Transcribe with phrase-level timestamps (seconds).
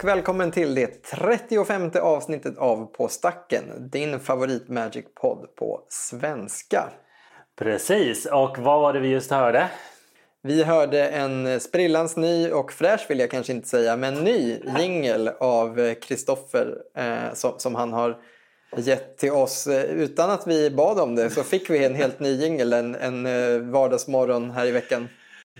[0.00, 6.88] Och välkommen till det 35 avsnittet av På stacken, din favorit Magic-podd på svenska.
[7.58, 9.68] Precis, och vad var det vi just hörde?
[10.42, 15.28] Vi hörde en sprillans ny och fräsch vill jag kanske inte säga, men ny jingel
[15.40, 18.16] av Kristoffer eh, som, som han har
[18.76, 19.68] gett till oss.
[19.90, 23.26] Utan att vi bad om det så fick vi en helt ny jingel en, en
[23.26, 25.08] eh, vardagsmorgon här i veckan.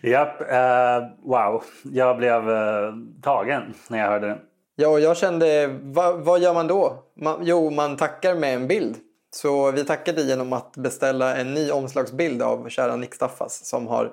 [0.03, 1.65] Japp, uh, wow.
[1.85, 4.39] Jag blev uh, tagen när jag hörde den.
[4.77, 7.05] Ja, och jag kände, va, vad gör man då?
[7.17, 8.97] Man, jo, man tackar med en bild.
[9.31, 14.13] Så vi tackade genom att beställa en ny omslagsbild av kära Nick Staffas som har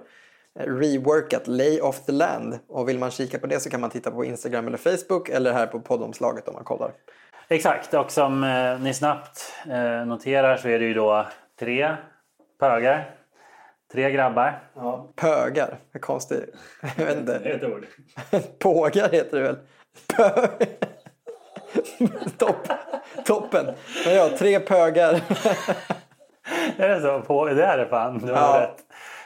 [0.60, 2.60] reworkat Lay of the Land.
[2.68, 5.54] Och vill man kika på det så kan man titta på Instagram eller Facebook eller
[5.54, 6.92] här på poddomslaget om man kollar.
[7.50, 11.26] Exakt, och som eh, ni snabbt eh, noterar så är det ju då
[11.60, 11.96] tre
[12.60, 13.17] pögar.
[13.92, 14.60] Tre grabbar.
[14.76, 15.08] Ja.
[15.16, 16.56] Pögar, det är konstigt.
[16.98, 17.40] Jag vet inte.
[17.44, 17.86] Det är ett ord.
[18.60, 19.58] Pågar heter det väl?
[20.16, 20.48] Pö...
[22.38, 22.68] Topp.
[23.26, 23.66] Toppen.
[24.06, 25.22] Men ja, tre pögar.
[26.78, 27.22] är det så?
[27.22, 28.18] På, det är det fan.
[28.26, 28.62] Du har Ja.
[28.62, 28.84] rätt.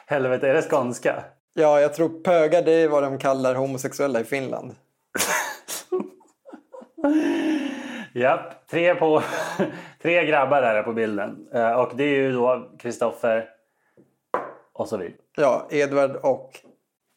[0.08, 1.24] Helvete, är det skånska?
[1.54, 4.76] Ja, jag tror pögar det är vad de kallar homosexuella i Finland.
[8.14, 9.22] Japp, tre, på,
[10.02, 11.48] tre grabbar där på bilden.
[11.54, 13.46] Eh, Och det är ju då Kristoffer
[14.82, 15.16] och så vidare.
[15.38, 16.60] Ja, Edvard och...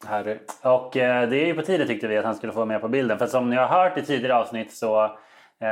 [0.05, 0.37] Harry.
[0.61, 2.81] Och eh, det är ju på tiden tyckte vi att han skulle få vara med
[2.81, 3.17] på bilden.
[3.19, 5.69] För som ni har hört i tidigare avsnitt så eh,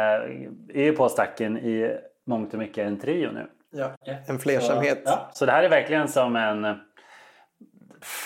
[0.73, 3.47] är ju På stacken i mångt och mycket en trio nu.
[3.71, 3.91] Ja,
[4.27, 5.01] en flersamhet.
[5.05, 5.29] Så, ja.
[5.33, 6.63] så det här är verkligen som en...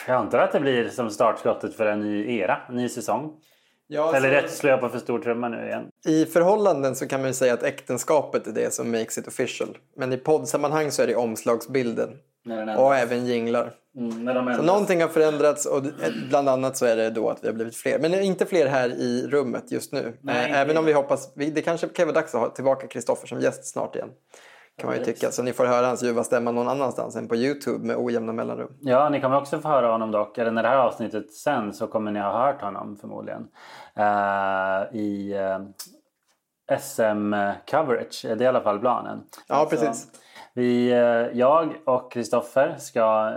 [0.07, 3.33] Jag antar att det blir som startskottet för en ny era, en ny säsong.
[3.87, 5.89] Ja, Eller så- rätt slår jag på för stor trumma nu igen.
[6.05, 9.77] I förhållanden så kan man ju säga att äktenskapet är det som makes it official.
[9.95, 12.09] Men i poddsammanhang så är det omslagsbilden.
[12.77, 13.73] Och även jinglar.
[13.97, 15.83] Mm, Så någonting har förändrats och
[16.29, 17.99] bland annat så är det då att vi har blivit fler.
[17.99, 20.17] Men inte fler här i rummet just nu.
[20.21, 20.93] Nej, Eh, Även om vi.
[20.93, 24.09] hoppas, det kanske kan vara dags att ha tillbaka Kristoffer som gäst snart igen.
[24.79, 25.31] Kan man ju tycka.
[25.31, 28.71] Så ni får höra hans ljuva stämma någon annanstans än på Youtube med ojämna mellanrum.
[28.79, 30.37] Ja, ni kommer också få höra honom dock.
[30.37, 33.47] Eller när det här avsnittet sen så kommer ni ha hört honom förmodligen.
[33.95, 35.59] Eh, I eh,
[36.77, 38.21] SM-coverage.
[38.23, 39.23] Det är i alla fall planen.
[39.47, 40.07] Ja, precis.
[40.57, 43.33] Vi, eh, jag och Kristoffer ska,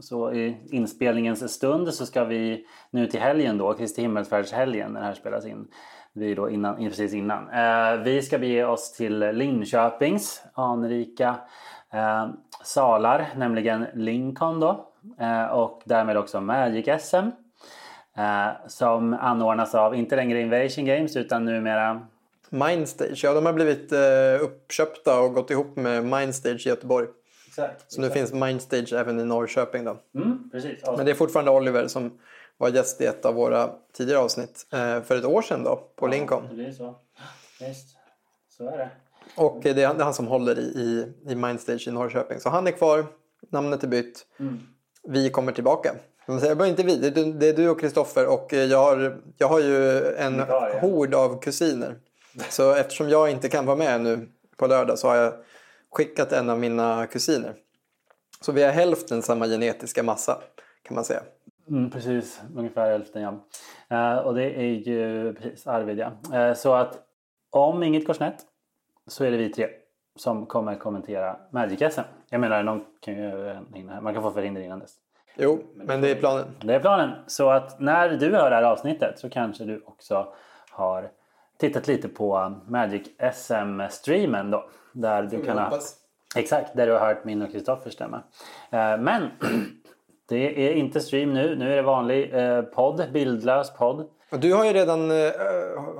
[0.00, 5.06] så i inspelningens stund så ska vi nu till helgen då, Kristi himmelsfärdshelgen när det
[5.06, 5.68] här spelas in.
[6.12, 7.48] Vi är då innan, precis innan.
[7.48, 11.36] Eh, vi ska bege oss till Linköpings anrika
[11.92, 12.26] eh,
[12.62, 14.88] salar, nämligen Lincoln då.
[15.50, 17.30] Och därmed också Magic SM.
[18.66, 22.06] Som anordnas av, inte längre Invasion Games utan numera
[22.54, 24.00] Mindstage, ja de har blivit eh,
[24.40, 27.06] uppköpta och gått ihop med Mindstage i Göteborg.
[27.48, 27.92] Exakt.
[27.92, 29.96] Så nu finns Mindstage även i Norrköping då.
[30.14, 30.80] Mm, precis.
[30.96, 32.18] Men det är fortfarande Oliver som
[32.56, 36.06] var gäst i ett av våra tidigare avsnitt eh, för ett år sedan då på
[36.06, 36.48] Lincoln.
[36.48, 36.94] Det blir så.
[37.60, 37.88] Visst,
[38.56, 38.90] så är det.
[39.36, 42.40] Och det är han- som håller i, i, i Mindstage i Norrköping.
[42.40, 43.06] Så han är kvar,
[43.50, 44.26] namnet är bytt.
[45.08, 45.94] Vi kommer tillbaka.
[46.26, 46.96] Jag bara inte vi,
[47.32, 50.40] det är du- och Kristoffer och jag har, jag har ju en
[50.80, 51.96] hord av kusiner.
[52.48, 55.32] Så eftersom jag inte kan vara med nu på lördag så har jag
[55.90, 57.54] skickat en av mina kusiner.
[58.40, 60.42] Så vi har hälften samma genetiska massa
[60.82, 61.22] kan man säga.
[61.68, 63.34] Mm, precis, ungefär hälften ja.
[63.88, 66.38] Eh, och det är ju precis Arvid ja.
[66.38, 66.98] Eh, så att
[67.50, 68.36] om inget går snett
[69.06, 69.68] så är det vi tre
[70.16, 72.00] som kommer kommentera Magic SM.
[72.30, 74.94] Jag menar, någon kan ju hinna, man kan få förhinder innan dess.
[75.36, 76.44] Jo, men det är planen.
[76.60, 77.10] Det är planen.
[77.26, 80.34] Så att när du hör det här avsnittet så kanske du också
[80.70, 81.10] har
[81.58, 83.02] tittat lite på Magic
[83.34, 84.68] SM-streamen då.
[84.92, 85.78] Där du kan ha...
[86.36, 88.22] Exakt, där du har hört min och Kristoffers stämma.
[88.70, 89.30] Eh, Men
[90.28, 91.56] det är inte stream nu.
[91.56, 94.08] Nu är det vanlig eh, podd, bildlös podd.
[94.30, 95.30] Du har ju redan uh,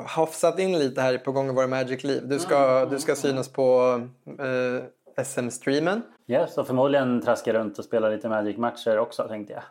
[0.06, 2.22] hafsat in lite här på gång i våra Magic-liv.
[2.28, 6.02] Du ska, du ska synas på eh, SM-streamen.
[6.26, 9.62] Yes, och förmodligen traska runt och spela lite Magic-matcher också tänkte jag.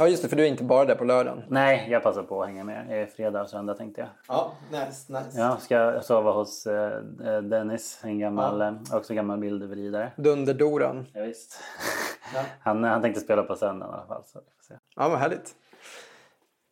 [0.00, 1.42] Ja just det, för du är inte bara där på lördagen.
[1.48, 3.02] Nej, jag passar på att hänga med.
[3.02, 4.08] Är fredag och söndag tänkte jag.
[4.28, 5.40] Ja, nice, nice.
[5.40, 6.92] Ja, ska jag sova hos eh,
[7.26, 10.12] eh, Dennis, en gammal, eh, också gammal bildöverridare.
[10.16, 11.06] Dunderdoran.
[11.12, 11.60] Ja, visst.
[12.60, 14.22] han, han tänkte spela på söndagen i alla fall.
[14.26, 14.80] Så vi får se.
[14.96, 15.54] Ja, vad härligt.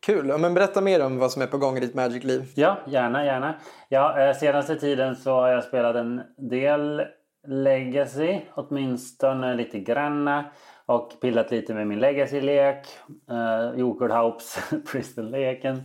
[0.05, 0.29] Kul.
[0.29, 2.51] Ja, men berätta mer om vad som är på gång i ditt Magic-liv.
[2.55, 3.55] Ja, gärna, gärna.
[3.89, 7.01] Ja, eh, senaste tiden så har jag spelat en del
[7.47, 10.45] Legacy, åtminstone lite granna.
[10.89, 12.87] Och pillat lite med min Legacy-lek.
[13.29, 15.83] Eh, Jokerhaups Bristol-leken.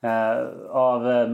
[0.00, 0.36] Eh,
[0.70, 1.28] av eh,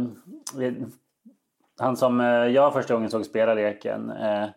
[1.81, 4.49] han som eh, jag första gången såg spela leken, eh,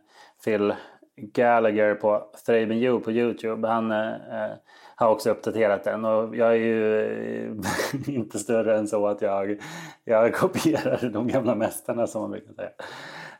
[0.43, 0.73] Phil
[1.15, 3.67] Gallagher på Thraben You på Youtube.
[3.67, 4.51] Han eh, eh,
[4.95, 9.61] har också uppdaterat den och jag är ju eh, inte större än så att jag,
[10.03, 12.71] jag kopierar de gamla mästarna som man brukar säga.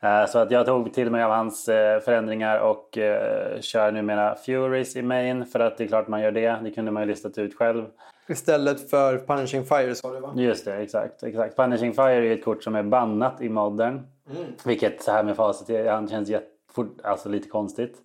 [0.05, 4.35] Eh, så att jag tog till mig av hans eh, förändringar och eh, kör numera
[4.35, 6.59] Furies i main för att det är klart man gör det.
[6.63, 7.85] Det kunde man ju listat ut själv.
[8.27, 10.33] Istället för Punishing Fire sa du va?
[10.35, 11.23] Just det, exakt.
[11.23, 11.55] exakt.
[11.55, 13.93] Punishing Fire är ett kort som är bannat i modern.
[13.93, 14.43] Mm.
[14.65, 17.97] Vilket så här med facit i hand känns jättefort, alltså lite konstigt.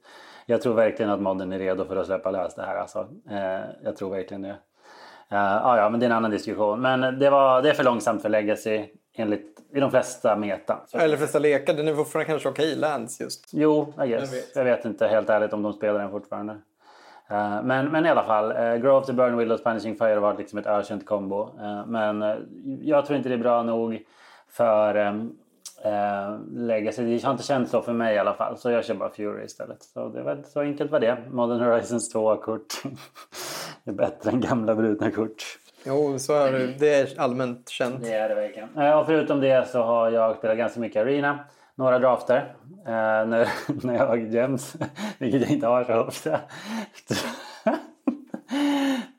[0.47, 2.77] Jag tror verkligen att modden är redo för att släppa lös det här.
[2.77, 3.09] Alltså.
[3.85, 4.57] Jag tror verkligen det.
[5.33, 6.81] Uh, ah, ja, men det är en annan diskussion.
[6.81, 8.87] Men det, var, det är för långsamt för Legacy
[9.21, 10.81] enligt, i de flesta meta.
[10.93, 11.75] Eller flesta lekar.
[11.75, 13.49] Den är fortfarande kanske okej okay, Lance just.
[13.53, 14.33] Jo, I guess.
[14.33, 14.57] Jag vet.
[14.57, 14.85] jag vet.
[14.85, 16.53] inte helt ärligt om de spelar den fortfarande.
[16.53, 20.39] Uh, men, men i alla fall, uh, Grove to Burn Willows Punishing Fire har varit
[20.39, 21.43] liksom ett ökänt kombo.
[21.43, 22.25] Uh, men
[22.83, 24.05] jag tror inte det är bra nog
[24.49, 25.37] för um,
[26.53, 27.05] lägga sig.
[27.05, 28.59] Det har inte känts så för mig i alla fall.
[28.59, 29.83] Så jag kör bara Fury istället.
[29.83, 31.19] Så, det var, så enkelt var det.
[31.31, 32.83] Modern Horizons 2-kort.
[33.85, 35.59] är bättre än gamla brutna kort.
[35.85, 36.67] Jo, så är det.
[36.67, 38.05] Det är allmänt känt.
[38.05, 38.79] Det är det verkligen.
[38.79, 41.39] Eh, och förutom det så har jag spelat ganska mycket Arena.
[41.75, 42.55] Några drafter.
[42.87, 42.93] Eh,
[43.27, 43.49] när,
[43.87, 44.75] när jag har gems.
[45.19, 46.41] Vilket jag inte har så ofta.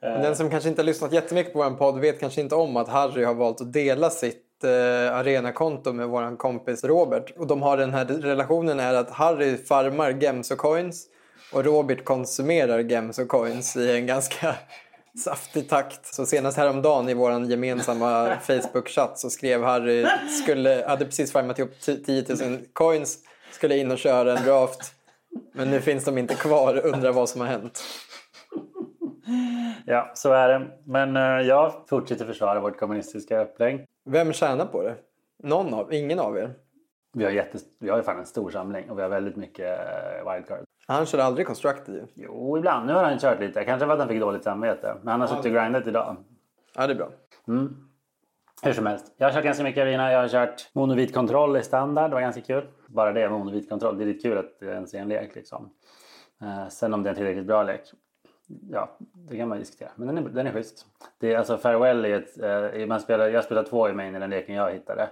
[0.01, 2.89] Den som kanske inte har lyssnat jättemycket på vår podd vet kanske inte om att
[2.89, 7.33] Harry har valt att dela sitt eh, arenakonto med vår kompis Robert.
[7.37, 11.05] Och de har den här relationen är att Harry farmar gems och coins
[11.53, 14.55] och Robert konsumerar gems och coins i en ganska
[15.17, 16.05] saftig takt.
[16.05, 20.05] Så senast häromdagen i vår gemensamma Facebook-chatt så skrev Harry,
[20.43, 23.17] skulle, hade precis farmat ihop 10 000 coins,
[23.51, 24.93] skulle in och köra en draft.
[25.53, 27.83] Men nu finns de inte kvar, undrar vad som har hänt.
[29.85, 30.67] Ja, så är det.
[30.83, 33.85] Men uh, jag fortsätter försvara vårt kommunistiska upplägg.
[34.05, 34.95] Vem tjänar på det?
[35.43, 35.93] Någon av?
[35.93, 36.53] Ingen av er?
[37.13, 37.61] Vi har, jättes...
[37.79, 40.65] vi har ju fan en stor samling och vi har väldigt mycket uh, wildcard.
[40.91, 42.05] Han kör aldrig constructed ju.
[42.13, 42.87] Jo, ibland.
[42.87, 43.65] Nu har han kört lite.
[43.65, 44.95] Kanske för att han fick dåligt samvete.
[45.01, 46.15] Men han har ja, suttit och grindat idag.
[46.75, 47.09] Ja, det är bra.
[47.47, 47.87] Mm.
[48.63, 49.13] Hur som helst.
[49.17, 50.11] Jag har kört ganska mycket arena.
[50.11, 52.11] Jag har kört monovit kontroll i standard.
[52.11, 52.63] Det var ganska kul.
[52.87, 53.97] Bara det, monovit kontroll.
[53.97, 55.69] Det är lite kul att det ens är en lek liksom.
[56.41, 57.81] Uh, sen om det är en tillräckligt bra lek
[58.71, 59.89] ja, det kan man diskutera.
[59.95, 60.85] Men den är, den är schysst.
[61.19, 62.41] Det är, alltså Farewell är ett,
[62.79, 65.09] eh, man spelar, jag spelar två i main i den leken jag hittade.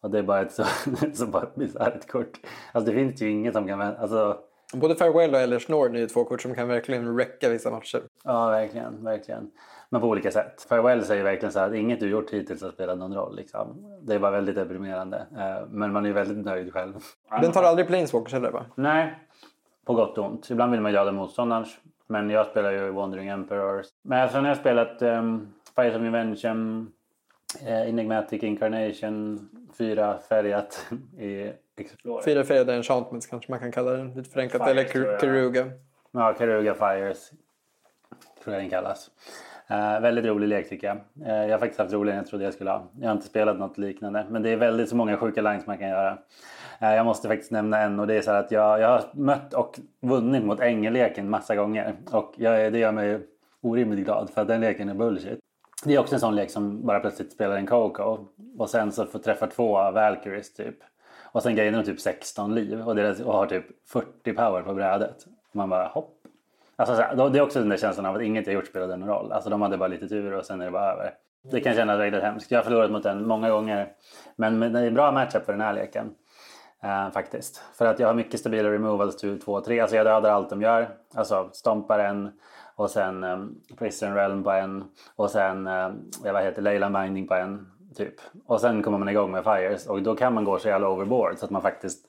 [0.00, 0.64] Och det är bara ett så,
[1.14, 2.40] så bara bisarrt kort.
[2.72, 4.38] Alltså det finns ju inget som kan alltså,
[4.72, 8.02] Både Farewell och Ellers Nord är ju två kort som kan verkligen räcka vissa matcher.
[8.24, 9.50] Ja, verkligen, verkligen.
[9.90, 10.66] Men på olika sätt.
[10.68, 13.36] Farewell säger verkligen så här att inget du gjort hittills har spelat någon roll.
[13.36, 13.98] Liksom.
[14.02, 15.16] Det är bara väldigt deprimerande.
[15.16, 16.94] Eh, men man är väldigt nöjd själv.
[17.40, 18.64] Den tar aldrig Planeswalkers heller va?
[18.74, 19.18] Nej,
[19.84, 20.50] på gott och ont.
[20.50, 21.78] Ibland vill man döda motståndarens.
[22.06, 23.86] Men jag spelar ju Wandering Emperors.
[24.02, 26.92] Men sen har jag spelat um, Fires of Invention,
[27.62, 29.48] uh, Enigmatic Incarnation,
[29.78, 30.86] fyra färgat
[31.18, 32.24] i Explorer.
[32.24, 34.68] Fyra färgade enchantments kanske man kan kalla den lite förenklat.
[34.68, 35.70] Fires, Eller Karuga.
[36.12, 37.30] Ja, Karuga Fires
[38.42, 39.10] tror jag den kallas.
[39.70, 40.96] Uh, väldigt rolig lek tycker jag.
[40.96, 42.90] Uh, jag har faktiskt haft roligare än jag trodde jag skulle ha.
[43.00, 44.26] Jag har inte spelat något liknande.
[44.30, 46.12] Men det är väldigt så många sjuka lines man kan göra.
[46.82, 49.54] Uh, jag måste faktiskt nämna en och det är så att jag, jag har mött
[49.54, 51.94] och vunnit mot ängelleken massa gånger.
[52.12, 53.20] Och jag, det gör mig
[53.60, 55.38] orimligt glad för att den leken är bullshit.
[55.84, 58.26] Det är också en sån lek som bara plötsligt spelar en Coco
[58.58, 60.76] och sen så får träffa två Valkyries typ.
[61.32, 65.26] Och sen grejen typ 16 liv och, deras, och har typ 40 power på brädet.
[65.52, 66.18] Man bara hopp.
[66.76, 69.32] Alltså, det är också den där känslan av att inget jag gjort spelade någon roll.
[69.32, 71.14] Alltså de hade bara lite tur och sen är det bara över.
[71.50, 72.50] Det kan kännas väldigt hemskt.
[72.50, 73.92] Jag har förlorat mot den många gånger.
[74.36, 76.14] Men det är en bra matchup för den här leken.
[76.82, 77.62] Eh, faktiskt.
[77.74, 79.80] För att jag har mycket stabila removals till 2 3.
[79.80, 80.88] Alltså jag dödar allt de gör.
[81.14, 82.30] Alltså stompar en
[82.76, 84.84] och sen um, Prison Realm på en
[85.16, 87.71] och sen um, vad heter Leyland Binding på en.
[87.96, 88.14] Typ.
[88.46, 91.38] Och sen kommer man igång med Fires och då kan man gå så jävla overboard
[91.38, 92.06] så att man faktiskt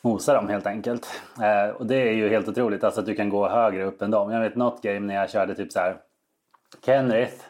[0.00, 1.22] mosar dem helt enkelt.
[1.42, 4.10] Eh, och det är ju helt otroligt alltså att du kan gå högre upp än
[4.10, 4.30] dem.
[4.30, 5.96] Jag vet något game när jag körde typ så här
[6.86, 7.44] Kenrith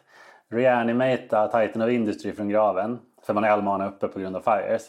[0.50, 2.99] reanimata Titan of Industry från graven.
[3.26, 4.83] För man är allmana uppe på grund av fires.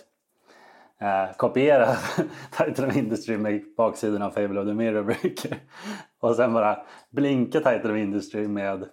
[1.01, 1.88] Eh, kopiera
[2.58, 5.58] Titan of Industry med baksidan av Fable of the Mirror Breaker.
[6.20, 8.88] och sen bara blinka Titan of Industry med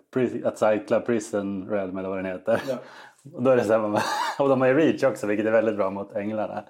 [0.45, 2.63] att Cycla Prison Realm eller vad den heter.
[2.69, 2.75] Ja.
[3.33, 4.03] Och då är det så här,
[4.39, 6.65] och de har ju reach också vilket är väldigt bra mot änglarna.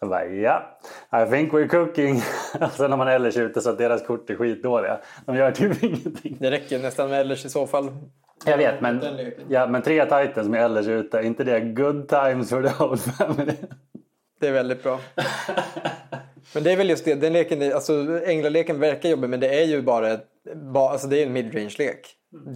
[0.00, 0.78] Jag bara ja,
[1.12, 2.16] I think we're cooking.
[2.60, 5.00] Och sen har man Ellers ute så att deras kort är skitdåliga.
[5.26, 6.36] De gör typ ingenting.
[6.40, 7.90] Det räcker nästan med Ellers i så fall.
[8.46, 9.00] Jag vet men,
[9.48, 13.52] ja, men tre titans med Ellers ute, inte det good times for the whole family?
[14.40, 15.00] Det är väldigt bra.
[16.54, 19.64] Men det är väl just det, den leken, alltså änglaleken verkar jobbig men det är
[19.64, 20.26] ju bara, ett,
[20.74, 22.06] alltså det är en midrange-lek.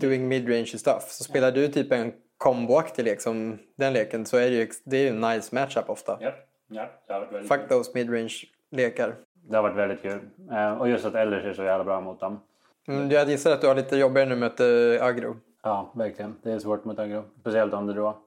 [0.01, 1.05] Doing midrange stuff.
[1.09, 4.97] Så spelar du typ en komboaktig lek som den leken så är det ju det
[4.97, 6.19] är en nice matchup ofta.
[6.23, 6.35] Yep.
[6.69, 6.89] Ja,
[7.49, 8.35] Fuck those midrange
[8.71, 9.15] lekar.
[9.35, 10.21] Det har varit väldigt kul.
[10.53, 12.41] Eh, och just att Elders är så jävla bra mot dem.
[12.89, 14.65] Mm, jag gissar att du har lite jobbigare nu att möta
[15.05, 15.37] aggro.
[15.63, 16.37] Ja, verkligen.
[16.43, 17.25] Det är svårt mot aggro.
[17.41, 18.19] Speciellt om det då.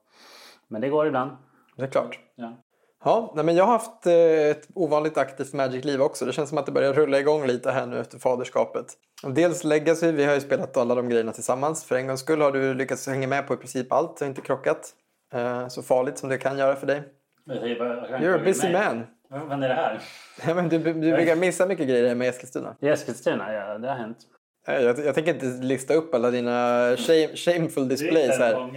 [0.67, 1.31] Men det går ibland.
[1.75, 2.19] Det är klart.
[2.35, 2.53] Ja.
[3.03, 4.13] Ja, nej, men jag har haft eh,
[4.49, 6.25] ett ovanligt aktivt Magic-liv också.
[6.25, 8.85] Det känns som att det börjar rulla igång lite här nu efter faderskapet.
[9.23, 11.85] Och dels Legacy, vi har ju spelat alla de grejerna tillsammans.
[11.85, 14.19] För en gångs skull har du lyckats hänga med på i princip allt.
[14.19, 14.89] Har inte krockat.
[15.33, 17.03] Eh, så farligt som det kan göra för dig.
[17.49, 19.03] You're a busy man.
[19.29, 20.01] Vad är det här?
[20.47, 22.75] Ja, men du, du brukar missa mycket grejer hemma i Eskilstuna.
[22.81, 24.17] I Eskilstuna, ja det har hänt.
[24.65, 26.51] Jag, jag tänker inte lista upp alla dina
[26.97, 28.71] shame, shameful displays här.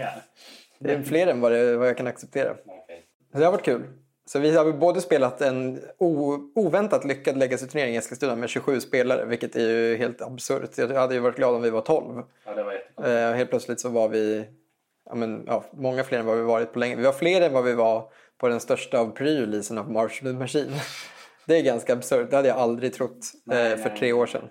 [0.79, 2.55] Det är fler än vad, det, vad jag kan acceptera.
[3.31, 3.83] Så det har varit kul.
[4.25, 5.79] Så vi har både spelat en
[6.55, 10.77] oväntat lyckad legacy-turnering i Eskilstuna med 27 spelare, vilket är ju helt absurt.
[10.77, 12.23] Jag hade ju varit glad om vi var 12.
[12.45, 12.73] Ja, det var.
[13.09, 14.45] Eh, helt plötsligt så var vi
[15.09, 16.95] ja, men, ja, många fler än vad vi varit på länge.
[16.95, 20.73] Vi var fler än vad vi var på den största av pre-releasen av Marshall Machine.
[21.45, 22.29] Det är ganska absurt.
[22.29, 24.13] Det hade jag aldrig trott Nej, eh, för nej, tre nej.
[24.13, 24.49] år sedan.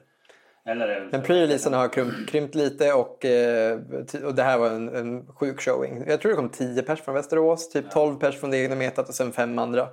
[0.64, 3.78] Eller Men pre-releasen har krympt, krympt lite och, eh,
[4.24, 6.04] och det här var en, en sjuk showing.
[6.06, 9.08] Jag tror det kom 10 pers från Västerås, typ 12 pers från det egna metat
[9.08, 9.88] och sen fem andra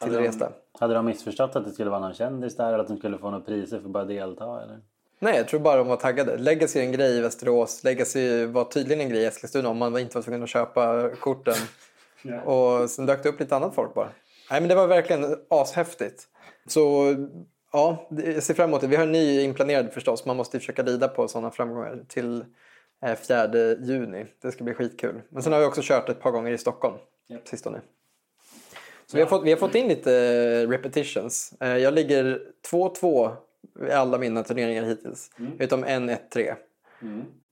[0.00, 0.52] till Hade de-.
[0.80, 3.30] Hade de missförstått att det skulle vara någon kändis där eller att de skulle få
[3.30, 4.62] några priser för att bara delta?
[4.62, 4.80] Eller?
[5.18, 6.36] Nej, jag tror bara de var taggade.
[6.36, 7.84] Legacy är en grej i Västerås.
[7.84, 11.54] Legacy var tydligen en grej i Eskilstuna om man inte var tvungen att köpa korten.
[12.22, 12.42] Ja.
[12.42, 14.08] Och sen dök det upp lite annat folk bara.
[14.50, 16.24] Nej men det var verkligen ashäftigt.
[16.66, 17.14] Så
[17.72, 18.86] ja, jag ser fram emot det.
[18.86, 20.26] Vi har en ny inplanerad förstås.
[20.26, 22.44] Man måste ju försöka rida på sådana framgångar till
[23.06, 23.46] eh, 4
[23.80, 24.26] juni.
[24.42, 25.20] Det ska bli skitkul.
[25.28, 26.96] Men sen har vi också kört ett par gånger i Stockholm
[27.28, 27.48] Japp.
[27.48, 27.80] sistone.
[29.06, 31.54] Så vi, har fått, vi har fått in lite eh, repetitions.
[31.60, 32.40] Eh, Jag ligger
[32.72, 33.32] 2-2
[33.88, 35.30] i alla mina turneringar hittills.
[35.58, 36.54] Utom en 1-3.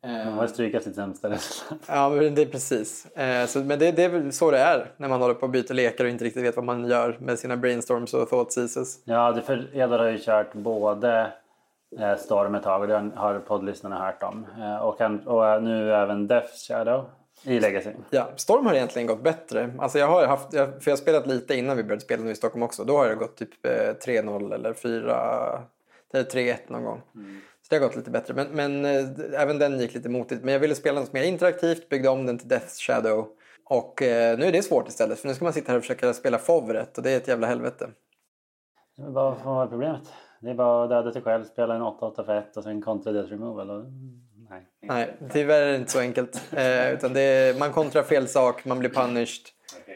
[0.03, 1.79] De har strykat sitt sämsta resultat.
[1.87, 3.07] Ja, men det är precis.
[3.07, 5.51] Eh, så, men det, det är väl så det är när man håller på och
[5.51, 9.01] byter lekar och inte riktigt vet vad man gör med sina brainstorms och thought seizes.
[9.05, 11.33] Ja, det för Edvard har ju kört både
[12.01, 14.47] eh, Storm ett tag och det har poddlyssnarna hört om.
[14.61, 17.05] Eh, och, han, och nu även Death Shadow
[17.43, 17.91] i Legacy.
[18.11, 19.71] Ja, Storm har egentligen gått bättre.
[19.79, 22.31] Alltså jag har haft, jag, för jag har spelat lite innan vi började spela nu
[22.31, 22.85] i Stockholm också.
[22.85, 25.63] Då har det gått typ eh, 3-0 eller 4,
[26.13, 27.03] eller 3-1 någon gång.
[27.69, 28.35] Så det har gått lite bättre.
[28.35, 30.45] Men, men eh, även den gick lite motigt.
[30.45, 33.29] Men jag ville spela något mer interaktivt, byggde om den till Death Shadow.
[33.65, 35.19] Och eh, nu är det svårt istället.
[35.19, 37.29] För nu ska man sitta här och försöka spela FOV rätt och det är ett
[37.29, 37.91] jävla helvete.
[38.97, 40.03] Vad var problemet?
[40.41, 43.13] Det är bara att döda sig själv, spela en 8-8 för 1 och sen kontra
[43.13, 43.71] death removal.
[43.71, 43.85] Och...
[44.51, 44.67] Nej.
[44.81, 46.53] Nej, tyvärr är det inte så enkelt.
[46.53, 49.47] Eh, utan är, man kontrar fel sak, man blir punished.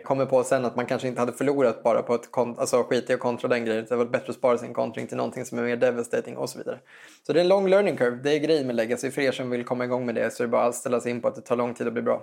[0.04, 3.14] Kommer på sen att man kanske inte hade förlorat bara på att alltså, skita i
[3.14, 3.86] att kontra den grejen.
[3.88, 6.58] Det var bättre att spara sin kontring till någonting som är mer devastating och så
[6.58, 6.78] vidare.
[7.26, 8.18] Så det är en lång learning curve.
[8.22, 9.10] Det är grejen med Legacy.
[9.10, 11.10] För er som vill komma igång med det så är det bara att ställa sig
[11.10, 12.22] in på att det tar lång tid att bli bra.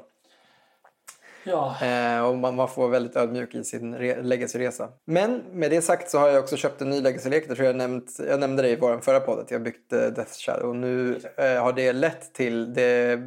[1.43, 1.75] Ja.
[1.81, 4.87] Eh, och man, man får vara väldigt ödmjuk i sin re- legacy-resa.
[5.05, 7.47] Men med det sagt så har jag också köpt en ny legacy-lek.
[7.47, 9.99] Det tror jag, nämnt, jag nämnde det i vår förra podd att jag byggt eh,
[9.99, 10.69] Death Shadow.
[10.69, 13.19] Och nu eh, har det lett till det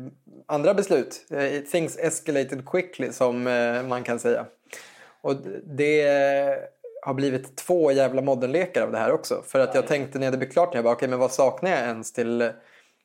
[0.47, 1.27] andra beslut.
[1.31, 4.47] Eh, things escalated quickly som eh, man kan säga.
[5.21, 5.37] Och
[5.77, 6.03] det
[7.03, 9.43] har blivit två jävla modernlekar av det här också.
[9.47, 11.71] För att jag tänkte när hade byggt klart det, jag bara, okej men vad saknar
[11.71, 12.51] jag ens till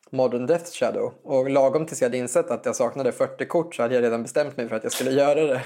[0.10, 1.14] Modern Death Shadow.
[1.24, 4.24] Och lagom tills jag hade insett att jag saknade 40 kort så hade jag redan
[4.24, 5.62] bestämt mig för att jag skulle göra det.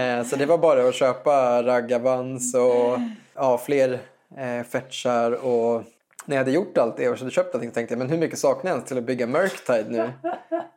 [0.00, 2.98] Eh, så det var bara att köpa Ragavans och
[3.34, 3.98] ja, fler
[4.36, 5.82] eh, fetchar och
[6.24, 8.18] när jag hade gjort allt det och så hade köpt allting tänkte jag men hur
[8.18, 10.10] mycket saknar jag ens till att bygga Murktide nu?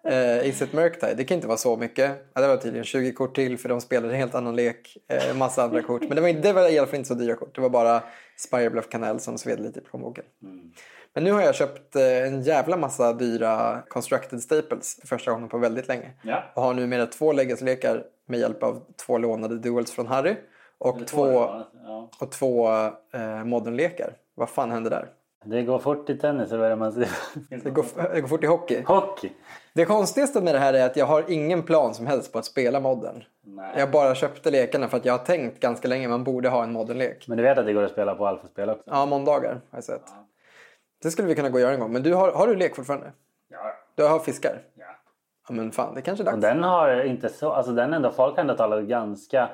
[0.08, 1.14] Eh, Is it Murktide?
[1.18, 2.12] Det kan inte vara så mycket.
[2.34, 4.98] Ja, det var tydligen 20 kort till för de spelade en helt annan lek.
[5.08, 6.02] Eh, massa andra kort.
[6.02, 7.56] Men det var, det var i alla fall inte så dyra kort.
[7.56, 8.04] Det var bara
[8.38, 10.24] Spirebluff Canal som sved lite i plånboken.
[11.14, 15.50] Men nu har jag köpt eh, en jävla massa dyra constructed staples för första gången
[15.50, 16.12] på väldigt länge.
[16.22, 16.44] Ja.
[16.56, 20.36] Och har numera två Legacy-lekar med hjälp av två lånade duels från Harry.
[20.78, 22.10] Och två, Ja.
[22.20, 22.70] och två
[23.14, 24.14] eh, modern-lekar.
[24.36, 25.08] Vad fan hände där?
[25.46, 27.10] Det går fort i tennis, det man säger?
[27.64, 28.84] Det går, det går fort i hockey.
[28.88, 29.32] Hockey!
[29.74, 32.46] Det konstigaste med det här är att jag har ingen plan som helst på att
[32.46, 33.24] spela modern.
[33.44, 33.74] Nej.
[33.78, 36.72] Jag bara köpte lekarna för att jag har tänkt ganska länge man borde ha en
[36.72, 37.28] modern-lek.
[37.28, 38.84] Men du vet att det går att spela på alfaspel också?
[38.86, 40.04] Ja, måndagar har jag sett.
[41.04, 41.92] Det skulle vi kunna gå och göra en gång.
[41.94, 43.12] Men du har, har du lek fortfarande?
[43.50, 43.58] Ja.
[43.96, 44.62] Du har fiskar?
[44.76, 44.86] ja.
[45.48, 46.42] Ja men fan, det kanske är Och dags.
[46.56, 47.52] den har inte så...
[47.52, 49.50] Alltså den ändå, folk har ändå talat ganska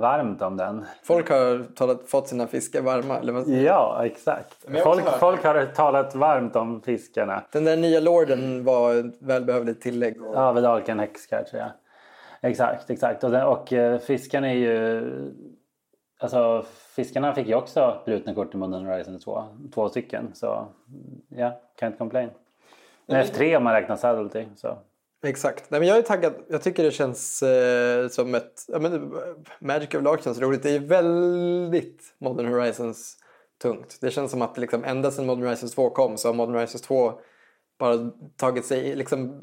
[0.00, 0.84] varmt om den.
[1.02, 3.18] Folk har talat, fått sina fiskar varma.
[3.18, 3.48] Eller vad?
[3.48, 4.64] Ja, exakt.
[4.82, 7.42] Folk, folk har talat varmt om fiskarna.
[7.52, 10.16] Den där nya lorden var ett välbehövligt tillägg.
[10.34, 11.70] Ja, Vedalken Häxkar tror jag.
[12.50, 13.24] Exakt, exakt.
[13.24, 15.12] Och, den, och eh, fiskarna är ju...
[16.18, 16.64] Alltså
[16.96, 19.44] fiskarna fick ju också brutna kort i Modern Horizon 2.
[19.74, 20.30] Två stycken.
[20.34, 20.66] Så
[21.28, 22.30] ja, can't complain.
[23.06, 24.44] Men F3 om man räknar Saddlety.
[24.56, 24.78] Så.
[25.24, 25.70] Exakt.
[25.70, 26.34] Nej, men jag är taggad.
[26.48, 28.64] Jag tycker det känns eh, som ett...
[28.68, 29.12] Ja, men,
[29.58, 30.62] Magic överlag känns roligt.
[30.62, 33.16] Det är väldigt Modern Horizons
[33.62, 33.98] tungt.
[34.00, 36.82] Det känns som att liksom, ända sedan Modern Horizons 2 kom så har Modern Horizons
[36.82, 37.12] 2
[37.78, 39.42] bara tagit sig, liksom,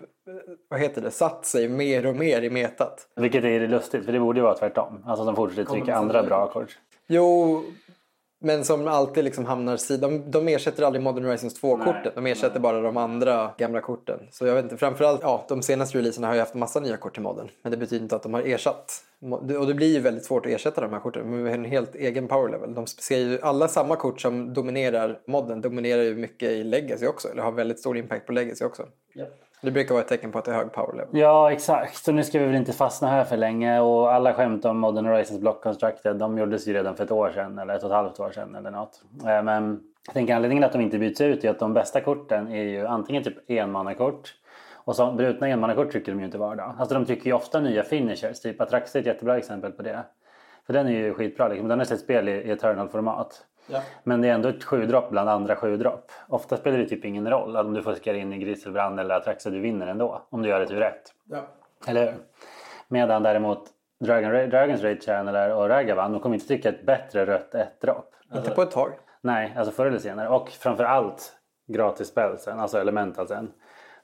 [0.69, 3.07] vad heter det, satt sig mer och mer i metat.
[3.15, 5.03] Vilket är lustigt, för det borde ju vara tvärtom.
[5.05, 6.77] Alltså de fortsätter trycka andra bra kort.
[7.07, 7.63] Jo,
[8.43, 10.12] men som alltid liksom hamnar sidan.
[10.12, 12.12] De, de ersätter aldrig Modern Horizons 2-korten.
[12.15, 14.19] De ersätter bara de andra gamla korten.
[14.31, 17.13] Så jag vet inte, framförallt, ja, de senaste releaserna har ju haft massa nya kort
[17.13, 17.50] till modden.
[17.62, 19.03] Men det betyder inte att de har ersatt.
[19.60, 21.43] Och det blir ju väldigt svårt att ersätta de här korten.
[21.43, 22.74] Med en helt egen power level.
[22.74, 27.27] De ser ju, alla samma kort som dominerar modden dominerar ju mycket i Legacy också.
[27.27, 28.83] Eller har väldigt stor impact på Legacy också.
[29.15, 29.40] Yep.
[29.61, 31.07] Det brukar vara ett tecken på att det är hög power level.
[31.11, 31.95] Ja, exakt.
[31.97, 33.79] Så nu ska vi väl inte fastna här för länge.
[33.79, 37.31] Och alla skämt om Modern Horizons Block Constructed, de gjordes ju redan för ett år
[37.31, 39.01] sedan eller ett och ett halvt år sedan eller något.
[39.25, 42.47] Eh, men jag tänker anledningen att de inte byts ut är att de bästa korten
[42.47, 44.33] är ju antingen typ enmannakort
[44.83, 46.75] och så brutna enmannakort trycker de ju inte var dag.
[46.77, 48.39] Alltså de trycker ju ofta nya finishers.
[48.39, 50.03] Typ Atraxa är ett jättebra exempel på det.
[50.65, 51.47] För den är ju skitbra.
[51.47, 51.67] Liksom.
[51.67, 53.45] Den har sett spel i, i Eternal-format.
[53.67, 53.81] Ja.
[54.03, 56.11] Men det är ändå ett sju-dropp bland andra sju-dropp.
[56.27, 59.49] Ofta spelar det typ ingen roll om du fuskar in i Griselbrand eller Atraxa.
[59.49, 61.13] Du vinner ändå om du gör det tur rätt.
[61.25, 61.47] Ja.
[61.87, 62.15] Eller hur?
[62.87, 67.55] Medan däremot Dragon, Dragons Raid Channeler och Ragavan de kommer inte trycka ett bättre rött
[67.55, 68.15] ett-dropp.
[68.29, 68.91] Alltså, inte på ett tag.
[69.21, 70.29] Nej, alltså förr eller senare.
[70.29, 71.33] Och framförallt
[71.67, 73.51] gratis spelsen, alltså elementalsen.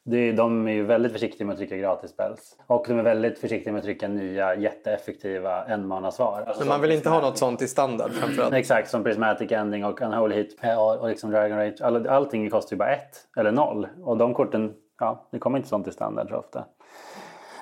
[0.10, 2.56] Det, de är ju väldigt försiktiga med att trycka gratis spells.
[2.68, 6.44] Och de är väldigt försiktiga med att trycka nya jätteeffektiva enmanasvar.
[6.48, 8.54] Alltså Men man vill inte ha något sånt i standard framförallt.
[8.54, 11.82] Exakt, som Prismatic Ending och Unholy Hit och, och liksom Dragon Rage.
[11.82, 13.88] All, allting kostar ju bara ett eller noll.
[14.04, 16.66] Och de korten, ja, det kommer inte sånt i standard så ofta.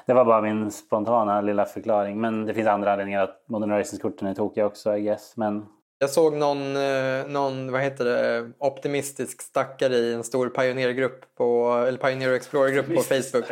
[0.05, 2.21] Det var bara min spontana lilla förklaring.
[2.21, 5.37] Men det finns andra anledningar att Modern Horizons-korten är tokiga också, I guess.
[5.37, 5.65] Men
[5.99, 11.73] jag såg någon, eh, någon vad heter det, optimistisk stackare i en stor pionjärgrupp på,
[11.87, 13.45] eller Pioneer Explorer-grupp på Facebook.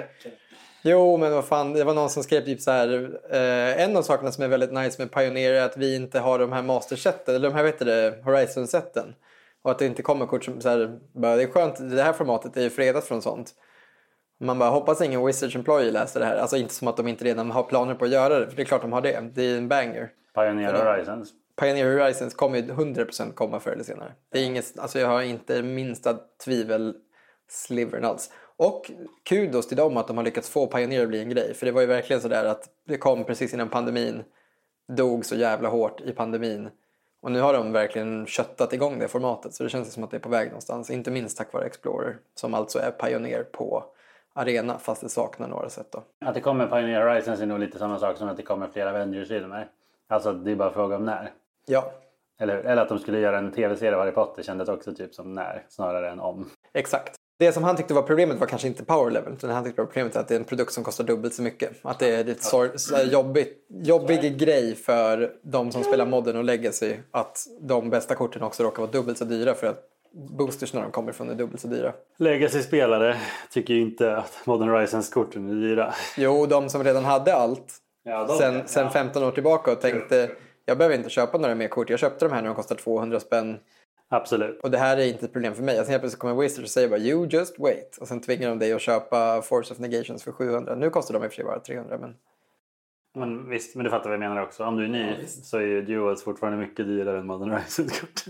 [0.86, 3.20] Jo, men vad fan, det var någon som skrev typ så här.
[3.32, 6.40] Eh, en av sakerna som är väldigt nice med Pioneer är att vi inte har
[6.40, 9.16] de här mastersätten, eller de här, heter det, Horizon-sätten.
[9.64, 12.14] Och att det inte kommer kort som så här, bara, det är skönt, det här
[12.14, 13.52] formatet är ju fredat från sånt.
[14.40, 16.36] Man bara hoppas ingen Wizards Employee läser det här.
[16.36, 18.62] Alltså inte som att de inte redan har planer på att göra det, för det
[18.62, 19.30] är klart de har det.
[19.34, 20.10] Det är en banger.
[20.36, 21.30] Pioneer Horizons.
[21.62, 24.14] Pioneer Horizons kommer ju 100% komma förr eller senare.
[24.30, 26.96] Det är inget, alltså jag har inte minsta tvivel
[27.50, 28.32] slivern alls.
[28.58, 28.92] Och
[29.24, 31.54] kudos till dem att de har lyckats få Pioneer att bli en grej.
[31.54, 34.24] För det var ju verkligen sådär att det kom precis innan pandemin.
[34.98, 36.70] Dog så jävla hårt i pandemin.
[37.22, 39.54] Och nu har de verkligen köttat igång det formatet.
[39.54, 40.90] Så det känns som att det är på väg någonstans.
[40.90, 42.18] Inte minst tack vare Explorer.
[42.36, 43.86] Som alltså är Pioneer på
[44.34, 46.04] arena fast det saknar några sätt då.
[46.26, 48.90] Att det kommer Pioneer Horizons är nog lite samma sak som att det kommer flera
[48.90, 49.70] Avengers-filmer.
[50.08, 51.32] Alltså det är bara fråga om när.
[51.66, 51.92] Ja.
[52.40, 55.34] Eller, eller att de skulle göra en tv-serie av Harry Potter kändes också typ som
[55.34, 56.50] när snarare än om.
[56.74, 57.16] Exakt.
[57.40, 59.86] Det som han tyckte var problemet var kanske inte power level utan han tyckte var
[59.86, 61.72] problemet att det är en produkt som kostar dubbelt så mycket.
[61.82, 66.44] Att det är ett så, så jobbigt, jobbig grej för de som spelar modern och
[66.44, 70.82] legacy att de bästa korten också råkar vara dubbelt så dyra för att boosters när
[70.82, 71.94] de kommer från är dubbelt så dyra.
[72.18, 73.18] Legacy-spelare
[73.52, 75.94] tycker ju inte att Modern Horizons-korten är dyra.
[76.18, 77.74] Jo, de som redan hade allt
[78.04, 80.32] ja, de, sen, sen 15 år tillbaka och tänkte
[80.66, 81.90] jag behöver inte köpa några mer kort.
[81.90, 83.60] Jag köpte de här när de kostar 200 spänn.
[84.10, 84.60] Absolut.
[84.64, 85.78] Och det här är inte ett problem för mig.
[85.78, 87.98] Alltså helt plötsligt kommer Wizards och säger bara you just wait.
[87.98, 90.76] Och sen tvingar de dig att köpa Force of Negations för 700.
[90.76, 92.16] Nu kostar de i och för sig bara 300 men...
[93.16, 94.64] Men visst, men du fattar vad jag menar också.
[94.64, 98.24] Om du är ny ja, så är ju Duals fortfarande mycket dyrare än Modern Horizons-kort.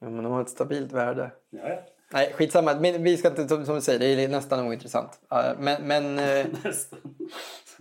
[0.00, 1.30] Ja, men de har ett stabilt värde.
[1.50, 1.80] Ja, ja.
[2.12, 2.74] Nej, skitsamma.
[2.80, 5.20] Men vi ska inte, som, som du säger, det är nästan ointressant.
[5.58, 5.82] Men...
[5.82, 6.46] men uh...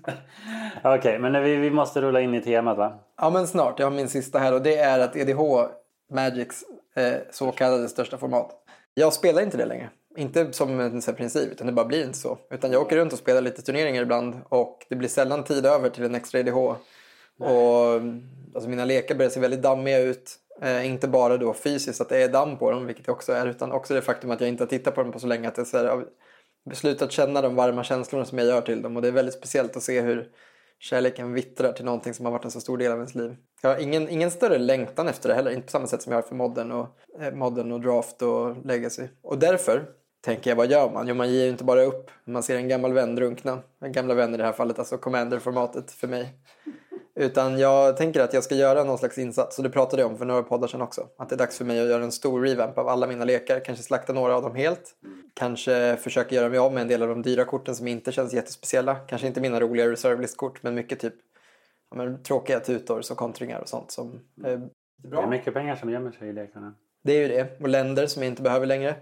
[0.83, 2.99] Okej, okay, men vi, vi måste rulla in i temat va?
[3.17, 3.79] Ja, men snart.
[3.79, 5.39] Jag har min sista här och det är att EDH,
[6.11, 6.63] Magics
[6.95, 8.51] eh, så kallade största format.
[8.93, 9.89] Jag spelar inte det längre.
[10.17, 12.37] Inte som en princip, utan det bara blir inte så.
[12.51, 15.89] Utan jag åker runt och spelar lite turneringar ibland och det blir sällan tid över
[15.89, 16.57] till en extra EDH.
[16.57, 16.77] Och
[18.55, 20.39] alltså, mina lekar börjar se väldigt dammiga ut.
[20.61, 23.47] Eh, inte bara då fysiskt att det är damm på dem, vilket det också är,
[23.47, 25.57] utan också det faktum att jag inte har tittat på dem på så länge att
[25.57, 26.05] jag har
[26.69, 28.95] beslutat känna de varma känslorna som jag gör till dem.
[28.95, 30.30] Och det är väldigt speciellt att se hur
[30.80, 33.36] kärleken vittrar till någonting som har varit en så stor del av ens liv.
[33.62, 36.17] Jag har ingen, ingen större längtan efter det heller, inte på samma sätt som jag
[36.17, 36.88] har för modden och,
[37.21, 39.08] eh, modden och draft och legacy.
[39.21, 39.86] Och därför
[40.21, 41.08] tänker jag, vad gör man?
[41.08, 42.12] Jo, man ger ju inte bara upp.
[42.26, 43.60] Man ser en gammal vän drunkna.
[43.82, 46.34] En gamla vän i det här fallet, alltså commander-formatet för mig.
[47.15, 49.58] Utan jag tänker att jag ska göra någon slags insats.
[49.58, 51.08] Och det pratade jag om för några poddar sedan också.
[51.17, 53.60] Att det är dags för mig att göra en stor revamp av alla mina lekar.
[53.60, 54.95] Kanske slakta några av dem helt.
[55.34, 58.34] Kanske försöka göra mig av med en del av de dyra korten som inte känns
[58.34, 58.95] jättespeciella.
[58.95, 61.13] Kanske inte mina roliga reserve-list-kort men mycket typ
[61.91, 64.58] ja, men, tråkiga tutors och kontringar och sånt som är
[65.04, 65.21] bra.
[65.21, 66.73] Det är mycket pengar som gömmer sig i lekarna.
[67.04, 67.62] Det är ju det.
[67.62, 68.95] Och länder som jag inte behöver längre.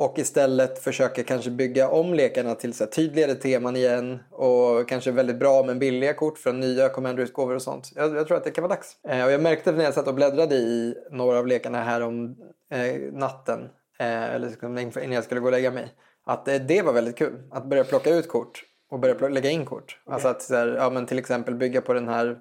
[0.00, 5.38] Och istället försöka kanske bygga om lekarna till så tydligare teman igen och kanske väldigt
[5.38, 7.92] bra men billiga kort från nya Commander-utgåvor och sånt.
[7.94, 8.96] Jag, jag, tror att det kan vara dags.
[9.08, 12.36] Eh, och jag märkte när jag satt och bläddrade i några av lekarna här om
[12.70, 15.94] eh, natten, eh, eller innan jag skulle gå och lägga mig,
[16.26, 17.42] att eh, det var väldigt kul.
[17.50, 20.00] Att börja plocka ut kort och börja lägga in kort.
[20.04, 20.14] Okay.
[20.14, 22.38] Alltså att så här, ja, men till exempel bygga på den här,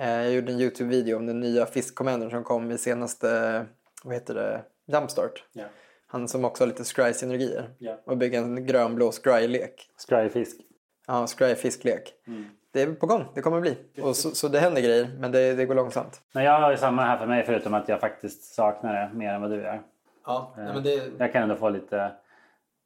[0.00, 3.66] eh, jag gjorde en YouTube-video om den nya fiskkommandern som kom i senaste,
[4.04, 5.44] vad heter det, Jumpstart.
[5.54, 5.70] Yeah.
[6.12, 7.68] Han som också har lite scry-synergier.
[7.78, 7.98] Yeah.
[8.04, 9.90] Och bygga en grönblå scry-lek.
[10.08, 10.60] Scry-fisk.
[11.06, 12.12] Ja, scry-fisklek.
[12.26, 12.44] Mm.
[12.72, 13.76] Det är på gång, det kommer bli.
[14.02, 16.20] Och så, så det händer grejer, men det, det går långsamt.
[16.34, 19.34] Nej, jag har ju samma här för mig förutom att jag faktiskt saknar det mer
[19.34, 19.82] än vad du gör.
[20.26, 21.10] Ja, eh, men det...
[21.18, 22.12] Jag kan ändå få lite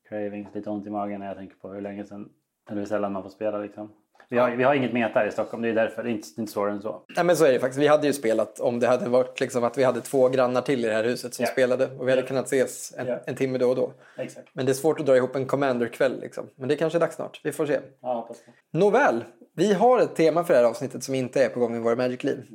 [0.09, 2.29] cravings, lite ont i magen när jag tänker på hur länge sedan,
[2.69, 3.93] eller hur sällan man får spela liksom.
[4.29, 6.03] Vi har, vi har inget meta här i Stockholm, det är därför.
[6.03, 7.03] Det är inte, inte svårare än så.
[7.17, 7.83] Nej men så är det faktiskt.
[7.83, 10.85] Vi hade ju spelat om det hade varit liksom att vi hade två grannar till
[10.85, 11.53] i det här huset som yeah.
[11.53, 12.29] spelade och vi hade yeah.
[12.29, 13.21] kunnat ses en, yeah.
[13.27, 13.93] en timme då och då.
[14.19, 14.49] Exakt.
[14.53, 16.47] Men det är svårt att dra ihop en commander-kväll liksom.
[16.57, 17.41] Men det kanske är dags snart.
[17.45, 17.81] Vi får se.
[18.03, 18.29] Ja.
[18.73, 19.25] Nåväl,
[19.57, 21.97] vi har ett tema för det här avsnittet som inte är på gång i våra
[21.97, 22.47] Magic-liv.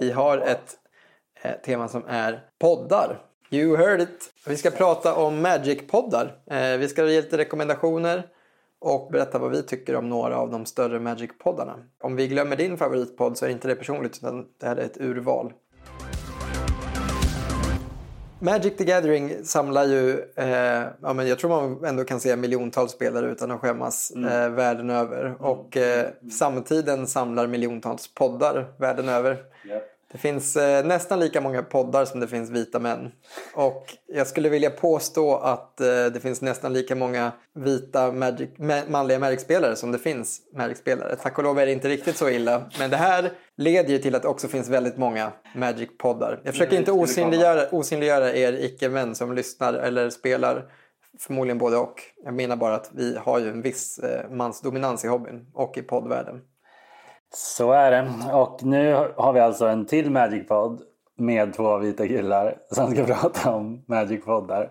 [0.00, 0.74] Vi har ett
[1.42, 3.18] eh, tema som är poddar.
[3.50, 4.32] You heard it!
[4.46, 6.32] Vi ska prata om Magic-poddar.
[6.50, 8.22] Eh, vi ska ge lite rekommendationer
[8.86, 11.74] och berätta vad vi tycker om några av de större Magic-poddarna.
[12.00, 15.00] Om vi glömmer din favoritpodd så är inte det personligt utan det här är ett
[15.00, 15.52] urval.
[18.38, 22.92] Magic the Gathering samlar ju, eh, ja, men jag tror man ändå kan se miljontals
[22.92, 24.32] spelare utan att skämmas mm.
[24.32, 25.36] eh, världen över.
[25.42, 29.32] Och eh, samtiden samlar miljontals poddar världen över.
[29.68, 29.95] Yep.
[30.12, 33.12] Det finns eh, nästan lika många poddar som det finns vita män.
[33.54, 38.50] Och jag skulle vilja påstå att eh, det finns nästan lika många vita Magic,
[38.88, 41.16] manliga Magic-spelare som det finns Magic-spelare.
[41.16, 42.62] Tack och lov är det inte riktigt så illa.
[42.78, 46.40] Men det här leder ju till att det också finns väldigt många Magic-poddar.
[46.44, 50.64] Jag försöker inte osynliggöra, osynliggöra er icke-män som lyssnar eller spelar.
[51.18, 52.02] Förmodligen både och.
[52.24, 55.82] Jag menar bara att vi har ju en viss eh, mansdominans i hobbyn och i
[55.82, 56.40] poddvärlden.
[57.34, 58.32] Så är det.
[58.32, 60.80] Och nu har vi alltså en till Magic-podd
[61.18, 64.70] med två vita killar som ska prata om Magic-poddar.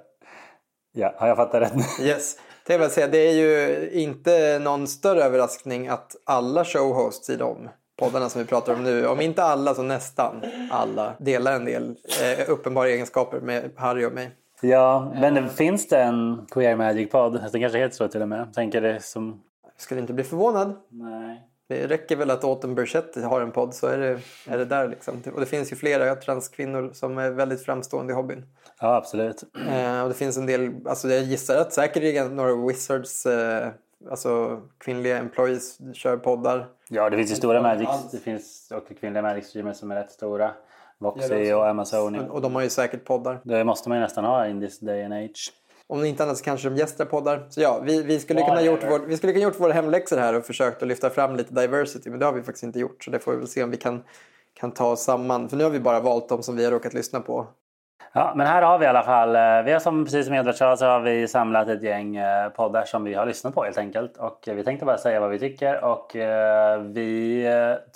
[0.92, 1.84] Ja, har jag fattat rätt nu?
[2.06, 2.36] Yes.
[2.68, 7.70] Det, vill säga, det är ju inte någon större överraskning att alla showhosts i de
[8.00, 11.96] poddarna som vi pratar om nu, om inte alla så nästan alla, delar en del
[12.22, 14.32] eh, uppenbara egenskaper med Harry och mig.
[14.62, 17.34] Ja, men uh, finns det en Queer Magic-podd?
[17.52, 18.54] Den kanske heter så till och med.
[18.54, 19.42] Tänker det som...
[19.64, 20.76] Jag skulle inte bli förvånad.
[20.90, 21.42] Nej.
[21.68, 24.88] Det räcker väl att Autumn Burchett har en podd så är det, är det där.
[24.88, 25.22] Liksom.
[25.34, 28.46] Och det finns ju flera transkvinnor som är väldigt framstående i hobbyn.
[28.80, 29.44] Ja, absolut.
[29.70, 33.70] Eh, och det finns en del, alltså jag gissar att säkert några Wizards, eh,
[34.10, 36.68] alltså kvinnliga employees kör poddar.
[36.90, 40.52] Ja, det finns ju stora Magic, det finns också kvinnliga Magic-streamers som är rätt stora.
[40.98, 42.30] Voxy och Amazon.
[42.30, 43.40] Och de har ju säkert poddar.
[43.44, 45.52] Det måste man ju nästan ha in this day and age.
[45.88, 47.46] Om inte annat så kanske de gästar poddar.
[47.50, 50.34] Så ja, vi, vi skulle kunna gjort vår, vi skulle kunna gjort våra hemläxor här
[50.34, 52.10] och försökt att lyfta fram lite diversity.
[52.10, 53.04] Men det har vi faktiskt inte gjort.
[53.04, 54.04] Så det får vi väl se om vi kan,
[54.54, 55.50] kan ta oss samman.
[55.50, 57.48] För nu har vi bara valt de som vi har råkat lyssna på.
[58.18, 60.56] Ja, men här har vi i alla fall, eh, vi har som precis som Edvard
[60.56, 64.18] så har vi samlat ett gäng eh, poddar som vi har lyssnat på helt enkelt.
[64.18, 67.48] Och vi tänkte bara säga vad vi tycker och eh, vi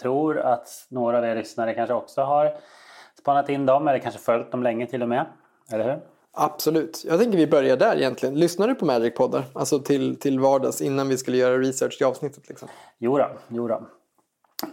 [0.02, 2.52] tror att några av er lyssnare kanske också har
[3.20, 5.26] spanat in dem eller kanske följt dem länge till och med.
[5.72, 6.00] Eller hur?
[6.34, 7.04] Absolut.
[7.08, 8.36] Jag tänker vi börjar där egentligen.
[8.36, 9.44] Lyssnar du på Magic-poddar?
[9.54, 12.50] Alltså till, till vardags innan vi skulle göra research till avsnittet?
[12.50, 12.68] Liksom?
[13.00, 13.82] Jo då, jo då.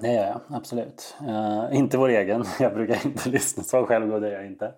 [0.01, 1.17] Det gör jag, absolut.
[1.23, 2.45] Uh, inte vår egen.
[2.61, 3.63] Jag brukar inte lyssna.
[3.63, 4.73] Så självgod är jag inte.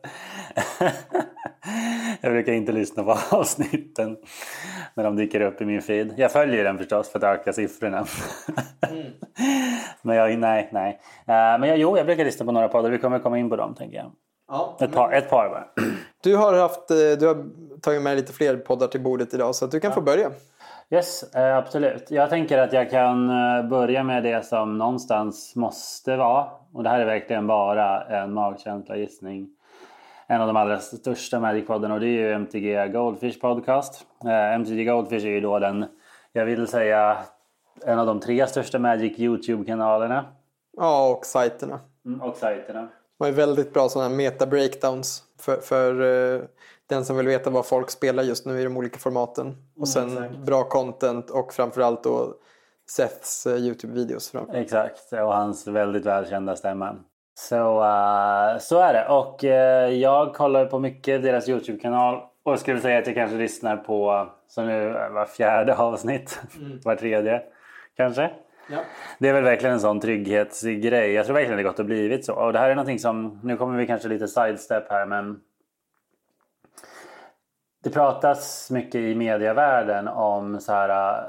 [2.20, 4.16] jag brukar inte lyssna på avsnitten
[4.94, 6.14] när de dyker upp i min feed.
[6.16, 8.06] Jag följer den förstås för att öka siffrorna.
[8.90, 9.06] mm.
[10.02, 10.92] Men jag, nej, nej.
[11.28, 12.90] Uh, men jag, jo, jag brukar lyssna på några poddar.
[12.90, 14.12] Vi kommer komma in på dem tänker jag.
[14.48, 15.64] Ja, ett, par, ett par bara.
[16.22, 17.44] Du har, haft, eh, du har
[17.80, 19.94] tagit med lite fler poddar till bordet idag så du kan ja.
[19.94, 20.30] få börja.
[20.90, 22.10] Yes, eh, absolut.
[22.10, 26.46] Jag tänker att jag kan eh, börja med det som någonstans måste vara.
[26.72, 29.48] Och det här är verkligen bara en magkänsla gissning.
[30.26, 34.06] En av de allra största Magic-poddarna och det är ju MTG Goldfish Podcast.
[34.54, 35.86] MTG Goldfish är ju då den,
[36.32, 37.16] jag vill säga,
[37.84, 40.24] en av de tre största Magic YouTube-kanalerna.
[40.76, 41.80] Ja, och sajterna.
[42.06, 42.88] Mm, och sajterna.
[43.18, 46.42] De har ju väldigt bra sådana meta-breakdowns för, för uh,
[46.86, 49.56] den som vill veta vad folk spelar just nu i de olika formaten.
[49.76, 52.34] Och sen mm, bra content och framförallt då
[52.90, 54.54] Seths uh, YouTube-videos.
[54.54, 56.96] Exakt, och hans väldigt välkända stämma.
[57.34, 59.08] Så, uh, så är det.
[59.08, 59.44] Och
[59.94, 64.62] jag kollar på mycket deras YouTube-kanal och skulle säga att jag kanske lyssnar på, så
[64.62, 66.80] nu var fjärde avsnitt, mm.
[66.84, 67.42] var tredje
[67.96, 68.30] kanske.
[68.70, 68.78] Ja.
[69.18, 71.12] Det är väl verkligen en sån trygghetsgrej.
[71.12, 72.34] Jag tror verkligen det gått och blivit så.
[72.34, 75.40] Och det här är någonting som, nu kommer vi kanske lite sidestep här men
[77.84, 81.24] det pratas mycket i medievärlden om så här, äh,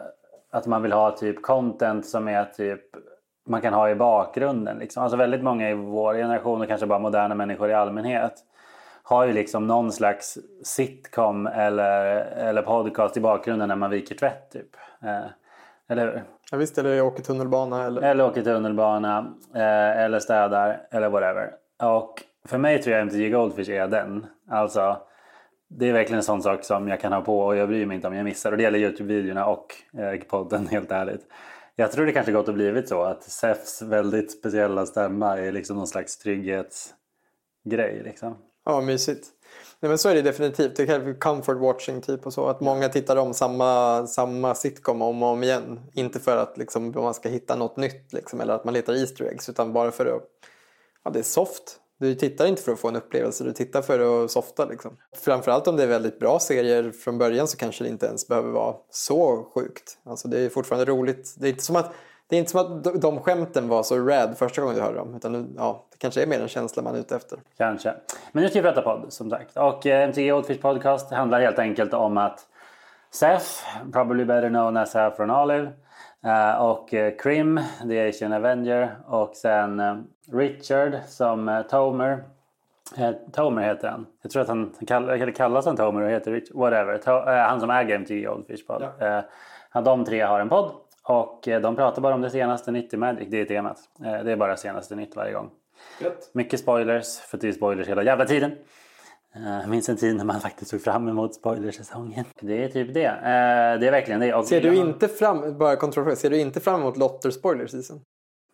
[0.51, 2.81] att man vill ha typ content som är typ
[3.47, 4.77] man kan ha i bakgrunden.
[4.77, 5.03] Liksom.
[5.03, 8.33] Alltså väldigt många i vår generation och kanske bara moderna människor i allmänhet
[9.03, 14.51] har ju liksom någon slags sitcom eller, eller podcast i bakgrunden när man viker tvätt.
[14.51, 14.75] Typ.
[15.03, 15.25] Eh,
[15.87, 16.23] eller hur?
[16.51, 17.85] Ja, visst, eller åker tunnelbana.
[17.85, 21.51] Eller, eller åker tunnelbana eh, eller städar eller whatever.
[21.83, 24.25] Och för mig tror jag MTG Goldfish är den.
[24.49, 24.97] Alltså,
[25.69, 27.95] det är verkligen en sån sak som jag kan ha på och jag bryr mig
[27.95, 28.51] inte om jag missar.
[28.51, 31.25] Och det gäller Youtube-videorna och eh, podden helt ärligt.
[31.75, 35.77] Jag tror det kanske gått och blivit så att Sefs väldigt speciella stämma är liksom
[35.77, 38.01] någon slags trygghetsgrej.
[38.03, 38.37] Liksom.
[38.65, 39.27] Ja, mysigt.
[39.81, 40.75] Nej, men så är det definitivt.
[40.75, 42.47] Det kallas comfort watching typ och så.
[42.47, 45.79] Att många tittar om samma, samma sitcom om och om igen.
[45.93, 49.25] Inte för att liksom, man ska hitta något nytt liksom, eller att man letar Easter
[49.25, 50.23] eggs utan bara för att
[51.03, 51.79] ja, det är soft.
[51.99, 54.65] Du tittar inte för att få en upplevelse, du tittar för att softa.
[54.65, 54.97] Liksom.
[55.15, 58.51] Framförallt om det är väldigt bra serier från början så kanske det inte ens behöver
[58.51, 59.97] vara så sjukt.
[60.05, 61.35] Alltså, det är fortfarande roligt.
[61.37, 61.93] Det är inte som att,
[62.29, 65.15] det är inte som att de skämten var så rad första gången du hörde dem.
[65.15, 67.39] Utan ja, det kanske är mer en känsla man är ute efter.
[67.57, 67.93] Kanske.
[68.31, 69.57] Men nu ska vi prata podd som sagt.
[69.57, 72.39] Och eh, MTG Oldfish Podcast handlar helt enkelt om att
[73.11, 73.47] Seth,
[73.91, 75.71] probably better known as Saffron Olive,
[76.25, 79.81] Uh, och uh, Krim, The Asian Avenger och sen
[80.31, 82.23] Richard som Tomer.
[83.31, 84.05] Tomer heter han.
[84.21, 86.57] Jag tror att han kall, kallas han Tomer och heter Richard.
[86.57, 86.97] Whatever.
[86.97, 88.87] To, han som äger MTG Oldfish podd.
[89.73, 89.81] Ja.
[89.81, 90.71] de tre har en podd
[91.09, 93.27] och de pratar bara om det senaste nytt i Magic.
[93.31, 93.77] Det är temat.
[93.97, 95.49] det är bara senaste nytt varje gång.
[95.99, 96.29] Rätt.
[96.33, 98.51] Mycket spoilers, för det är spoilers hela jävla tiden.
[99.33, 102.25] Jag minns en tid när man faktiskt såg fram emot spoilersäsongen.
[102.41, 103.19] Det är typ det.
[103.79, 104.33] Det är verkligen det.
[104.33, 108.01] Och ser du inte fram, bara kontrollfråga, ser du inte fram emot Lotter spoiler season?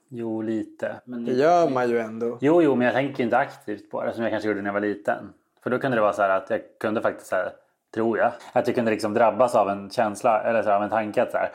[0.10, 0.96] Jo, lite.
[1.06, 2.38] Men det gör man ju ändå.
[2.42, 4.74] Jo, jo, men jag tänker inte aktivt på det som jag kanske gjorde när jag
[4.74, 5.34] var liten.
[5.64, 7.52] För då kunde det vara så här att jag kunde faktiskt, så här,
[7.94, 10.90] tror jag, att jag kunde liksom drabbas av en känsla eller så här, av en
[10.90, 11.50] tanke att så här,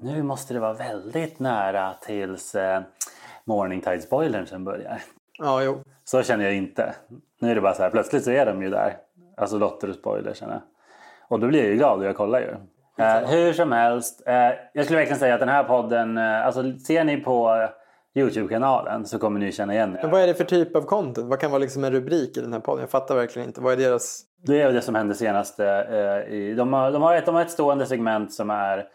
[0.00, 2.82] nu måste det vara väldigt nära tills eh,
[3.44, 5.02] Morning Tide spoilern sen börjar.
[5.38, 5.82] Ja, jo.
[6.04, 6.94] Så känner jag inte.
[7.40, 8.96] Nu är det bara så här, plötsligt så är de ju där.
[9.36, 10.62] Alltså Lotter och spoilersarna.
[11.28, 12.54] Och då blir jag ju glad och jag kollar ju.
[13.04, 14.22] Eh, hur som helst.
[14.26, 14.34] Eh,
[14.72, 17.68] jag skulle verkligen säga att den här podden, eh, alltså ser ni på
[18.14, 20.02] Youtube-kanalen så kommer ni känna igen er.
[20.02, 21.28] Men vad är det för typ av content?
[21.28, 22.80] Vad kan vara liksom en rubrik i den här podden?
[22.80, 23.60] Jag fattar verkligen inte.
[23.60, 24.22] Vad är deras...
[24.46, 25.60] Det är det som hände senast.
[25.60, 25.66] Eh,
[26.28, 28.86] i, de, har, de, har ett, de har ett stående segment som är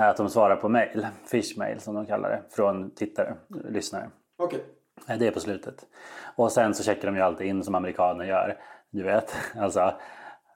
[0.00, 1.06] att de svarar på mail.
[1.30, 2.42] Fishmail som de kallar det.
[2.50, 3.34] Från tittare,
[3.68, 4.10] lyssnare.
[4.38, 4.60] Okej.
[5.04, 5.16] Okay.
[5.18, 5.86] Det är på slutet.
[6.36, 8.58] Och sen så checkar de ju alltid in som amerikaner gör.
[8.90, 9.94] Du vet, alltså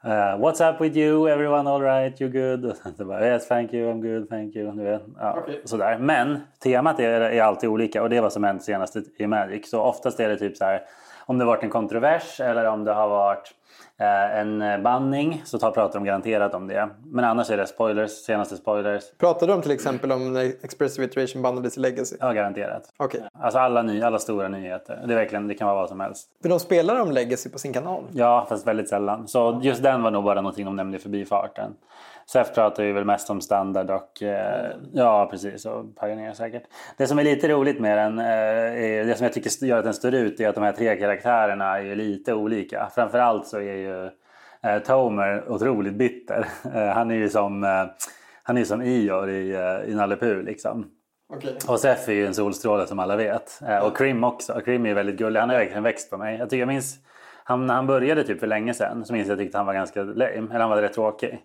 [0.05, 1.29] Uh, what's up with you?
[1.29, 2.21] Everyone all right?
[2.21, 2.65] You good?
[2.65, 4.73] Och bara, yes thank you, I'm good, thank you.
[4.73, 5.03] Du vet.
[5.19, 5.61] Ja, okay.
[5.65, 5.99] sådär.
[5.99, 9.71] Men temat är, är alltid olika och det är vad som hänt senast i Magic.
[9.71, 10.83] Så oftast är det typ så här
[11.27, 13.55] om det varit en kontrovers eller om det har varit
[14.07, 16.89] en eh, banning så tar, pratar de garanterat om det.
[17.05, 19.05] Men annars är det spoilers, senaste spoilers.
[19.19, 22.17] Pratar de till exempel om när Expressive Iteration bannades i Legacy?
[22.21, 22.83] Ja, garanterat.
[22.99, 23.21] Okay.
[23.33, 25.03] Alltså alla, ny, alla stora nyheter.
[25.07, 26.29] Det, är verkligen, det kan vara vad som helst.
[26.43, 28.05] För de spelar om Legacy på sin kanal?
[28.13, 29.29] Ja, fast väldigt sällan.
[29.29, 31.73] Så just den var nog bara någonting de nämnde i förbifarten.
[32.33, 36.63] SEF pratar ju väl mest om standard och eh, ja precis och Pioneer säkert.
[36.97, 39.95] Det som är lite roligt med den, eh, det som jag tycker gör att den
[39.95, 42.91] står ut är att de här tre karaktärerna är lite olika.
[42.95, 44.05] Framförallt så är ju
[44.63, 46.47] eh, Tomer otroligt bitter.
[46.75, 47.85] Eh, han är ju som, eh,
[48.43, 50.87] han är som Ior i, eh, i Nalle Puh liksom.
[51.37, 51.55] Okay.
[51.69, 53.61] Och Sef är ju en solstråle som alla vet.
[53.69, 54.61] Eh, och Krim också.
[54.65, 55.41] Krim är väldigt gullig.
[55.41, 56.39] Han har verkligen växt på mig.
[56.39, 56.99] Jag, tycker, jag minns
[57.45, 59.67] han, när han började typ för länge sedan så minns jag att jag tyckte han
[59.67, 60.49] var ganska lame.
[60.51, 61.41] Eller han var rätt tråkig.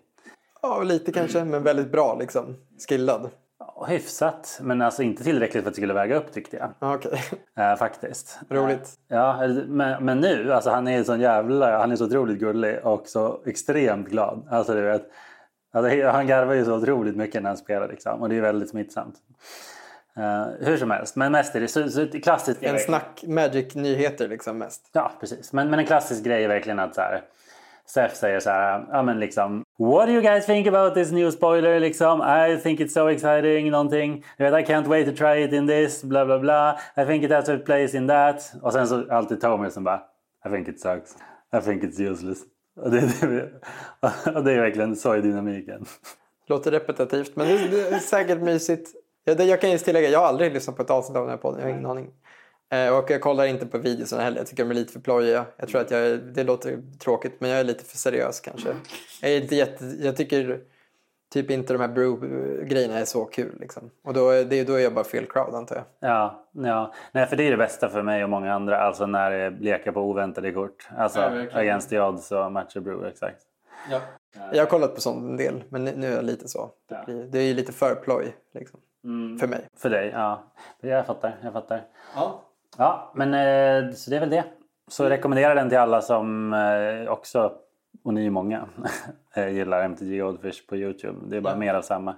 [0.62, 2.56] Ja, lite kanske, men väldigt bra liksom.
[2.88, 3.30] Skillad.
[3.58, 6.94] Ja, hyfsat, men alltså inte tillräckligt för att det skulle väga upp tyckte jag.
[6.94, 7.18] Okay.
[7.58, 8.38] Äh, faktiskt.
[8.48, 8.90] Roligt.
[9.08, 13.06] Ja, men, men nu, alltså han är så jävla, han är så otroligt gullig och
[13.06, 14.48] så extremt glad.
[14.50, 15.10] Alltså du vet,
[15.72, 18.70] alltså, han garvar ju så otroligt mycket när han spelar liksom och det är väldigt
[18.70, 19.14] smittsamt.
[20.18, 22.62] Uh, hur som helst, men mest är det så, så klassiskt.
[22.62, 24.90] En snack Magic-nyheter liksom mest.
[24.92, 25.52] Ja, precis.
[25.52, 27.22] Men, men en klassisk grej är verkligen att så här,
[27.86, 31.30] Seth säger så här, ja men liksom What do you guys think about this new
[31.30, 32.20] spoiler liksom?
[32.20, 34.24] I think it's so exciting någonting.
[34.38, 36.78] I can't wait to try it in this, bla bla bla.
[36.96, 38.52] I think it has a place in that.
[38.62, 40.02] Och sen så alltid Tommy som bara
[40.46, 41.16] I think it sucks.
[41.58, 42.38] I think it's useless.
[42.80, 43.50] Och det, det,
[44.34, 45.84] och det är verkligen så i dynamiken.
[46.46, 48.90] Låter repetitivt men det, det är säkert mysigt.
[49.24, 51.36] Jag, jag kan just tillägga, jag har aldrig lyssnat på ett avsnitt av den här
[51.36, 51.60] podden.
[51.60, 52.10] Jag har ingen aning.
[52.72, 54.38] Eh, och jag kollar inte på videorna heller.
[54.38, 55.44] Jag tycker de är lite för plojiga.
[55.56, 58.68] Jag tror att jag, det låter tråkigt men jag är lite för seriös kanske.
[59.22, 60.60] Jag, är inte jätte, jag tycker
[61.32, 63.56] typ inte de här brew-grejerna är så kul.
[63.60, 63.90] Liksom.
[64.04, 65.84] Och då, det, då är jag bara fel crowd antar jag.
[66.10, 66.94] Ja, ja.
[67.12, 68.78] Nej, för det är det bästa för mig och många andra.
[68.80, 70.88] Alltså när det lekar på oväntade kort.
[70.96, 73.42] Alltså ja, against the odds och matcher brew exakt.
[73.90, 74.00] Ja.
[74.52, 76.70] Jag har kollat på sånt en del, men nu är jag lite så.
[76.88, 76.96] Ja.
[77.06, 79.38] Det, blir, det är ju lite för ploj liksom, Mm.
[79.38, 79.68] för mig.
[79.76, 80.42] För dig, ja.
[80.80, 81.82] Jag fattar, jag fattar.
[82.14, 82.42] Ja.
[82.76, 84.44] Ja, men eh, så det är väl det.
[84.88, 87.52] Så rekommenderar den till alla som eh, också,
[88.04, 88.68] och ni är många,
[89.34, 91.18] eh, gillar MTG Goldfish på Youtube.
[91.28, 91.58] Det är bara Ja.
[91.58, 92.16] mer av samma.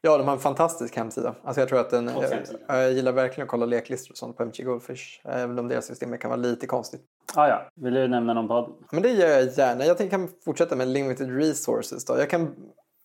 [0.00, 1.34] Ja, de har en fantastisk hemsida.
[1.44, 2.32] Alltså jag tror att den, jag,
[2.68, 5.20] jag gillar verkligen att kolla leklistor och sånt på MG Goldfish.
[5.24, 7.00] Även om deras system kan vara lite konstigt.
[7.34, 8.72] Ah, ja, vill du nämna någon podd?
[8.92, 9.84] Men det gör jag gärna.
[9.84, 12.04] Jag tänker kan fortsätta med limited resources.
[12.04, 12.18] Då.
[12.18, 12.54] Jag kan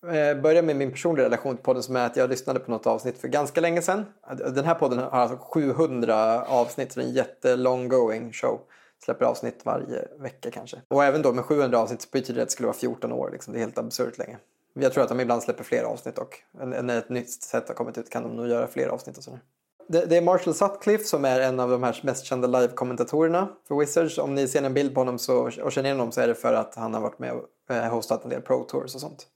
[0.06, 2.86] Eh, börja med min personliga relation till podden som är att jag lyssnade på något
[2.86, 4.04] avsnitt för ganska länge sedan.
[4.54, 8.60] Den här podden har alltså 700 avsnitt så det är en jättelong going show.
[9.04, 10.82] Släpper avsnitt varje vecka kanske.
[10.88, 13.30] Och även då med 700 avsnitt så betyder det att det skulle vara 14 år.
[13.32, 13.52] Liksom.
[13.52, 14.38] Det är helt absurt länge.
[14.74, 17.98] Jag tror att de ibland släpper fler avsnitt och när ett nytt sätt har kommit
[17.98, 19.40] ut kan de nog göra fler avsnitt och sådär.
[19.88, 24.18] Det, är Marshall Sutcliffe som är en av de här mest kända live-kommentatorerna för Wizards.
[24.18, 26.34] Om ni ser en bild på honom så, och känner igen honom så är det
[26.34, 29.26] för att han har varit med och eh, hostat en del Pro Tours och sånt.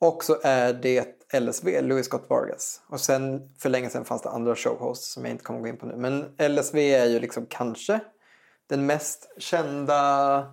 [0.00, 1.06] Och så är det
[1.40, 2.80] LSV, Louis Scott Vargas.
[2.88, 5.76] Och sen för länge sedan fanns det andra showhosts som jag inte kommer gå in
[5.76, 5.96] på nu.
[5.96, 8.00] Men LSV är ju liksom kanske
[8.68, 10.44] den mest kända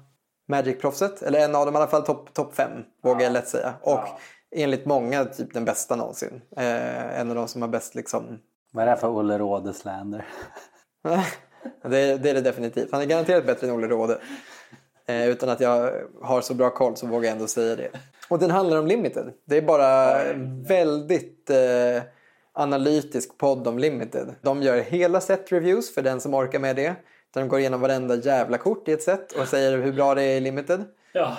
[0.47, 1.23] Magic-proffset.
[1.23, 2.71] Eller en av dem i alla fall, topp top fem
[3.03, 3.73] vågar jag lätt säga.
[3.81, 4.19] Och Ja.
[4.55, 6.41] enligt många typ den bästa någonsin.
[6.57, 8.39] Eh, en av de som har bäst liksom
[8.71, 10.25] Vad är det här för Olle Råde-slander?
[11.83, 12.91] det, är, det är det definitivt.
[12.91, 14.19] Han är garanterat bättre än Olle Råde.
[15.05, 17.89] Eh, utan att jag har så bra koll så vågar jag ändå säga det.
[18.29, 19.33] Och den handlar om Limited.
[19.45, 22.03] Det är bara en väldigt eh,
[22.53, 24.35] analytisk podd om Limited.
[24.41, 26.95] De gör hela set reviews för den som orkar med det.
[27.33, 30.23] Där de går igenom varenda jävla kort i ett set och säger hur bra det
[30.23, 30.83] är i Limited.
[31.13, 31.37] Ja.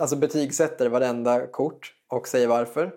[0.00, 2.90] Alltså betygsätter varenda kort och säger varför.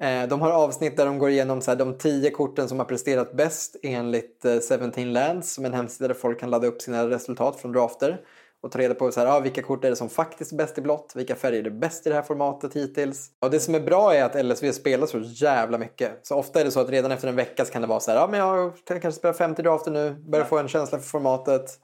[0.00, 2.86] Eh, De har avsnitt där de går igenom så här, de tio korten som har
[2.86, 7.08] presterat bäst enligt eh, 17 Lands som en hemsida där folk kan ladda upp sina
[7.10, 8.20] resultat från drafter.
[8.62, 10.78] Och ta reda på så här, ah, vilka kort är det som faktiskt är bäst
[10.78, 13.30] i blått, vilka färger är bäst i det här formatet hittills.
[13.40, 16.10] Och det som är bra är att LSV spelar så jävla mycket.
[16.22, 18.10] Så ofta är det så att redan efter en vecka så kan det vara så
[18.10, 21.06] här, ah, men jag kan kanske spela 50 drafter nu, börjar få en känsla för
[21.06, 21.80] formatet.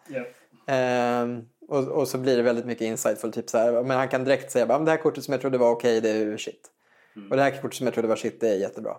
[0.66, 3.32] Ehm, och, och så blir det väldigt mycket insightful.
[3.32, 5.58] Typ så här, men han kan direkt säga att det här kortet som jag trodde
[5.58, 6.70] var okej, det är shit.
[7.30, 8.96] Och det här kortet som jag trodde var shit, det är jättebra.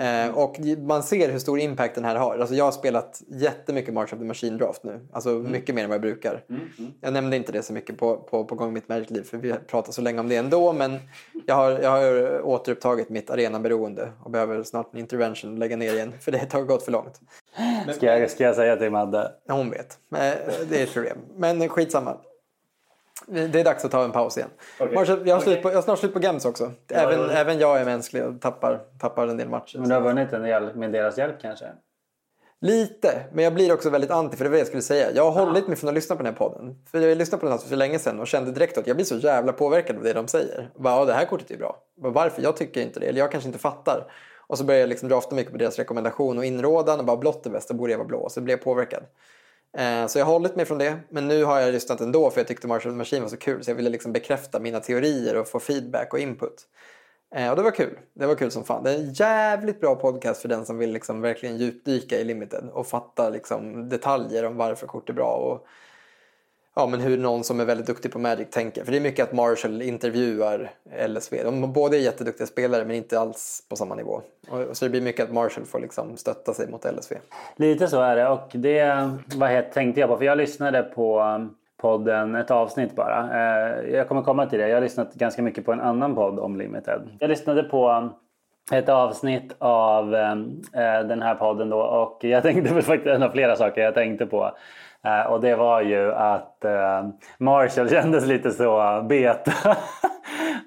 [0.00, 2.38] Ehm, och man ser hur stor impact den här har.
[2.38, 5.00] Alltså jag har spelat jättemycket March of the Machine Draft nu.
[5.12, 6.44] Alltså mycket mer än vad jag brukar.
[7.00, 9.92] Jag nämnde inte det så mycket på, på, på gång mitt Magic-liv för vi pratar
[9.92, 10.72] så länge om det ändå.
[10.72, 10.98] Men
[11.46, 16.12] jag har, jag har återupptagit mitt arenaberoende och behöver snart en intervention lägga ner igen.
[16.20, 17.20] För det har gått för långt.
[17.94, 19.32] Ska jag, ska jag säga till Madde?
[19.48, 19.98] Hon vet.
[20.08, 20.36] Men
[20.68, 21.18] Det är ett problem.
[21.36, 22.16] Men skitsamma.
[23.30, 24.48] Det är dags att ta en paus igen.
[24.80, 24.94] Okej.
[24.94, 25.62] Marshall, jag, har slut Okej.
[25.62, 26.72] på, jag har snart slut på Gems också.
[26.88, 29.78] Ja, Även, det- även jag är mänsklig och tappar, tappar en del matcher.
[29.78, 31.66] Men du har vunnit en del med deras hjälp kanske?
[32.60, 35.06] Lite, men jag blir också väldigt anti för det var det jag skulle säga.
[35.14, 36.76] Jag har hållit mig från att lyssna på den här podden.
[36.90, 39.06] För jag lyssnade på den här för länge sedan och kände direkt att jag blir
[39.06, 40.70] så jävla påverkad av det de säger.
[40.76, 41.76] Bara, ja, det här kortet är bra.
[42.02, 42.42] Bara, Varför?
[42.42, 43.06] Jag tycker inte det.
[43.06, 44.12] Eller jag kanske inte fattar.
[44.46, 47.46] Och så började jag liksom drafta mycket på deras rekommendation och inrådan och bara blått
[47.46, 48.18] är bäst, då borde jag vara blå.
[48.18, 49.02] Och så blev jag påverkad.
[49.76, 50.98] Eh, så jag har hållit mig från det.
[51.08, 53.64] Men nu har jag lyssnat ändå för jag tyckte Marshall Machine var så kul.
[53.64, 56.66] Så jag ville liksom bekräfta mina teorier och få feedback och input.
[57.34, 57.98] Eh, och det var kul.
[58.14, 58.84] Det var kul som fan.
[58.84, 62.68] Det är en jävligt bra podcast för den som vill liksom verkligen djupdyka i Limited
[62.72, 65.32] och fatta liksom detaljer om varför kort är bra.
[65.32, 65.66] Och
[66.78, 68.84] ja, men hur någon som är väldigt duktig på Magic tänker.
[68.84, 70.70] För det är mycket att Marshall intervjuar
[71.08, 71.42] LSV.
[71.44, 74.22] De båda är jätteduktiga spelare men inte alls på samma nivå.
[74.48, 77.16] Och, så det blir mycket att Marshall får liksom stötta sig mot LSV.
[77.56, 81.20] Lite så är det och det vad heter, tänkte jag på för jag lyssnade på
[81.20, 83.28] um, podden ett avsnitt bara.
[83.32, 84.68] Eh, jag kommer komma till det.
[84.68, 87.08] Jag har lyssnat ganska mycket på en annan podd om Limited.
[87.18, 88.10] Jag lyssnade på um,
[88.72, 93.22] ett avsnitt av um, eh, den här podden då och jag tänkte på faktiskt en
[93.22, 94.52] av flera saker jag tänkte på.
[95.06, 97.08] Eh, Och det var ju att eh,
[97.38, 99.52] Marshall kändes lite så beta.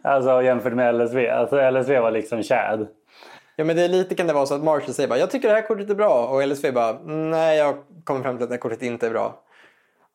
[0.03, 1.29] alltså jämfört med LSV.
[1.29, 2.87] Alltså LSV var liksom Chad.
[3.55, 5.47] Ja men det är lite kan det vara så att Marshall säger bara jag tycker
[5.47, 8.53] det här kortet är bra och LSV bara nej jag kommer fram till att det
[8.55, 9.35] här kortet inte är bra.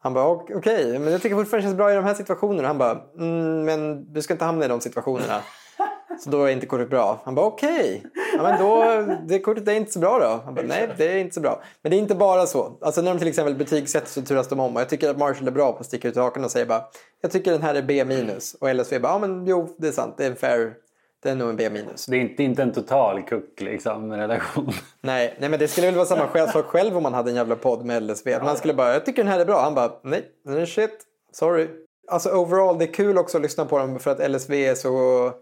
[0.03, 2.69] Han bara "Ok- okej men jag tycker fortfarande det känns bra i de här situationerna.
[2.69, 5.41] Han bara mm, men du ska inte hamna i de situationerna.
[6.21, 7.21] Så då är inte kortet bra.
[7.25, 8.03] Han bara okej.
[8.37, 10.41] Ja, men då, det kortet är inte så bra då.
[10.45, 11.63] Han bara nej det är inte så bra.
[11.83, 12.79] Men det är inte bara så.
[12.81, 14.75] Alltså när de till exempel betygsätter så turas de om.
[14.75, 16.85] Och jag tycker att Marshall är bra på att sticka ut hakan och säga bara
[17.21, 18.55] jag tycker den här är B minus.
[18.55, 20.15] Och LSV bara ja men jo det är sant.
[20.17, 20.75] Det är en fair.
[21.23, 22.07] Det är nog en B minus.
[22.07, 24.73] Det är inte, inte en total kuck liksom relation.
[25.01, 27.57] Nej, nej, men det skulle väl vara samma sak själv om man hade en jävla
[27.57, 28.35] podd med LSV.
[28.35, 29.61] Att man skulle bara, jag tycker den här är bra.
[29.61, 30.99] Han bara, nej, den är shit.
[31.33, 31.69] Sorry.
[32.09, 35.33] Alltså overall, det är kul också att lyssna på dem för att LSV är så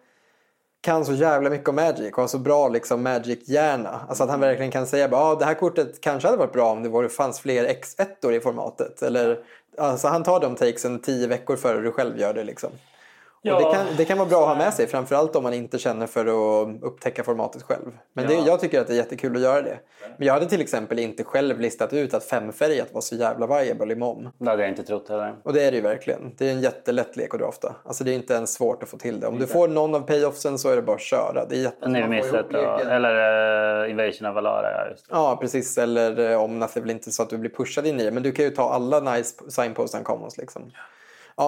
[0.85, 4.01] kan så jävla mycket om Magic och har så bra liksom Magic-hjärna.
[4.09, 6.73] Alltså att han verkligen kan säga bara, ah, det här kortet kanske hade varit bra
[6.73, 9.03] om det var, fanns fler X1 i formatet.
[9.03, 9.39] Eller,
[9.79, 12.71] alltså han tar de takesen tio veckor före du själv gör det liksom.
[13.47, 13.55] Ja.
[13.57, 15.79] Och det, kan, det kan vara bra att ha med sig, framförallt om man inte
[15.79, 17.91] känner för att upptäcka formatet själv.
[18.13, 18.43] Men det, Ja.
[18.47, 19.79] jag tycker att det är jättekul att göra det.
[20.19, 23.93] Men jag hade till exempel inte själv listat ut att femfärgat var så jävla viable
[23.93, 24.29] i MOM.
[24.39, 25.35] Det hade jag inte trott heller.
[25.43, 26.35] Och det är det ju verkligen.
[26.39, 27.75] Det är en jättelätt lek att drafta.
[27.85, 29.27] Alltså det är inte ens svårt att få till det.
[29.27, 31.45] Om du får någon av payoffsen så är det bara att köra.
[31.49, 31.89] Det är jätte...
[31.89, 32.59] Nu man får missat ihop då.
[32.59, 32.89] leken.
[32.91, 35.15] Eller uh, Invasion of Valara, ja just det.
[35.17, 35.79] Ja, precis.
[35.79, 38.11] Eller eh, om det är väl inte så att du blir pushad in i det.
[38.11, 40.63] Men du kan ju ta alla nice signpost and commons liksom.
[40.75, 40.79] Ja,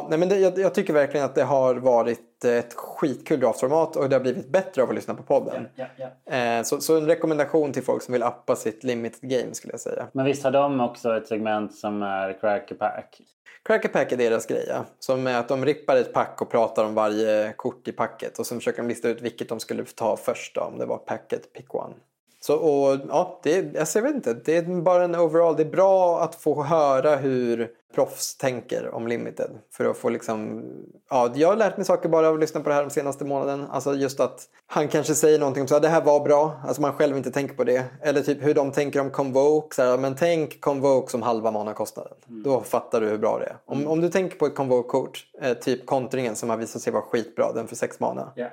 [0.09, 4.09] nej, men det, jag, jag tycker verkligen att det har varit ett skitkul draftformat och
[4.09, 5.69] det har blivit bättre av att lyssna på podden.
[5.75, 6.37] Ja, ja.
[6.37, 9.81] Eh, så, så en rekommendation till folk som vill appa sitt limited game skulle jag
[9.81, 10.07] säga.
[10.13, 13.21] Men visst har de också ett segment som är Cracker Pack?
[13.65, 14.65] Cracker Pack är deras grej.
[14.69, 14.85] ja.
[14.99, 18.39] Som är att de rippar ett pack och pratar om varje kort i packet.
[18.39, 20.99] Och sen försöker de lista ut vilket de skulle ta först då, om det var
[20.99, 21.95] packet pick one.
[22.41, 25.57] Så, och, ja, det, alltså, jag vet inte, det är bara en overall.
[25.57, 29.51] Det är bra att få höra hur proffs tänker om limited.
[29.73, 30.63] För att få liksom,
[31.11, 33.25] ja, jag har lärt mig saker bara av att lyssna på det här de senaste
[33.25, 33.67] månaden.
[33.71, 36.83] Alltså just att han kanske säger någonting om så här, det här var bra, alltså
[36.83, 37.85] man själv inte tänker på det.
[38.03, 42.17] Eller typ hur de tänker om Convoke, så här, men tänk Convoke som halva manakostnaden.
[42.27, 43.57] Då fattar du hur bra det är.
[43.65, 47.03] Om, om du tänker på ett Convoke-kort, eh, typ kontringen som har visat sig vara
[47.03, 48.33] skitbra, den för sex mana.
[48.37, 48.51] Är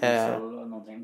[0.00, 0.38] Eh.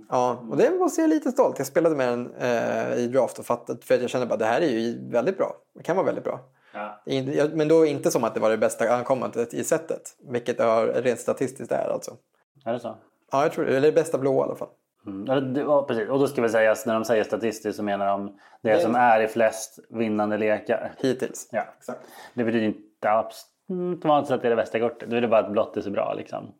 [0.09, 1.59] Ja, och det måste jag lite stolt.
[1.59, 4.45] Jag spelade med den eh, i draft och fattat för att jag kände bara det
[4.45, 5.57] här är ju väldigt bra.
[5.75, 6.41] Det kan vara väldigt bra.
[6.73, 7.01] Ja.
[7.53, 10.03] Men då inte som att det var det bästa ankommandet i setet.
[10.33, 12.17] Vilket det har rent statistiskt är alltså.
[12.65, 12.97] Är det så?
[13.33, 13.71] Ja, jag tror det.
[13.77, 14.69] Eller det bästa blå i alla fall.
[15.07, 15.25] Mm.
[15.27, 16.09] Ja, det- Ja, precis.
[16.09, 18.95] Och då ska vi säga att när de säger statistiskt så menar de det som
[18.95, 20.93] är i flest vinnande lekar.
[20.99, 21.49] Hittills.
[21.53, 21.65] Ja.
[21.79, 22.01] Exakt.
[22.35, 25.01] Det betyder inte absolut vanligt att det är det bästa kortet.
[25.01, 26.53] Det betyder bara att blått är så bra liksom.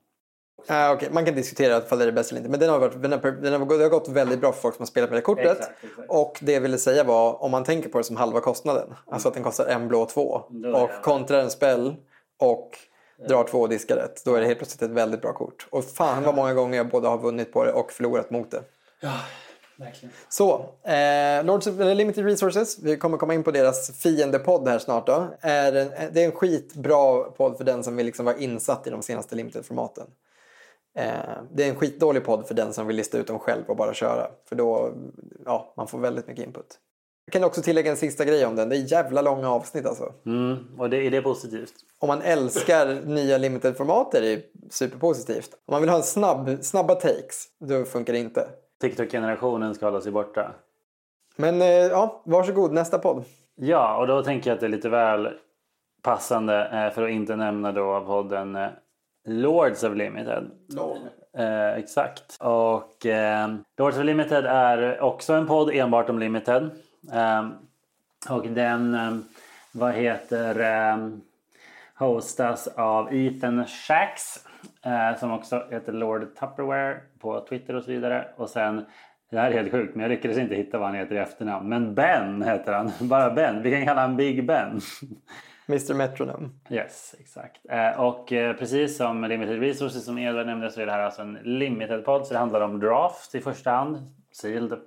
[0.67, 2.51] Ah, okej, Man kan diskutera ifall det är det bästa eller inte.
[2.51, 4.75] Men den har, varit, den, har, den har, det har gått väldigt bra för folk
[4.75, 5.59] som har spelat med det kortet.
[5.59, 6.11] Exakt, exakt.
[6.11, 8.95] Och det jag ville säga var om man tänker på det som halva kostnaden.
[9.07, 10.43] Alltså att den kostar en blå och två.
[10.75, 11.95] Och kontrar en spell
[12.39, 12.79] och
[13.29, 14.25] drar två och diskar rätt.
[14.25, 15.67] Då är det helt plötsligt ett väldigt bra kort.
[15.71, 18.63] Och fan vad många gånger jag både har vunnit på det och förlorat mot det.
[19.01, 19.13] Ja,
[19.77, 20.13] verkligen.
[20.29, 25.07] Så, eh, Lords of Limited Resources, vi kommer komma in på deras fiendepodd här snart
[25.07, 25.27] då.
[25.41, 28.91] Är en, det är en skitbra podd för den som vill liksom vara insatt i
[28.91, 30.07] de senaste Limited-formaten.
[30.95, 33.77] Eh, det är en skitdålig podd för den som vill lista ut dem själv och
[33.77, 34.27] bara köra.
[34.49, 34.93] För då,
[35.45, 36.79] ja, man får väldigt mycket input.
[37.25, 38.69] Jag kan också tillägga en sista grej om den.
[38.69, 40.13] Det är jävla långa avsnitt alltså.
[40.27, 40.57] Mm.
[40.79, 41.75] Och det, är det positivt?
[41.99, 45.51] Om man älskar nya limited-format är det superpositivt.
[45.67, 48.49] Om man vill ha en snabb, snabba takes, då funkar det inte.
[48.81, 50.55] TikTok-generationen ska hålla sig borta.
[51.37, 53.25] Men eh, ja, varsågod, nästa podd.
[53.55, 55.29] Ja, och då tänker jag att det är lite väl
[56.03, 58.59] passande eh, för att inte nämna då podden
[59.25, 60.51] Lords of Limited.
[61.39, 62.37] Eh, exakt.
[62.41, 63.49] Och eh,
[63.79, 66.71] Lords of Limited är också en podd enbart om Limited.
[67.13, 67.49] Eh,
[68.31, 69.17] och den, eh,
[69.73, 71.09] vad heter, eh,
[71.95, 74.47] hostas av Ethan Shacks.
[74.85, 78.29] Eh, som också heter Lord Tupperware på Twitter och så vidare.
[78.37, 78.85] Och sen,
[79.31, 81.69] det här är helt sjukt men jag lyckades inte hitta vad han heter i efternamn.
[81.69, 82.93] Men Ben heter han.
[83.09, 83.63] Bara Ben.
[83.63, 84.81] Vi kan kalla honom Big Ben.
[85.71, 86.49] Mr Metronome.
[86.71, 87.61] Yes, exakt.
[87.71, 91.23] Eh, och eh, precis som Limited Resources som Edvard nämnde så är det här alltså
[91.23, 92.27] en limited podd.
[92.27, 93.99] Så det handlar om draft i första hand.
[94.33, 94.79] Sealed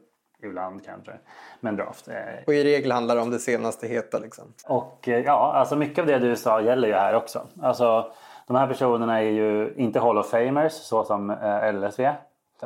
[0.44, 1.12] ibland kanske.
[1.60, 2.08] Men draft.
[2.08, 2.16] Eh,
[2.48, 4.54] Och i regel handlar det om det senaste heta liksom.
[4.68, 7.48] och ja, alltså mycket av det du sa gäller ju här också.
[7.62, 8.12] Alltså
[8.48, 11.36] de här personerna är ju inte Hall of Famers så som
[11.74, 12.12] LSV.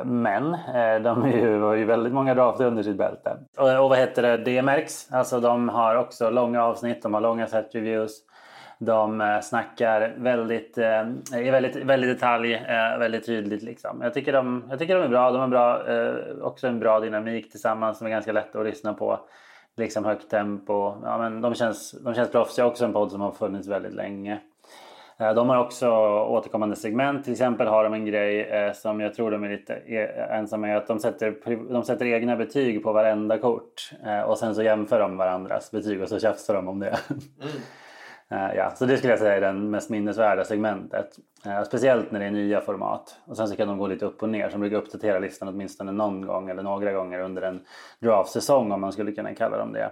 [0.04, 3.36] Men eh, de ju, har ju väldigt många drafter under sitt bälte.
[3.56, 4.36] Och, och vad heter det?
[4.36, 5.12] Det märks.
[5.12, 8.12] Alltså de har också långa avsnitt, de har långa set reviews.
[8.78, 11.02] De eh, snackar väldigt, eh,
[11.36, 12.62] i väldigt, väldigt detalj,
[12.98, 14.00] väldigt tydligt liksom.
[14.02, 15.30] Jag tycker, de, jag tycker de är bra.
[15.30, 15.82] De har bra,
[16.42, 19.20] också en bra dynamik tillsammans som är ganska lätt att lyssna på.
[19.76, 20.94] Liksom högt tempo.
[21.02, 22.66] Ja, men de, känns, de känns proffsiga.
[22.66, 24.38] Också en podd som har funnits väldigt länge.
[25.20, 25.90] Eh, De har också
[26.28, 27.24] återkommande segment.
[27.24, 30.66] Till exempel har de en grej eh, som jag tror de är lite e- ensamma
[30.66, 30.76] med.
[30.76, 31.34] Att de sätter,
[31.72, 33.90] de sätter egna betyg på varenda kort.
[34.06, 36.98] Eh, Och sen så jämför de varandras betyg och så tjafsar de om det.
[38.30, 41.08] Eh, Ja, så det skulle jag säga är det mest minnesvärda segmentet.
[41.66, 43.16] Speciellt när det är nya format.
[43.26, 44.48] Och sen så kan de gå lite upp och ner.
[44.48, 47.60] Så de brukar uppdatera listan åtminstone någon gång eller några gånger under en
[48.00, 49.90] draftsäsong om man skulle kunna kalla dem det.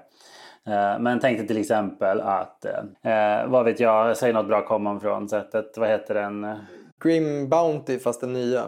[0.66, 5.00] Eh, Men tänk dig till exempel att, eh, vad vet jag, säg något bra common
[5.00, 5.78] från sättet.
[5.78, 6.56] Vad heter den?
[7.02, 8.62] Grim Bounty fast den nya.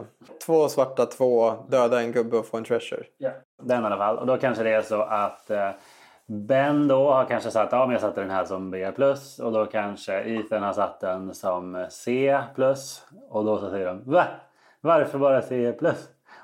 [0.47, 3.03] Två svarta, två döda en gubbe och få en treasure.
[3.19, 3.31] Ja.
[3.63, 4.19] Den i alla fall.
[4.19, 5.71] Och då kanske det är så att eh,
[6.27, 8.87] Ben då har kanske satt, ja men jag satte den här som B+.
[9.43, 12.39] Och då kanske Ethan har satt den som C+.
[13.31, 14.25] Och då så säger de, va?
[14.81, 15.73] Varför bara C+?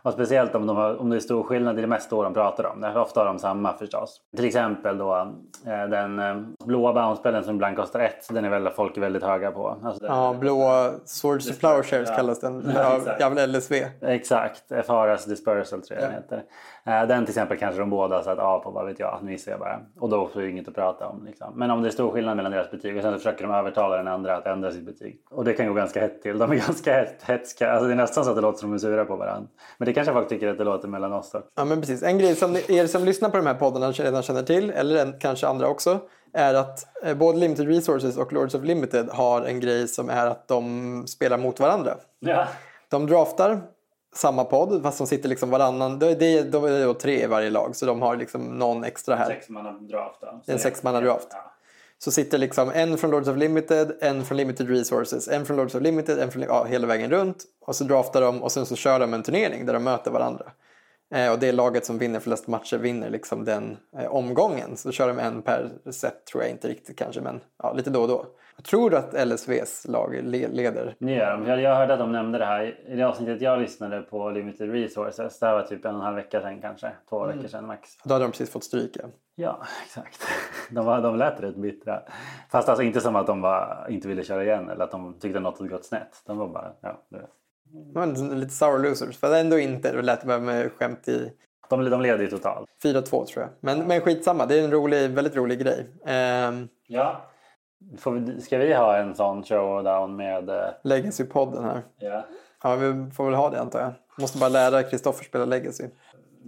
[0.05, 2.65] Och speciellt om, de har, om det är stor skillnad i det mesta de pratar
[2.65, 2.85] om.
[2.97, 4.21] Ofta har de samma förstås.
[4.37, 5.17] Till exempel då
[5.67, 8.29] eh, den eh, blåa bounce som ibland kostar ett.
[8.31, 9.77] Den är väl folk är väldigt höga på.
[9.83, 12.17] Alltså, ja, blåa Swords of Plowshares ja.
[12.17, 12.73] kallas den.
[13.19, 13.87] Ja, väl LSV.
[14.01, 16.07] Exakt, FRS Dispersal tror jag ja.
[16.07, 16.43] den heter.
[16.87, 19.19] Eh, den till exempel kanske de båda satt A på, vad vet jag.
[19.23, 19.81] Nu gissar jag bara.
[19.99, 21.25] Och då får vi inget att prata om.
[21.25, 21.53] Liksom.
[21.55, 23.97] Men om det är stor skillnad mellan deras betyg och sen så försöker de övertala
[23.97, 25.21] den andra att ändra sitt betyg.
[25.31, 26.39] Och det kan gå ganska hett till.
[26.39, 27.71] De är ganska hetska.
[27.71, 29.49] Alltså, det är nästan så att det låter som de är sura på varandra.
[29.79, 31.43] Men det kanske folk tycker att det låter mellan oss också.
[31.55, 32.03] Ja men precis.
[32.03, 35.15] En grej som er som lyssnar på de här poddarna redan känner till, eller en,
[35.21, 36.01] kanske andra också,
[36.33, 40.27] är att eh, både Limited Resources och Lords of Limited har en grej som är
[40.27, 41.95] att de spelar mot varandra.
[42.21, 42.47] Ja.
[42.89, 43.61] De draftar
[44.17, 45.99] samma podd fast de sitter liksom varannan.
[45.99, 49.17] Det är, de är då tre i varje lag så de har liksom någon extra
[49.17, 49.27] här.
[49.27, 50.53] Sexmannadraft då.
[50.53, 51.29] En sexmannadraft.
[51.31, 51.51] Ja.
[51.99, 55.75] Så sitter liksom en från Lords of Limited, en från Limited Resources, en från Lords
[55.75, 57.45] of Limited, en från, ja, hela vägen runt.
[57.61, 60.45] Och så draftar de och sen så kör de en turnering där de möter varandra.
[61.15, 64.77] Eh, och det laget som vinner flest matcher vinner liksom den eh, omgången.
[64.77, 68.03] Så kör de en per set tror jag inte riktigt kanske men ja, lite då
[68.03, 68.27] och då.
[68.63, 70.95] Tror att LSVs lag le leder.
[70.99, 71.63] Det gör de.
[71.63, 75.39] Jag hörde att de nämnde det här i det avsnittet jag lyssnade på Limited Resources.
[75.39, 76.93] Det här var typ en och en halv vecka sedan kanske.
[77.09, 77.37] Två mm.
[77.37, 77.89] veckor sedan max.
[78.05, 79.05] Då hade de precis fått stryk ja.
[79.35, 80.23] Ja, exakt.
[80.71, 82.03] De, var, de lät rätt bittra.
[82.51, 85.41] Fast alltså inte som att de var, inte ville köra igen eller att de tyckte
[85.41, 86.23] något hade gått snett.
[86.27, 87.03] De var bara, ja.
[87.09, 87.27] Det.
[87.95, 89.17] Men lite sour losers.
[89.17, 89.93] För ändå inte.
[89.93, 91.33] Det lät med skämt i...
[91.71, 92.69] De, de leder ju totalt.
[92.85, 93.49] 4-2 tror jag.
[93.61, 94.47] Men, men skitsamma.
[94.47, 95.87] Det är en rolig, väldigt rolig grej.
[96.49, 96.69] Um...
[96.87, 97.21] Ja.
[97.99, 100.51] Får vi, ska vi ha en sån showdown med...
[100.51, 100.57] Uh...
[100.83, 101.83] Legacy-podden här.
[101.99, 102.25] Ja.
[102.63, 103.93] Ja, vi får väl ha det antar jag.
[104.19, 105.85] Måste bara lära Kristoffer spela Legacy.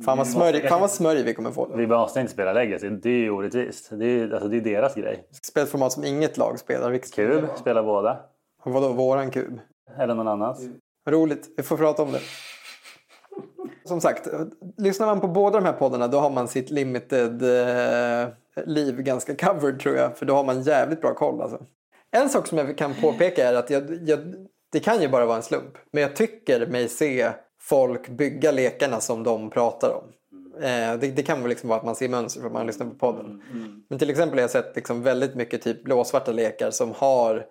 [0.04, 1.66] Fan vad, smörj, fan vad smörj vi kommer få.
[1.66, 1.76] Då.
[1.76, 2.88] Vi måste inte spela Legacy.
[2.88, 3.88] Det är ju orättvist.
[3.90, 5.28] Det är, alltså, det är deras grej.
[5.42, 6.90] Spelformat som inget lag spelar.
[6.90, 8.18] Vilket kub spelar båda.
[8.64, 9.60] Vadå våran kub?
[9.98, 10.68] Eller någon annans.
[11.08, 12.20] Roligt, vi får prata om det.
[13.84, 14.28] Som sagt,
[14.76, 18.28] lyssnar man på båda de här poddarna då har man sitt limited eh,
[18.66, 20.18] liv ganska covered tror jag.
[20.18, 21.62] För då har man jävligt bra koll alltså.
[22.10, 24.18] En sak som jag kan påpeka är att jag, jag,
[24.72, 25.78] det kan ju bara vara en slump.
[25.90, 27.30] Men jag tycker mig se
[27.60, 30.04] folk bygga lekarna som de pratar om.
[30.62, 32.86] Eh, det, det, kan väl liksom vara att man ser mönster för att man lyssnar
[32.86, 33.26] på podden.
[33.26, 33.82] Mm, mm.
[33.88, 37.46] Men till exempel har jag sett liksom väldigt mycket typ blåsvarta lekar som har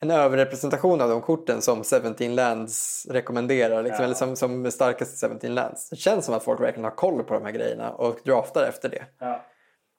[0.00, 3.82] en överrepresentation av de korten som 17 Lands rekommenderar.
[3.82, 4.04] Liksom, ja.
[4.04, 5.90] Eller som, som starkaste 17 Lands.
[5.90, 8.88] Det känns som att folk verkligen har koll på de här grejerna och draftar efter
[8.88, 9.04] det.
[9.18, 9.40] Ja.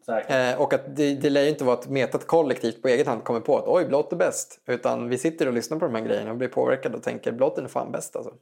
[0.07, 3.23] Eh, och att det, det lär ju inte vara att metat kollektivt på egen hand
[3.23, 4.59] kommer på att oj, blått är bäst.
[4.67, 7.57] Utan vi sitter och lyssnar på de här grejerna och blir påverkade och tänker blått
[7.57, 8.33] är fan bäst alltså.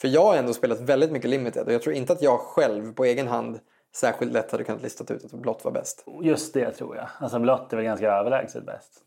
[0.00, 2.94] För jag har ändå spelat väldigt mycket limited och jag tror inte att jag själv
[2.94, 3.60] på egen hand
[3.96, 6.04] särskilt lätt hade kunnat lista ut att blått var bäst.
[6.22, 7.08] Just det tror jag.
[7.18, 9.00] Alltså blått är väl ganska överlägset bäst.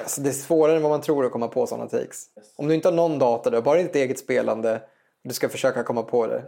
[0.00, 2.24] Alltså, det är svårare än vad man tror att komma på sådana takes.
[2.56, 5.48] Om du inte har någon data, du har bara ditt eget spelande och du ska
[5.48, 6.42] försöka komma på det.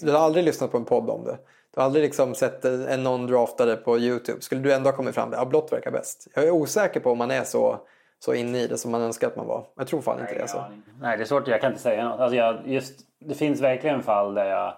[0.00, 1.38] Du har aldrig lyssnat på en podd om det.
[1.74, 4.40] Du har aldrig liksom sett en någon draftare på Youtube.
[4.40, 6.28] Skulle du ändå ha kommit fram till att ja, blått verkar bäst?
[6.34, 7.80] Jag är osäker på om man är så,
[8.18, 9.66] så inne i det som man önskar att man var.
[9.76, 10.40] Jag tror fan inte det.
[10.40, 10.64] Alltså.
[11.00, 11.48] Nej, det är svårt.
[11.48, 12.20] Jag kan inte säga något.
[12.20, 14.76] Alltså jag, just, det finns verkligen fall där jag...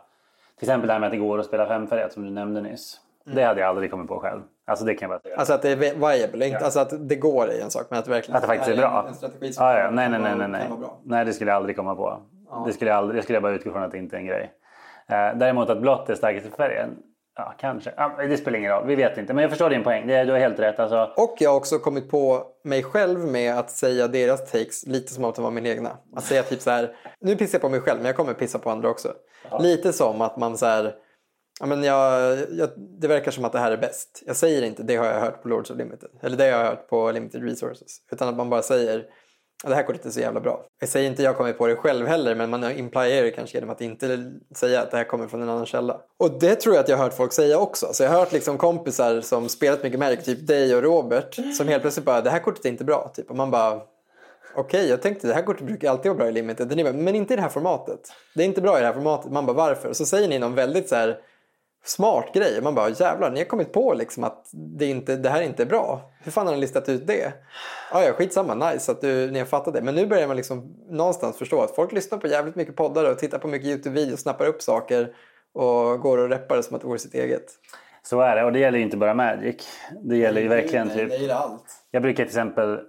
[0.58, 3.00] Till exempel det här med att det går att spela femfärgat som du nämnde nyss.
[3.26, 3.36] Mm.
[3.36, 4.42] Det hade jag aldrig kommit på själv.
[4.66, 5.36] Alltså det kan jag bara säga.
[5.36, 6.58] Alltså att det är viable, ja.
[6.58, 8.72] alltså att det går är en sak men att det verkligen att det faktiskt är,
[8.72, 9.06] är bra.
[9.08, 9.90] En strategi som ah, ja.
[9.90, 10.68] Nej, nej, nej, nej, nej.
[11.04, 12.22] nej, det skulle jag aldrig komma på.
[12.50, 12.64] Ja.
[12.66, 14.26] Det skulle jag, aldrig, det skulle jag bara utgå från att det inte är en
[14.26, 14.52] grej.
[15.08, 16.90] Eh, däremot att blått är starkaste färgen,
[17.36, 17.94] ja kanske.
[17.96, 19.34] Ja, det spelar ingen roll, vi vet inte.
[19.34, 20.78] Men jag förstår din poäng, det, du har helt rätt.
[20.78, 21.10] Alltså.
[21.16, 25.24] Och jag har också kommit på mig själv med att säga deras takes lite som
[25.24, 25.90] att det var min egna.
[26.16, 28.58] Att säga typ så här, nu pissar jag på mig själv men jag kommer pissa
[28.58, 29.08] på andra också.
[29.50, 29.58] Ja.
[29.58, 30.94] Lite som att man så här
[31.60, 34.22] Ja, men jag, jag, det verkar som att det här är bäst.
[34.26, 36.10] Jag säger inte det har jag hört på Lords of Limited.
[36.22, 37.98] Eller det har jag hört på Limited Resources.
[38.12, 39.06] Utan att man bara säger
[39.64, 40.64] att det här kortet är så jävla bra.
[40.80, 43.70] Jag säger inte jag kommer på det själv heller men man implierar det kanske genom
[43.70, 46.00] att inte säga att det här kommer från en annan källa.
[46.18, 47.86] Och det tror jag att jag har hört folk säga också.
[47.92, 51.68] Så jag har hört liksom kompisar som spelat mycket Magic, typ dig och Robert, som
[51.68, 53.12] helt plötsligt bara det här kortet är inte bra.
[53.14, 53.30] Typ.
[53.30, 53.84] Och man bara okej,
[54.56, 56.94] okay, jag tänkte det här kortet brukar alltid vara bra i Limited.
[56.94, 58.00] men inte i det här formatet.
[58.34, 59.32] Det är inte bra i det här formatet.
[59.32, 59.88] Man bara varför?
[59.88, 61.18] Och så säger ni någon väldigt så här
[61.84, 62.60] smart grej.
[62.62, 65.66] Man bara jävlar, ni har kommit på liksom att det, inte, det här inte är
[65.66, 66.10] bra.
[66.22, 67.32] Hur fan har ni listat ut det?
[67.92, 69.82] Ja, ja skitsamma, nice att du, ni har fattat det.
[69.82, 73.18] Men nu börjar man liksom någonstans förstå att folk lyssnar på jävligt mycket poddar och
[73.18, 75.14] tittar på mycket YouTube-videos, snappar upp saker
[75.52, 77.46] och går och reppar det som att det vore sitt eget.
[78.02, 79.68] Så är det och det gäller ju inte bara Magic.
[80.02, 81.10] Det gäller ju verkligen typ...
[81.10, 81.64] Det gäller allt.
[81.90, 82.80] Jag brukar till exempel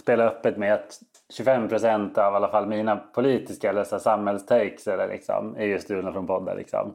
[0.00, 0.98] spela öppet med att
[1.32, 6.12] 25 procent av i alla fall mina politiska eller samhällstakes eller liksom, är ju stulna
[6.12, 6.56] från poddar.
[6.56, 6.94] Liksom.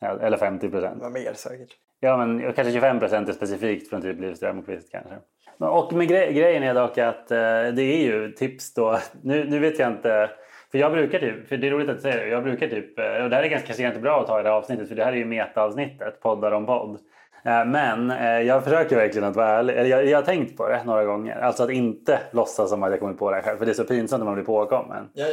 [0.00, 1.02] Eller 50 procent.
[1.02, 1.76] Vad mer säkert.
[2.00, 5.14] Ja, men kanske 25 procent är specifikt från typ Liv Strömquist kanske.
[5.58, 7.38] Och med gre grejen är dock att eh,
[7.76, 8.98] det är ju tips då.
[9.22, 10.30] Nu, nu vet jag inte.
[10.70, 13.04] För jag brukar typ, för det är roligt att säger det, jag brukar typ, eh,
[13.04, 14.94] och det här är ganska, kanske inte bra att ta i det här avsnittet för
[14.94, 16.98] det här är ju meta-avsnittet, poddar om podd.
[17.46, 19.86] Eh, Men eh, jag försöker verkligen att vara ärlig.
[19.86, 21.36] Jag, jag har tänkt på det några gånger.
[21.40, 23.58] Alltså att inte låtsas som att jag kommit på det här själv.
[23.58, 25.08] För det är så pinsamt när man blir påkommen.
[25.14, 25.26] Ja,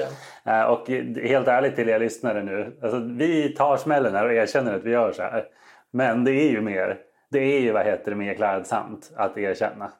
[0.43, 0.51] ja.
[0.61, 0.87] Eh, Och
[1.23, 2.77] helt ärligt till er lyssnare nu.
[2.81, 5.45] Alltså, vi tar smällen här och erkänner att vi gör så här.
[5.91, 6.97] Men det är ju mer,
[7.31, 9.91] det är ju vad heter det, mer klädsamt att erkänna.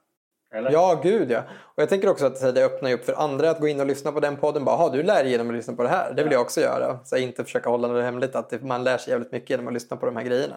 [0.54, 0.72] Eller?
[0.72, 1.40] Ja, gud ja.
[1.62, 3.86] Och jag tänker också att här, det öppnar upp för andra att gå in och
[3.86, 4.66] lyssna på den podden.
[4.66, 6.14] Bara, "Jaha, du lär dig genom att lyssna på det här.
[6.14, 7.00] Det vill jag också göra.
[7.04, 9.74] Så här, inte försöka hålla det hemligt att man lär sig jävligt mycket genom att
[9.74, 10.56] lyssna på de här grejerna.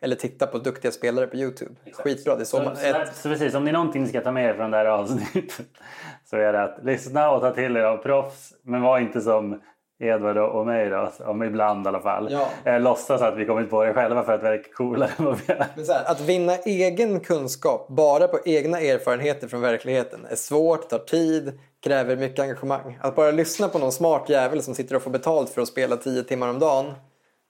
[0.00, 1.74] Eller titta på duktiga spelare på YouTube.
[1.92, 2.36] Skitbra.
[2.36, 4.32] Det är så, Så, man, så, ett, så precis, om är någonting ni ska ta
[4.32, 5.60] med er från det här avsnittet
[6.30, 8.52] så är det att lyssna och ta till er av proffs.
[8.62, 9.60] Men var inte som
[10.02, 12.28] Edvard och mig då, om ibland i alla fall.
[12.30, 12.48] Ja.
[12.72, 15.52] Eh, låtsas att vi kommit på det själva för att verka coolare än vad vi
[15.52, 15.66] är.
[15.74, 20.88] Men så här, att vinna egen kunskap bara på egna erfarenheter från verkligheten är svårt,
[20.88, 22.98] tar tid, kräver mycket engagemang.
[23.00, 25.96] Att bara lyssna på någon smart jävel som sitter och får betalt för att spela
[25.96, 26.92] 10 timmar om dagen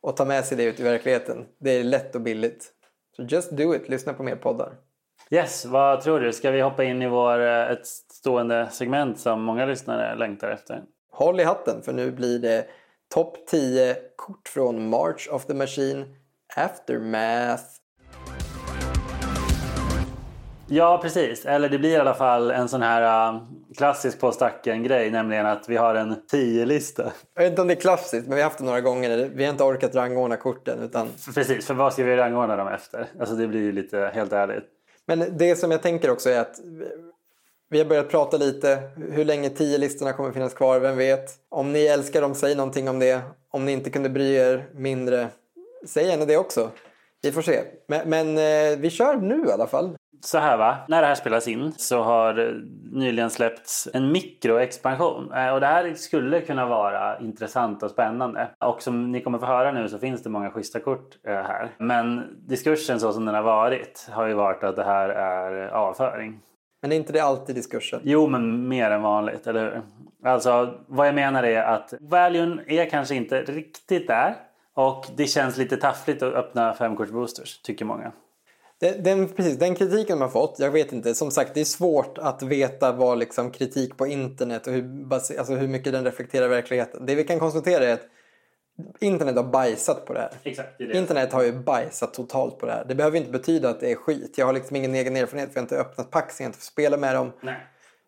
[0.02, 2.68] och ta med sig det ut i verkligheten, det är lätt och billigt.
[3.16, 4.72] Så just do it, lyssna på mer poddar.
[5.30, 6.32] Yes, vad tror du?
[6.32, 10.82] Ska vi hoppa in i vår, eh, ett stående segment som många lyssnare längtar efter?
[11.14, 12.66] Håll i hatten för nu blir det
[13.14, 16.04] topp 10 kort från March of the Machine
[16.56, 17.64] Aftermath.
[20.66, 21.46] Ja, precis.
[21.46, 23.42] Eller det blir i alla fall en sån här uh,
[23.76, 27.12] klassisk på stacken-grej, nämligen att vi har en 10-lista.
[27.34, 29.30] Jag vet inte om det är klassiskt men vi har haft det några gånger.
[29.34, 33.06] Vi har inte orkat rangordna korten utan Precis, för vad ska vi rangordna dem efter?
[33.20, 34.64] Alltså det blir ju lite helt ärligt.
[35.06, 36.60] Men det som jag tänker också är att
[37.72, 41.30] vi har börjat prata lite hur länge 10-listorna kommer finnas kvar, vem vet?
[41.48, 43.20] Om ni älskar dem, säg någonting om det.
[43.50, 45.28] Om ni inte kunde bry er mindre,
[45.86, 46.70] säg gärna det också.
[47.22, 47.60] Vi får se.
[47.88, 49.96] Men, men eh, vi kör nu i alla fall.
[50.24, 52.52] Så här va, när det här spelas in så har eh,
[52.92, 55.32] nyligen släppts en mikroexpansion.
[55.32, 58.48] Eh, och det här skulle kunna vara intressant och spännande.
[58.64, 61.70] Och som ni kommer få höra nu så finns det många schyssta kort eh, här.
[61.78, 66.40] Men diskursen så som den har varit har ju varit att det här är avföring.
[66.82, 68.00] Men är inte det alltid diskursen?
[68.04, 69.82] Jo, men mer än vanligt, eller hur?
[70.30, 74.36] Alltså, vad jag menar är att valuen är kanske inte riktigt där.
[74.74, 78.12] Och det känns lite taffligt att öppna femkortsboosters, tycker många.
[78.80, 82.18] Den, den, precis, den kritiken man fått, jag vet inte, som sagt det är svårt
[82.18, 87.06] att veta vad liksom kritik på internet och hur, alltså hur mycket den reflekterar verkligheten.
[87.06, 88.08] Det vi kan konstatera är att
[89.00, 90.30] internet har bajsat på det här.
[90.42, 92.84] Exakt, det är Internet har ju bajsat totalt på det här.
[92.88, 94.34] Det behöver inte betyda att det är skit.
[94.38, 96.58] Jag har liksom ingen egen erfarenhet för jag har inte öppnat packs, jag har inte
[96.58, 97.32] fått spela med dem.
[97.42, 97.56] Nej.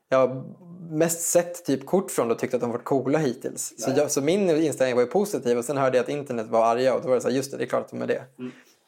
[0.09, 0.45] Jag har
[0.91, 3.75] mest sett typ kort från det och tyckt att de varit coola hittills.
[3.79, 6.65] Så, jag, så min inställning var ju positiv och sen hörde jag att internet var
[6.65, 8.07] arga och då var det så här, just det, det är klart att de är
[8.07, 8.23] det.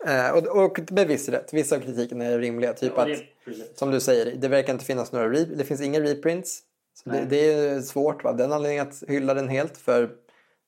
[0.06, 2.72] Eh, och, och med viss rätt, vissa av kritiken är rimliga.
[2.72, 3.78] Typ Ja, att, det- precis.
[3.78, 6.60] som du säger, det verkar inte finnas några, det finns inga reprints.
[7.04, 10.10] Så det, det är svårt va, den anledningen att hylla den helt för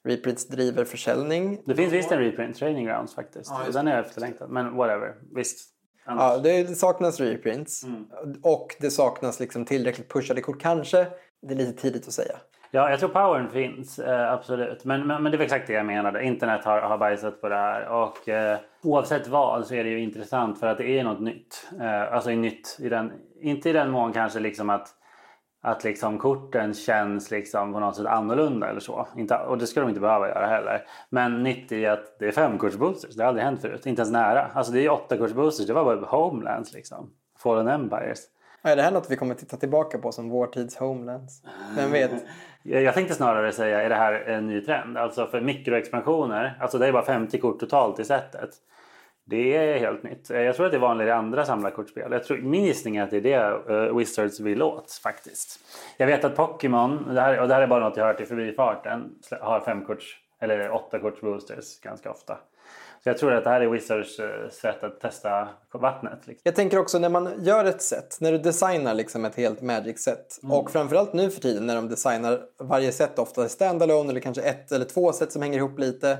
[0.09, 1.63] reprints driver försäljning.
[1.67, 3.51] Det finns visst en reprint, Training Grounds faktiskt.
[3.67, 5.15] Ja, Den är efterlängtad, men whatever.
[5.35, 5.59] Visst.
[6.05, 8.05] Annars- Ja, det saknas reprints Mm.
[8.43, 11.07] och det saknas liksom tillräckligt pushade kort kanske.
[11.43, 12.37] Det är lite tidigt att säga.
[12.71, 14.85] Ja, jag tror powern finns, eh, absolut.
[14.85, 16.25] Men, men, men det var exakt det jag menade.
[16.25, 17.89] Internet har, har bajsat på det här.
[17.89, 21.69] Och eh, oavsett vad så är det ju intressant för att det är något nytt.
[21.81, 24.89] Eh, alltså nytt i den, inte i den mån kanske liksom att,
[25.63, 29.09] att liksom korten känns liksom på något sätt annorlunda eller så.
[29.17, 30.83] Inte, och det ska de inte behöva göra heller.
[31.11, 33.15] Men nytt i att det är femkortsboosters.
[33.15, 33.87] Det har aldrig hänt förut.
[33.87, 34.51] Inte ens nära.
[34.55, 35.67] Alltså det är åttakortsboosters.
[35.67, 37.11] Det var bara Homelands liksom.
[37.43, 38.19] Fallen Empires.
[38.63, 41.43] Är det här något vi kommer titta tillbaka på som vår tids homelands?
[41.77, 42.11] Vem vet?
[42.63, 44.97] Jag jag tänkte snarare säga, är det här en ny trend?
[44.97, 48.51] Alltså för mikroexpansioner, alltså det är bara 50 kort totalt i setet.
[49.31, 50.31] Det är helt nytt.
[50.31, 52.13] Jag tror att det är vanligare i andra samlarkortspel.
[52.13, 55.61] Jag tror, min gissning är att det är det uh, Wizards vill åt faktiskt.
[55.97, 58.27] Jag vet att Pokémon, det här, och det här är bara något jag hört i
[58.27, 59.11] förbifarten,
[59.41, 62.39] har femkorts eller åttakorts boosters ganska ofta.
[63.03, 66.27] Så jag tror att det här är Wizards eh, sätt att testa vattnet.
[66.27, 66.43] Liksom.
[66.45, 70.41] Jag tänker också när man gör ett set, när du designar liksom ett helt Magic-set
[70.43, 74.73] och framförallt nu för tiden när de designar varje set ofta standalone eller kanske ett
[74.73, 76.19] eller två set som hänger ihop lite.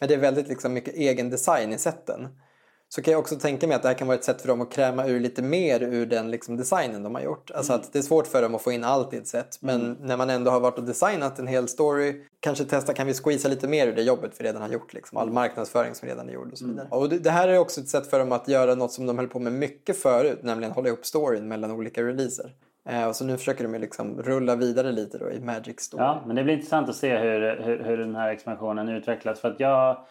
[0.00, 2.28] Men det är väldigt liksom mycket egen design i seten.
[2.90, 4.60] Så kan jag också tänka mig att det här kan vara ett sätt för dem
[4.60, 7.50] att kräma ur lite mer ur den liksom designen de har gjort.
[7.50, 9.58] Alltså att det är svårt för dem att få in allt i ett set.
[9.60, 12.24] Men när man ändå har varit och designat en hel story.
[12.40, 14.92] Kanske testa, kan vi squeeza lite mer ur det jobbet vi redan har gjort.
[14.94, 15.18] Liksom.
[15.18, 16.88] All marknadsföring som redan är gjord och så vidare.
[16.90, 19.18] Och det, det här är också ett sätt för dem att göra något som de
[19.18, 20.38] höll på med mycket förut.
[20.42, 22.54] Nämligen hålla ihop storyn mellan olika releaser.
[22.88, 26.04] Eh, och så nu försöker de ju liksom rulla vidare lite då i Magic Story.
[26.04, 29.40] Ja, men det blir intressant att se hur, hur, hur den här expansionen utvecklas.
[29.40, 30.06] För att jag,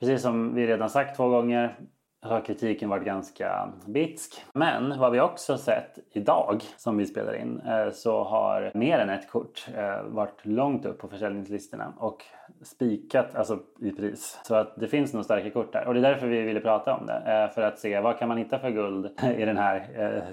[0.00, 1.78] precis som vi redan sagt två gånger,
[2.22, 4.44] har kritiken varit ganska bitsk.
[4.52, 9.10] Men vad vi också sett idag som vi spelar in eh, så har mer än
[9.10, 12.24] ett kort eh, varit långt upp på försäljningslistorna och
[12.62, 14.38] spikat alltså i pris.
[14.42, 16.94] Så att det finns nog starka kort där och det är därför vi ville prata
[16.94, 17.44] om det.
[17.46, 19.06] Eh, för att se vad kan man hitta för guld
[19.38, 19.88] i den här...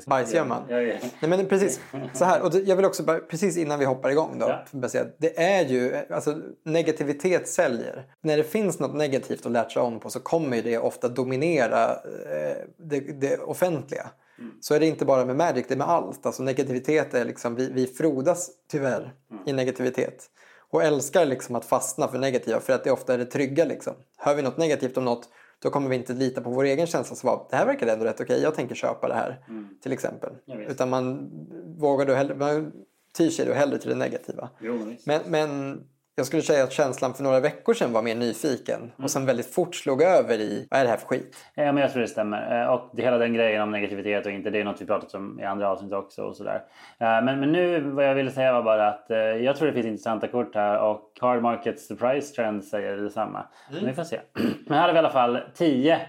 [0.08, 0.64] Bajsgömman?
[0.70, 0.96] Ja, ja.
[1.22, 1.82] Nej men precis.
[2.14, 4.56] Så här, och jag vill också bara, precis innan vi hoppar igång då.
[4.72, 4.90] Ja.
[4.90, 8.04] Säga, det är ju, alltså negativitet säljer.
[8.22, 12.58] När det finns något negativt att latcha on på så kommer det ofta dominera eh,
[12.78, 14.08] det, det offentliga.
[14.40, 14.52] Mm.
[14.62, 16.26] Så är det inte bara med Magic, det är med allt.
[16.26, 19.44] Alltså negativitet är liksom, vi, vi frodas tyvärr Mm.
[19.46, 20.26] i negativitet.
[20.72, 23.94] Och älskar liksom att fastna för negativa för att det ofta är det trygga liksom.
[24.18, 27.16] Hör vi något negativt om något då kommer vi inte lita på vår egen känsla.
[27.16, 29.40] Så bara, det här verkar ändå rätt okej, jag tänker köpa det här.
[29.84, 30.30] Till exempel.
[30.30, 30.42] Mm.
[30.46, 30.72] Ja, visst.
[30.72, 31.30] Utan man
[31.78, 32.72] vågar då hellre, man
[33.18, 34.50] tyr sig då hellre till det negativa.
[34.60, 34.96] Jo.
[35.06, 35.84] Men, men
[36.18, 38.92] jag skulle säga att känslan för några veckor sedan var mer nyfiken.
[39.04, 41.36] Och sen väldigt fort slog över i, vad är det här för skit?
[41.56, 42.62] Ja, men jag tror det stämmer.
[42.62, 45.14] Eh, Och det, hela den grejen om negativitet och inte, det är något vi pratat
[45.14, 46.24] om i andra avsnitt också.
[46.24, 46.64] Och sådär.
[47.00, 49.74] Eh, Men, men nu, vad jag ville säga var bara att eh, jag tror det
[49.74, 53.46] finns intressanta kort här och Card Market Surprise Trend säger detsamma.
[53.72, 54.20] Men vi får se.
[54.68, 56.00] Men här har vi i alla fall 10.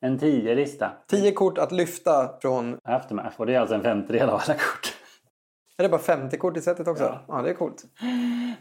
[0.00, 0.90] En 10-lista.
[1.10, 2.78] Tio kort att lyfta från...
[2.84, 3.40] Aftermath.
[3.40, 4.95] Och det är alltså en femtedel av alla kort.
[5.78, 7.04] Är det bara 50 kort i setet också?
[7.04, 7.42] Ja, Ja.
[7.42, 7.84] det är coolt.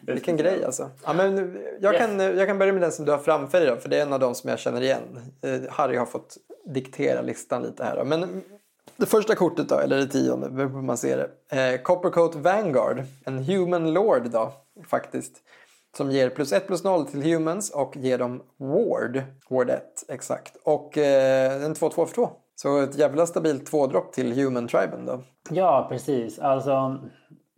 [0.01, 0.89] Vilken grej alltså.
[1.05, 3.75] Ja, men jag, kan, jag kan börja med den som du har framför dig då,
[3.75, 5.01] för det är en av de som jag känner igen.
[5.41, 7.95] Eh, Harry har fått diktera listan lite här.
[7.95, 8.03] Då.
[8.03, 8.41] Men
[8.97, 11.73] det första kortet då, eller det tionde, beror på hur man ser det.
[11.73, 14.53] Eh, Coppercoat Vanguard, en Human Lord då,
[14.87, 15.33] faktiskt.
[15.97, 19.21] Som ger plus 1 plus 0 till Humans och ger dem Ward.
[19.49, 20.55] Ward 1, exakt.
[20.63, 22.29] Och eh, en 2-2 för 2.
[22.55, 25.19] Så ett jävla stabilt tvådropp till Human Triben då.
[25.49, 26.39] Ja, precis.
[26.39, 26.99] Alltså,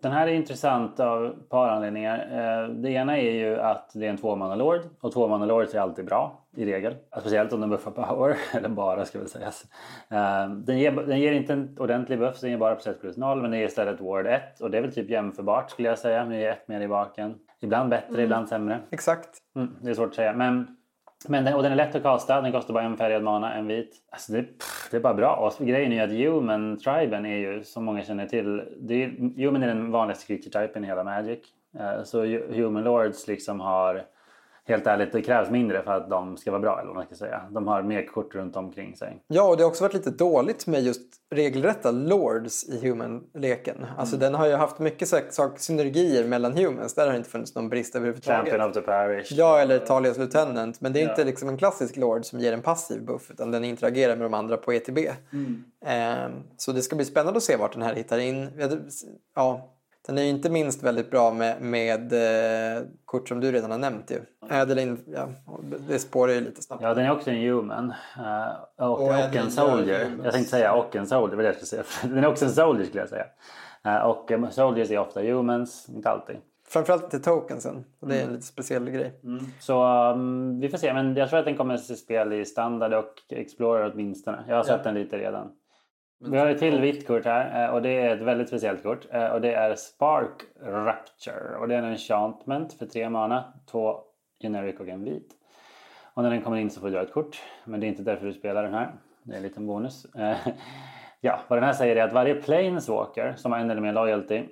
[0.02, 2.18] den här är intressant av ett par anledningar.
[2.32, 6.44] Eh, Det ena är ju att det är en tvåmanna-lord och tvåmanna-lords är alltid bra
[6.56, 6.96] i regel.
[7.20, 9.66] Speciellt om de buffar power, eller bara ska väl sägas.
[10.10, 13.42] Eh, Den ger, den ger inte en ordentlig buff, den ger bara 1 plus 0
[13.42, 16.26] men det ger istället ward 1 och det är väl typ jämförbart skulle jag säga.
[16.26, 17.36] Det är ett mer i baken.
[17.62, 18.80] Ibland bättre, ibland sämre.
[18.92, 19.30] Exakt.
[19.56, 20.34] Mm, det är svårt att säga.
[20.34, 20.77] Men,
[21.30, 22.42] men den, och den är lätt att kasta.
[22.42, 23.96] Den kostar bara en färgad mana, en vit.
[24.10, 25.36] Alltså det, pff, det är bara bra.
[25.36, 29.08] Och grejen är ju att Human Triben är ju, som många känner till, det är,
[29.46, 31.40] Human är den vanligaste creature-typen i hela Magic.
[31.80, 34.04] Eh, så Human Lords liksom har,
[34.68, 36.78] helt ärligt, det krävs mindre för att de ska vara bra.
[36.80, 37.42] Eller vad man ska säga.
[37.50, 39.24] De har mer kort runt omkring sig.
[39.28, 43.86] Ja, och det har också varit lite dåligt med just regelrätta lords i human-leken.
[43.98, 45.10] Alltså den har ju haft mycket
[45.58, 46.94] synergier mellan humans.
[46.94, 48.40] Där har det inte funnits någon brist överhuvudtaget.
[48.52, 49.32] Champion of the Parish.
[49.34, 50.82] Ja, eller Talias Lieutenant.
[50.82, 51.10] Men det är Ja.
[51.10, 54.34] inte liksom en klassisk lord som ger en passiv buff utan den interagerar med de
[54.34, 54.98] andra på ETB.
[55.86, 58.50] Ehm, så det ska bli spännande att se vart den här hittar in.
[59.36, 59.74] Ja,
[60.08, 63.78] den är ju inte minst väldigt bra med, med eh, kort som du redan har
[63.78, 64.20] nämnt ju.
[64.50, 65.30] Adeline, ja,
[65.90, 66.84] det spårar ju lite snabbt.
[66.84, 67.94] Ja, den är också en human.
[68.18, 70.12] eh, och, Och och, en soldier.
[70.24, 71.84] Jag tänkte säga och en soldier, det var det jag skulle säga.
[72.14, 73.26] Den är också en soldier skulle jag säga.
[73.86, 76.36] Eh, och eh, soldiers är ofta humans, inte alltid.
[76.70, 77.86] Framförallt till tokensen.
[78.00, 79.14] Och det är en lite speciell grej.
[79.60, 82.46] Så um, vi får se, men jag tror att den kommer att se spel i
[82.46, 84.44] standard och explorer åtminstone.
[84.48, 85.52] Jag har sett den lite redan.
[86.20, 89.08] Vi har ett till vitt kort här eh, och det är ett väldigt speciellt kort.
[89.12, 91.58] eh, Och det är Spark Rapture.
[91.60, 94.00] Och det är en enchantment för tre mana, två
[94.42, 95.34] generic och en vit.
[96.14, 97.42] Och när den kommer in så får du dra ett kort.
[97.66, 98.92] Men det är inte därför du spelar den här.
[99.24, 100.06] Det är en liten bonus.
[100.16, 100.38] Eh,
[101.22, 104.44] Ja, vad den här säger är att varje planeswalker som har en eller mer loyalty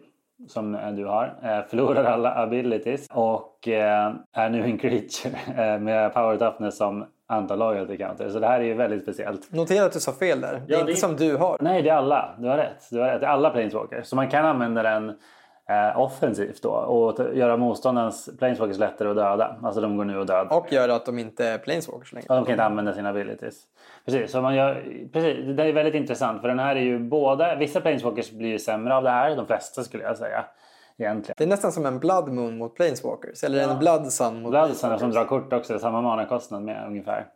[0.48, 7.06] som du har förlorar alla abilities och är nu en creature med power toughness som
[7.28, 8.30] antar loyalty counter.
[8.30, 9.52] Så det här är ju väldigt speciellt.
[9.52, 10.52] Notera att du sa fel där.
[10.52, 11.58] det är Ja, inte det- som du har.
[11.62, 12.36] Nej, det är alla.
[12.40, 12.88] Du har rätt.
[12.92, 13.20] Du har rätt.
[13.22, 14.08] Det är alla planeswalkers.
[14.08, 15.10] Så man kan använda den
[15.70, 19.56] eh, offensivt då och göra motståndarens planeswalkers lättare att döda.
[19.64, 20.48] Alltså de går nu och död.
[20.52, 22.26] Och gör att de inte är planeswalkers längre.
[22.30, 23.64] Och de kan inte använda sina abilities.
[24.06, 27.00] Precis, så man gör, precis, det där är väldigt intressant för den här är ju
[27.00, 30.46] båda, vissa planeswalkers blir ju sämre av det här, de flesta skulle jag säga.
[30.98, 31.34] Egentligen.
[31.38, 33.44] Det är nästan som en blood moon mot planeswalkers.
[33.44, 35.16] Eller en blood sun mot Bloodsunner som planeswalkers.
[35.16, 37.28] drar kort också, samma manakostnad med ungefär.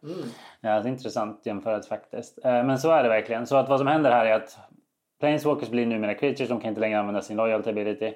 [0.61, 2.39] Ja, det är intressant jämfört faktiskt.
[2.45, 3.47] Eh, Men så är det verkligen.
[3.47, 4.57] Så att vad som händer här är att
[5.19, 8.13] Planeswalkers blir numera creatures, de kan inte längre använda sin loyalty ability.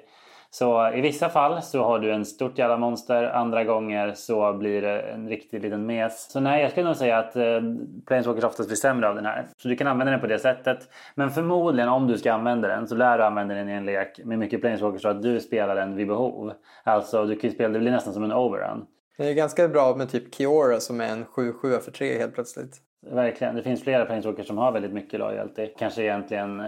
[0.54, 4.82] Så i vissa fall så har du en stort jävla monster, andra gånger så blir
[4.82, 6.30] det en riktig liten mes.
[6.30, 7.60] Så nej, jag skulle nog säga att eh,
[8.06, 9.46] Planeswalkers oftast blir sämre av den här.
[9.56, 10.78] Så du kan använda den på det sättet.
[11.14, 14.20] Men förmodligen om du ska använda den så lär du använda den i en lek
[14.24, 16.52] med mycket Planeswalkers så att du spelar den vid behov.
[16.84, 18.86] Alltså du kan ju spela, det blir nästan som en overrun.
[19.16, 22.80] Det är ganska bra med typ Kiora som är en 7-7 för 3 helt plötsligt.
[23.10, 23.54] Verkligen.
[23.54, 25.66] Det finns flera planeswalkers som har väldigt mycket loyalty.
[25.78, 26.66] Kanske egentligen, eh,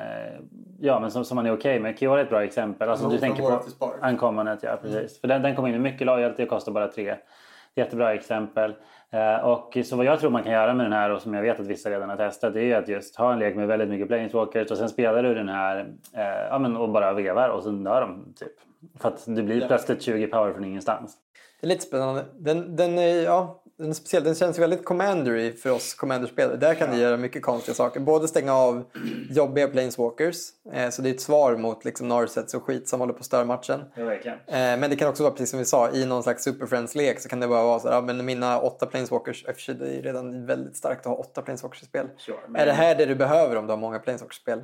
[0.80, 1.99] ja men som, som man är okej med.
[1.99, 2.89] Kiora är ett bra exempel.
[2.89, 3.95] Alltså, du tänker på.
[4.03, 5.20] Uncommonet, ja precis.
[5.20, 7.14] För den, den kommer in med mycket loyalty och kostar bara tre.
[7.74, 8.74] Jättebra exempel.
[9.11, 11.43] Eh, och så vad jag tror man kan göra med den här och som jag
[11.43, 13.89] vet att vissa redan har testat det är att just ha en lek med väldigt
[13.89, 15.78] mycket planeswalkers och sen spelar du den här
[16.16, 18.53] eh, ja, men, och bara vevar och sen dör de typ.
[19.01, 19.66] För att det blir Ja.
[19.66, 21.16] plötsligt 20 power från ingenstans.
[21.61, 22.24] Det är lite spännande.
[22.38, 24.24] Den, den, är, ja, den är speciell.
[24.24, 26.57] Den känns väldigt commandery för oss commanderspelare.
[26.57, 28.00] Där kan du göra mycket konstiga saker.
[28.00, 28.84] Både stänga av
[29.30, 30.36] jobbiga planeswalkers.
[30.72, 33.24] Eh, så det är ett svar mot liksom, Narsets och skit som håller på att
[33.24, 33.80] störa matchen.
[33.94, 34.38] Ja, verkligen.
[34.46, 37.20] Eh, men det kan också vara precis som vi sa, i någon slags Super Friends-lek
[37.20, 39.74] så kan det bara vara så här, ja, men mina åtta planeswalkers, i för sig,
[39.74, 42.07] det är redan väldigt starkt att ha åtta planeswalkers i spel.
[42.18, 44.62] Sure, men- Är det här det du behöver om du har många planeswalkers i spel?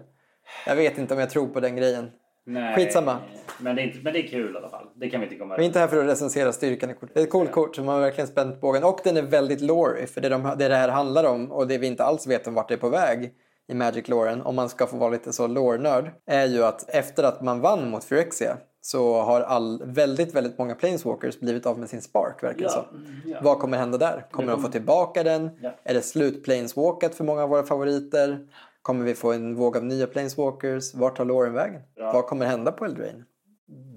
[0.66, 2.10] Jag vet inte om jag tror på den grejen.
[2.46, 3.18] Nej, Skitsamma.
[3.60, 4.86] Men det, är inte, men det är kul i alla fall.
[4.94, 7.14] Det kan vi inte komma Vi är inte här för att recensera styrkan i kortet.
[7.14, 8.84] Det är ett coolt kort som har verkligen spänt bågen.
[8.84, 11.78] Och den är väldigt lory för det, de, det det här handlar om och det
[11.78, 13.32] vi inte alls vet om vart det är på väg
[13.68, 17.42] i Magic-loren, om man ska få vara lite så lore-nörd, är ju att efter att
[17.42, 22.02] man vann mot Phyrexia så har all, väldigt, väldigt många planeswalkers blivit av med sin
[22.02, 23.06] spark, verkar det Ja, som.
[23.26, 23.38] ja.
[23.42, 24.26] Vad kommer hända där?
[24.30, 25.50] Kommer de få tillbaka den?
[25.62, 25.74] Ja.
[25.84, 28.38] Är det slut planeswalkat för många av våra favoriter?
[28.82, 30.94] Kommer vi få en våg av nya planeswalkers?
[30.94, 31.82] Vart tar loren vägen?
[31.96, 32.12] Bra.
[32.12, 33.24] Vad kommer hända på Eldraine?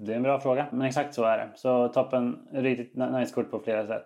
[0.06, 1.50] Det är en bra fråga, men exakt så är det.
[1.54, 4.04] Så toppen, riktigt nice kort på flera sätt.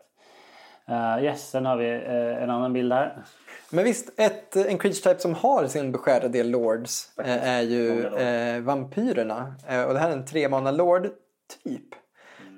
[0.91, 3.25] Uh, yes, sen har vi eh, en annan bild här.
[3.71, 8.07] Men visst, ett, en creature type som har sin beskärda del lords eh, är ju
[8.07, 9.55] eh, vampyrerna.
[9.89, 11.09] Och det här är en tremana lord
[11.65, 11.95] typ.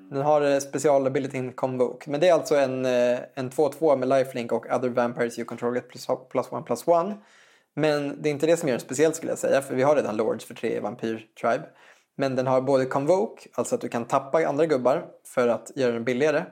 [0.09, 2.09] Den har specialabilityn Convoke.
[2.09, 5.75] Men det är alltså en, eh, en 2-2 med lifelink och other vampires you control
[5.75, 7.15] get plus, plus one plus one.
[7.75, 9.61] Men det är inte det som gör den speciell skulle jag säga.
[9.61, 11.63] För vi har redan lords för tre vampyr-tribe.
[12.15, 15.91] Men den har både Convoke, alltså att du kan tappa andra gubbar för att göra
[15.91, 16.45] den billigare.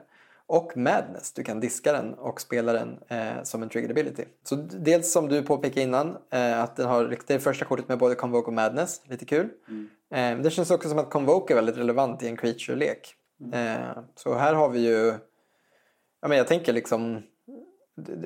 [0.46, 4.24] Och Madness, du kan diska den och spela den eh, som en triggered ability.
[4.42, 8.14] Så dels som du påpekade innan, eh, att den har det första kortet med både
[8.14, 9.48] Convoke och Madness, lite kul.
[10.14, 13.14] Eh, det känns också som att Convoke är väldigt relevant i en creature-lek.
[13.52, 15.14] Eh, så här har vi ju,
[16.22, 17.22] ja men jag tänker liksom,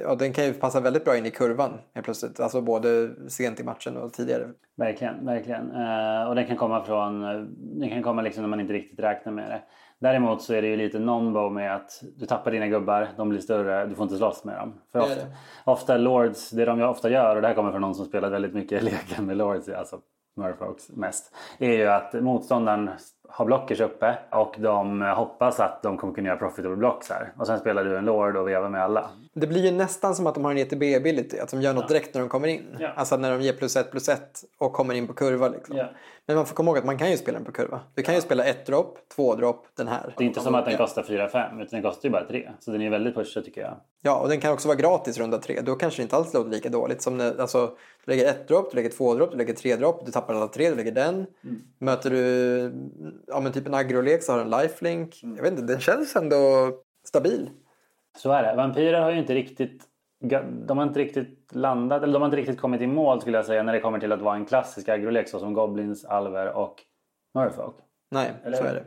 [0.03, 2.41] ja, den kan ju passa väldigt bra in i kurvan helt plötsligt.
[2.41, 4.49] Alltså både sent i matchen och tidigare.
[4.77, 5.71] Verkligen, verkligen.
[5.71, 9.01] Eh, och den kan komma från, eh, den kan komma liksom när man inte riktigt
[9.01, 9.63] räknar med det.
[9.99, 13.41] Däremot så är det ju lite non-bow med att du tappar dina gubbar, de blir
[13.41, 14.81] större, du får inte slåss med dem.
[14.93, 15.37] För ofta, det.
[15.65, 18.55] ofta Lords, det de ofta gör, och det här kommer från någon som spelat väldigt
[18.55, 20.01] mycket leken med Lords, alltså
[20.37, 22.91] Murfolks mest, är ju att motståndaren
[23.29, 27.33] har blockers uppe och de hoppas att de kommer kunna göra profitable blocks här.
[27.37, 29.11] Och sen spelar du en Lord och vevar med alla.
[29.33, 32.15] Det blir ju nästan som att de har en ETB-ability, att de gör något direkt
[32.15, 32.77] när de kommer in.
[32.79, 32.93] Ja.
[32.97, 35.49] Alltså när de ger plus ett plus ett och kommer in på kurva.
[35.49, 35.77] Liksom.
[35.77, 35.87] Ja.
[36.27, 37.81] Men man får komma ihåg att man kan ju spela den på kurva.
[37.95, 40.15] Du kan ju spela ett dropp, två dropp, den här.
[40.17, 42.51] Det är inte som att den kostar 4-5 utan den kostar ju bara 3.
[42.59, 43.77] Så den är väldigt pushad tycker jag.
[44.03, 45.61] Ja, och den kan också vara gratis runda tre.
[45.61, 47.03] Då kanske det inte alls låter lika dåligt.
[47.03, 47.67] Som när, alltså,
[48.05, 50.49] du lägger ett dropp, du lägger två dropp, du lägger tre dropp, du tappar alla
[50.49, 51.15] tre, du lägger den.
[51.15, 51.63] Mm.
[51.79, 52.73] Möter du
[53.27, 55.21] ja, men typ en agrolek så har en lifelink.
[55.23, 55.37] Mm.
[55.37, 56.37] Jag vet inte, den känns ändå
[57.09, 57.51] stabil.
[58.19, 58.57] Så är det.
[58.57, 59.89] Vampyrer har ju inte riktigt
[60.67, 63.47] de har inte riktigt landat, eller de har inte riktigt kommit i mål skulle jag
[63.47, 66.83] säga när det kommer till att vara en klassisk agrolek så som Goblins, Alver och
[67.35, 67.75] Norfolk.
[68.11, 68.85] Nej, Eller så är det.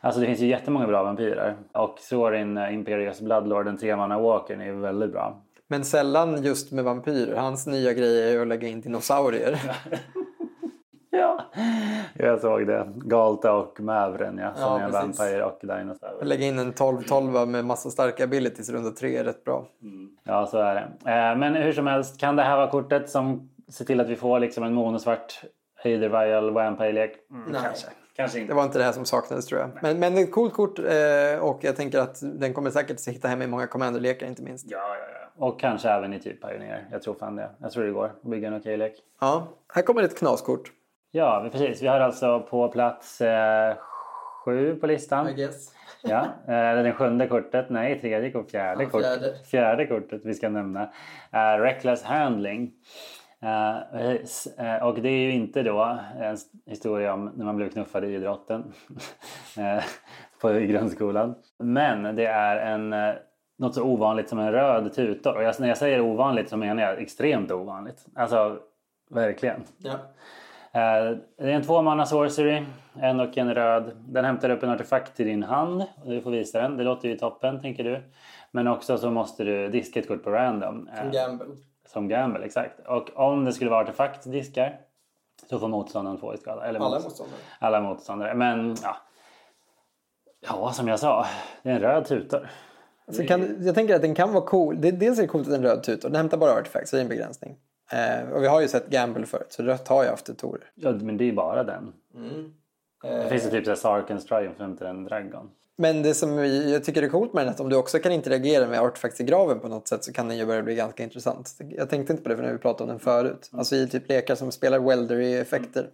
[0.00, 1.56] Alltså det finns ju jättemånga bra vampyrer.
[1.72, 5.42] Och Thorin eh, Imperious Bloodlord, den tremanna walkern, är ju väldigt bra.
[5.68, 7.36] Men sällan just med vampyrer.
[7.36, 9.60] Hans nya grej är ju att lägga in dinosaurier.
[11.10, 11.40] Ja,
[12.14, 12.88] jag såg det.
[12.96, 15.20] Galta och Mävren ja, som Ja, är en precis.
[15.20, 16.24] vampyr och dinosaur.
[16.24, 19.66] Lägga in en 12-12 med massa starka abilities runda tre är rätt bra.
[20.24, 20.80] Ja, så är det.
[21.10, 24.16] Eh, Men hur som helst, kan det här vara kortet som ser till att vi
[24.16, 25.42] får liksom en monosvart
[25.84, 27.12] Either Vial Vampire-lek?
[27.30, 27.60] Mm, Nej.
[27.64, 27.86] Kanske.
[28.16, 28.52] Kanske inte.
[28.52, 29.70] Det var inte det här som saknades tror jag.
[29.82, 33.42] Men, men ett coolt kort eh, och jag tänker att den kommer säkert hitta hem
[33.42, 34.66] i många commander-lekar inte minst.
[34.70, 34.94] Ja, ja,
[35.38, 35.46] ja.
[35.46, 36.88] Och kanske även i typ Pioneer.
[36.92, 37.50] Jag tror fan det.
[37.58, 38.92] Jag tror det går att bygga en okej lek.
[39.20, 40.72] Ja, här kommer ett knaskort.
[41.10, 41.82] Ja, precis.
[41.82, 43.74] Vi har alltså på plats eh,
[44.44, 45.34] sju på listan.
[45.36, 45.74] guess.
[46.02, 47.70] Ja, eh, eller den sjunde kortet.
[47.70, 48.50] Nej, tredje kort.
[48.50, 49.02] Fjärde, Ja, kort.
[49.02, 49.34] fjärde.
[49.50, 50.90] fjärde kortet vi ska nämna.
[51.30, 52.72] är Reckless Handling.
[53.42, 56.36] Eh, och det är ju inte då en
[56.66, 58.72] historia om när man blev knuffad i idrotten
[59.58, 59.84] eh,
[60.40, 61.34] på, i grundskolan.
[61.58, 62.94] Men det är en,
[63.58, 65.36] något så ovanligt som en röd tutor.
[65.36, 68.06] Och jag, när jag säger ovanligt så menar jag extremt ovanligt.
[68.14, 68.58] Alltså
[69.10, 69.62] verkligen.
[69.78, 69.94] Ja.
[70.72, 72.62] Eh, Det är en tvåmanna sorcery,
[73.00, 73.92] en och en röd.
[74.08, 76.76] Den hämtar upp en artefakt till din hand och du får visa den.
[76.76, 78.02] Det låter ju toppen tänker du.
[78.50, 80.88] Men också så måste du diska ett kort på random.
[80.98, 81.46] eh, Gamble.
[81.86, 82.80] Som gamble, exakt.
[82.86, 84.80] Och om det skulle vara artefaktdiskar
[85.50, 86.64] så får motståndaren två i skada.
[86.64, 87.40] Eller Alla motstånd- motståndare.
[87.58, 88.34] Alla motståndare.
[88.34, 88.96] Men ja.
[90.48, 91.26] Ja, som jag sa.
[91.62, 92.48] Det är en röd tutor.
[93.06, 94.80] Alltså, kan, jag tänker att den kan vara cool.
[94.80, 96.08] Det, dels är det coolt att den röd tutor.
[96.08, 97.56] Den hämtar bara artifacts, så det är en begränsning.
[97.92, 100.70] Eh, och vi har ju sett gamble förut, så rött har jag haft tutorer.
[100.74, 101.92] Ja, men det är ju bara den.
[103.02, 105.50] Det finns ju typ så här Sarkens Triumph efter en Dragon.
[105.76, 108.12] Men det som jag tycker är coolt med den är att om du också kan
[108.12, 111.02] interagera med artefacts i graven på något sätt så kan den ju börja bli ganska
[111.02, 111.58] intressant.
[111.58, 113.48] Jag tänkte inte på det för när vi pratade om den förut.
[113.52, 113.58] Mm.
[113.58, 115.90] Alltså i typ lekar som spelar weldery-effekter.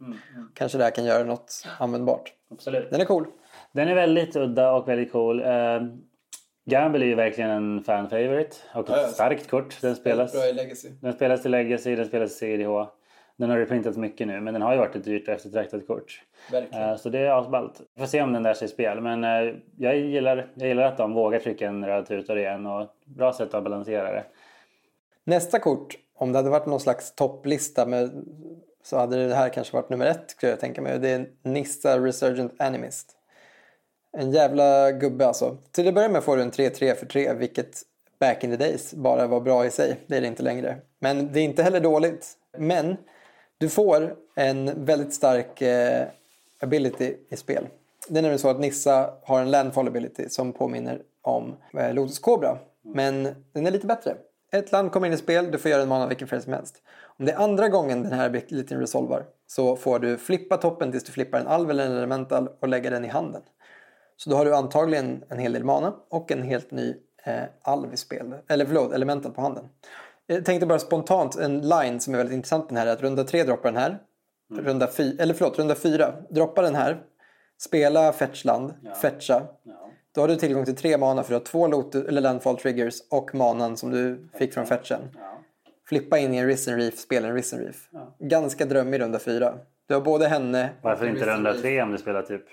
[0.55, 2.32] Kanske det här kan göra något användbart.
[2.51, 2.90] Absolut.
[2.90, 3.26] Den är cool.
[3.72, 5.42] Den är väldigt udda och väldigt cool.
[6.66, 9.08] Gamble är ju verkligen en fan favorite och ett Ja, ja.
[9.08, 9.80] starkt kort.
[9.80, 10.88] Den spelas, i Legacy.
[11.00, 12.88] den spelas i Legacy, den spelas i CDH.
[13.36, 16.22] Den har reprintats mycket nu men den har ju varit ett dyrt och eftertraktat kort.
[16.52, 16.88] Verkligen.
[16.90, 17.80] Eh, Så det är asballt.
[17.94, 19.00] Vi får se om den där sig spel.
[19.00, 22.86] Men eh, jag gillar, jag gillar att de vågar trycka en röd tuta igen och
[23.04, 24.24] bra sätt att balansera det.
[25.24, 28.10] Nästa kort, om det hade varit någon slags topplista med,
[28.84, 30.98] så hade det här kanske varit nummer ett skulle jag tänka mig.
[30.98, 33.15] Det är Nissa Resurgent Animist.
[34.18, 35.56] En jävla gubbe alltså.
[35.70, 37.82] Till att börja med får du en 3-3 för 3 vilket
[38.20, 39.96] back in the days bara var bra i sig.
[40.06, 40.76] Det är det inte längre.
[40.98, 42.32] Men det är inte heller dåligt.
[42.58, 42.96] Men
[43.58, 46.06] du får en väldigt stark eh,
[46.60, 47.68] ability i spel.
[48.08, 52.18] Det är nämligen så att Nissa har en landfall ability som påminner om eh, Lotus
[52.18, 52.58] Cobra.
[52.82, 54.16] Men den är lite bättre.
[54.52, 56.82] Ett land kommer in i spel, du får göra en mana vilken färg som helst.
[57.18, 61.04] Om det är andra gången den här abilityn resolvar så får du flippa toppen tills
[61.04, 63.42] du flippar en alv eller en elemental och lägga den i handen.
[64.16, 66.94] Så då har du antagligen en hel del mana och en helt ny
[67.24, 68.34] eh, alv i spel.
[68.48, 69.64] Eller förlåt, elemental på handen.
[70.26, 73.24] Jag tänkte bara spontant en line som är väldigt intressant den här är att runda
[73.24, 73.98] tre droppar den här.
[74.54, 76.14] Runda fy, eller förlåt, runda fyra.
[76.30, 77.02] Droppa den här.
[77.60, 79.42] Spela fetchland, fetcha.
[80.14, 82.94] Då har du tillgång till tre mana för att ha två lot- eller landfall triggers
[83.10, 85.00] och manan som du fick från fetchen.
[85.89, 87.89] Flippa in i en Risen Reef, spela en Risen Reef.
[88.18, 89.59] Ganska drömmig runda fyra.
[89.89, 90.70] Du har både henne...
[90.82, 92.45] Varför inte runda tre om du spelar typ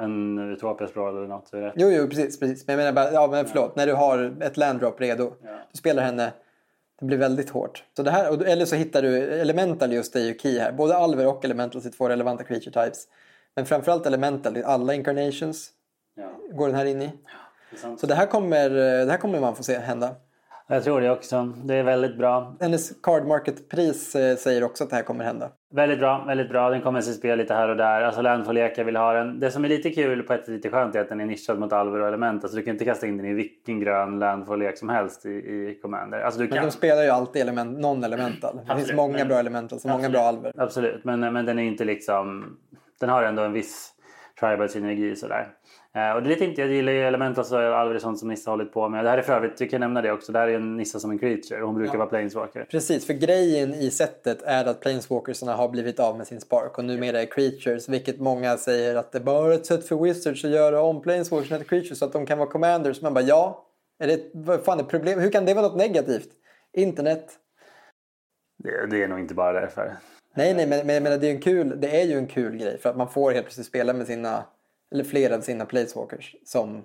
[0.00, 1.50] en Utopia Sprawl eller något?
[1.50, 1.72] Det.
[1.76, 2.40] Jo, jo, precis.
[2.40, 2.66] precis.
[2.66, 5.32] Men jag menar bara, ja men förlåt, när du har ett landdrop redo.
[5.72, 6.32] Du spelar henne,
[7.00, 7.84] det blir väldigt hårt.
[7.96, 10.72] Så det här, eller så hittar du, elemental just är ju key här.
[10.72, 13.08] Både alver och elementals är två relevanta creature types.
[13.56, 15.70] Men framförallt elemental, alla incarnations
[16.14, 17.10] Ja, går den här in i.
[17.70, 17.98] det.
[17.98, 18.70] Så det här kommer,
[19.04, 20.14] det här kommer man få se hända.
[20.72, 21.52] Jag tror det också.
[21.64, 22.56] Det är väldigt bra.
[22.60, 25.50] Hennes card market-pris eh, säger också att det här kommer hända.
[25.74, 26.70] Väldigt bra, väldigt bra.
[26.70, 28.02] Den kommer sig spel lite här och där.
[28.02, 29.40] Alltså Landfall-lekar vill ha den.
[29.40, 31.72] Det som är lite kul på ett lite skönt är att den är nischad mot
[31.72, 32.44] alver och element.
[32.44, 35.78] Alltså du kan inte kasta in den i vilken grön Landfall-lek som helst i, i
[35.82, 36.20] Commander.
[36.20, 36.64] Alltså du Men kan.
[36.64, 38.60] de spelar ju alltid element, non-elemental.
[38.68, 40.52] Det finns många men- bra elementals och många bra alver.
[40.56, 42.56] Absolut, men, men den är inte liksom...
[43.00, 43.92] Den har ändå en viss
[44.40, 45.48] tribal synergi sådär.
[45.94, 48.56] Eh, och det är lite inte, jag gillar ju Alver och sånt som Nissa har
[48.56, 49.04] hållit på med.
[49.04, 51.00] Det här är för övrigt, jag kan nämna det också, det här är en Nissa
[51.00, 52.66] som en creature och hon brukar vara planeswalker.
[52.70, 56.84] Precis, för grejen i sättet är att planeswalkersarna har blivit av med sin spark och
[56.84, 60.50] numera är creatures, vilket många säger att det är bara ett sätt för wizards att
[60.50, 63.02] göra om planeswalkersarna till creatures så att de kan vara commanders.
[63.02, 63.66] Man bara ja,
[63.98, 65.24] är det, vad fan är problemet?
[65.24, 66.28] Hur kan det vara något negativt?
[66.72, 67.38] Internet?
[68.64, 69.96] Det, det är nog inte bara därför.
[70.34, 72.78] Nej, nej, men, men menar, det, är en kul, det är ju en kul grej
[72.78, 74.44] för att man får helt plötsligt spela med sina,
[74.92, 76.84] eller flera av sina planeswalkers som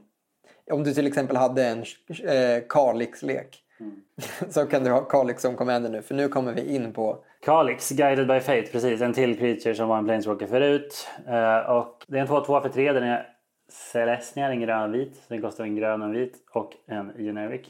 [0.71, 3.63] om du till exempel hade en eh, Kalix-lek
[4.49, 7.89] så kan du ha Kalix som commander nu för nu kommer vi in på Kalix,
[7.89, 9.01] Guided by Fate, precis.
[9.01, 11.07] En till creature som var en planeswalker förut.
[11.27, 12.93] Eh, och det är en 2-2 för 3.
[12.93, 13.27] Den är
[13.69, 15.15] Celestia, en grön och vit.
[15.15, 17.67] Så Den kostar en grön och en vit och en generic.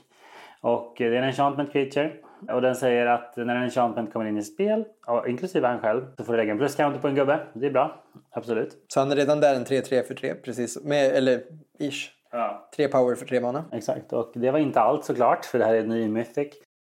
[0.68, 2.12] Och eh, det är en enchantment creature.
[2.52, 4.86] Och den säger att när en enchantment kommer in i spel,
[5.28, 7.40] inklusive han själv, så får du lägga en plus-counter på en gubbe.
[7.54, 8.86] Det är bra, absolut.
[8.88, 10.84] Så han är redan där en 3-3 för 3 precis.
[10.84, 11.42] Med, eller
[11.80, 12.12] ish.
[12.32, 12.70] Ja.
[12.76, 13.66] 3 power för 3 mana.
[13.72, 16.54] Exakt, och det var inte allt såklart, för det här är en ny mythic.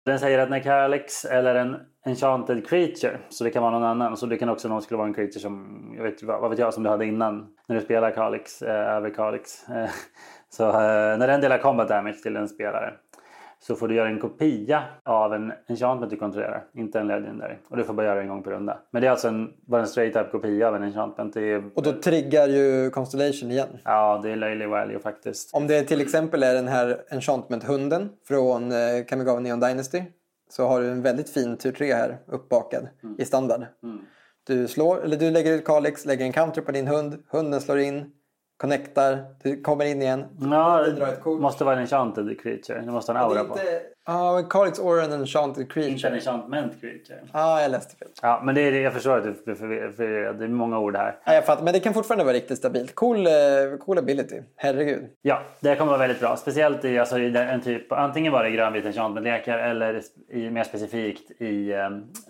[0.05, 4.17] Den säger att när Kalix eller en enchanted creature, så det kan vara någon annan,
[4.17, 6.75] så det kan också någon skulle vara en creature som, jag vet, vad vet jag,
[6.75, 9.65] som du hade innan när du spelar Kalix, eh, över Kalix.
[10.51, 12.95] Så eh, när den delar combat damage till en spelare
[13.61, 17.55] så får du göra en kopia av en enchantment du kontrollerar, inte en legendary.
[17.69, 18.79] Och du får bara göra det en gång per runda.
[18.91, 21.37] Men det är alltså en, bara en straight up kopia av en enchantment.
[21.37, 23.69] Är, Och då triggar ju Constellation igen.
[23.85, 25.55] ja, det är löjlig value faktiskt.
[25.55, 30.03] Om det till exempel är den här Enchantment-hunden från eh, Kamigawa Neon Dynasty
[30.51, 32.89] så har du en väldigt fin tur 3 här uppbakad
[33.19, 33.67] i standard.
[34.47, 37.79] Du, slår, eller du lägger ut Kalix, lägger en counter på din hund, hunden slår
[37.79, 38.13] in,
[38.59, 40.25] connectar, du kommer in igen.
[40.41, 42.81] Ja, det måste vara en enchanted creature.
[42.81, 43.59] Det måste ha en aura på.
[44.11, 46.15] Ja, men Kalix Aura and Enchanted Inte en Creature.
[46.15, 47.19] enchantment creature.
[47.33, 48.09] Ja, jag läste fel.
[48.23, 49.95] Ja, men det är, jag förstår att du blir förvirrad.
[49.95, 50.39] förvirrad.
[50.39, 51.17] Det är många ord här.
[51.25, 52.95] Ja, jag fattar, men det kan fortfarande vara riktigt stabilt.
[52.95, 53.33] Cool, eh,
[53.87, 55.05] cool ability, herregud.
[55.23, 56.37] Ja, det kommer vara väldigt bra.
[56.37, 61.41] Speciellt i, alltså, i en typ, antingen var det grönvit enchantment-lekar eller i, mer specifikt
[61.41, 61.87] i eh,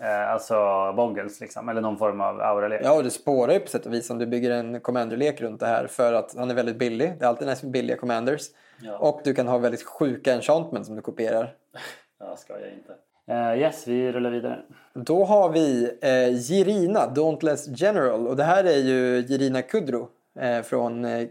[0.09, 0.53] eh, alltså
[0.95, 1.69] boggles liksom.
[1.69, 2.81] Eller någon form av aura-lek.
[2.83, 5.59] Ja, och det spårar ju på sätt och vis om du bygger en commander-lek runt
[5.59, 7.13] det här för att han är väldigt billig.
[7.19, 8.41] Det är alltid nice med billiga commanders.
[8.81, 8.97] Ja.
[8.97, 11.53] Och du kan ha väldigt sjuka enchantment som du kopierar.
[12.21, 12.93] Ja, ska jag inte.
[13.27, 14.59] Eh, yes, vi rullar vidare.
[14.93, 18.27] Då har vi eh, Jirina, Dauntless General.
[18.27, 20.09] Och det här är ju Jirina Kudro
[20.39, 21.27] eh, från eh,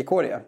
[0.00, 0.40] Ikoria.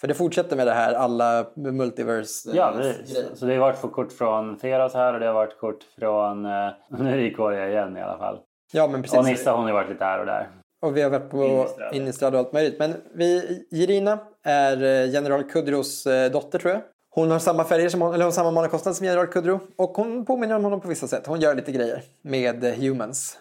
[0.00, 3.38] För det fortsätter med det här alla multiverse Ja, precis.
[3.38, 6.42] Så det har varit kort från Feras här och det har varit kort från...
[6.88, 8.38] Nu är det Ikoria igen i alla fall.
[8.72, 9.18] Ja, men precis.
[9.18, 10.48] Och Nissa hon har varit lite här och där.
[10.84, 12.34] Och vi har varit på Innistrad.
[12.34, 12.78] Och allt möjligt.
[12.78, 16.82] Men vi, Jirina är eh, general Kudros eh, dotter tror jag.
[17.10, 19.60] Hon har samma färger som hon, eller hon har samma manakostnad som general Kudro.
[19.76, 21.26] Och hon påminner om honom på vissa sätt.
[21.26, 23.38] Hon gör lite grejer med eh, humans.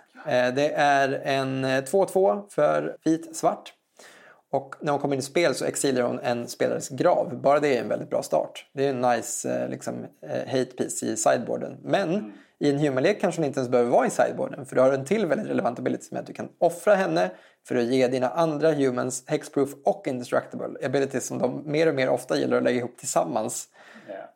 [0.55, 3.73] Det är en eh, 2-2 för vit-svart.
[4.51, 7.41] Och när hon kommer in i spel så exilar hon en spelares grav.
[7.41, 8.65] Bara det är en väldigt bra start.
[8.73, 9.93] Det är en nice liksom,
[10.47, 11.77] hate piece i sideboarden.
[11.83, 14.65] Men i en humanlek kanske hon inte ens behöver vara i sideboarden.
[14.65, 17.31] För du har en till väldigt relevant ability som är att du kan offra henne
[17.67, 20.85] för att ge dina andra humans hexproof och indestructible.
[20.85, 23.67] Abilities som de mer och mer ofta gillar att lägga ihop tillsammans.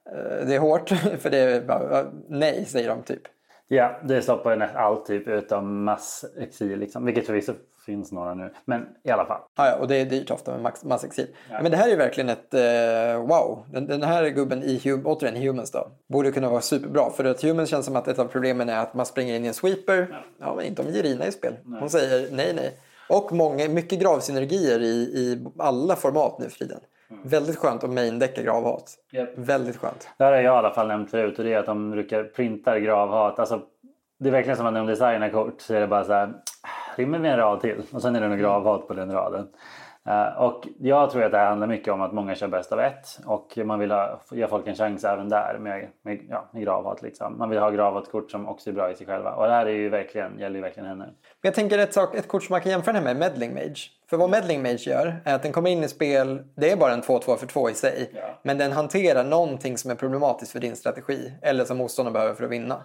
[0.05, 0.89] Eh, Det är hårt,
[1.19, 3.21] för det är bara, nej säger de typ.
[3.67, 7.05] Ja, det stoppar ju nästan allt typ utom massexil liksom.
[7.05, 7.53] Vilket förvisso
[7.85, 8.53] finns några nu.
[8.65, 9.41] Men i alla fall.
[9.57, 11.27] Ja, ja, och det är dyrt ofta med massexil.
[11.61, 13.65] Men det här är ju verkligen ett eh, wow.
[13.71, 15.91] Den, den här gubben i hum, återigen Humans då.
[16.07, 17.09] Borde kunna vara superbra.
[17.09, 19.47] För att Humans känns som att ett av problemen är att man springer in i
[19.47, 20.23] en sweeper.
[20.39, 21.53] Ja, men inte om Jirina är i spel.
[21.79, 22.73] Hon säger nej, nej.
[23.09, 26.79] Och många, mycket gravsynergier i, i alla format nu för tiden.
[27.23, 28.95] Väldigt skönt att maindecka gravhat.
[29.11, 29.29] Japp.
[29.35, 30.09] Väldigt skönt.
[30.17, 32.23] Det här har jag i alla fall nämnt förut och det är att de brukar
[32.23, 33.39] printa gravhat.
[33.39, 33.61] Alltså,
[34.19, 36.33] det är verkligen som att när de designar kort så är det bara så här.
[36.95, 37.81] Rimmer vi en rad till?
[37.91, 39.47] Och sen är det något gravhat på den raden.
[40.07, 42.79] Eh, och jag tror att det här handlar mycket om att många kör bäst av
[42.79, 46.63] ett och man vill ha, ge folk en chans även där med, med, ja, med
[46.63, 47.01] gravhat.
[47.01, 47.37] Liksom.
[47.37, 49.31] Man vill ha gravhatkort som också är bra i sig själva.
[49.31, 51.05] Och det här är ju verkligen, gäller ju verkligen henne.
[51.05, 53.79] Men jag tänker ett, sak, ett kort som man kan jämföra med Meddling Mage.
[54.09, 56.93] För vad Meddling Mage gör är att den kommer in i spel, det är bara
[56.93, 58.11] en 2-2 för 2 i sig.
[58.13, 58.21] Ja.
[58.43, 61.33] Men den hanterar någonting som är problematiskt för din strategi.
[61.41, 62.75] Eller som motståndaren behöver för att vinna.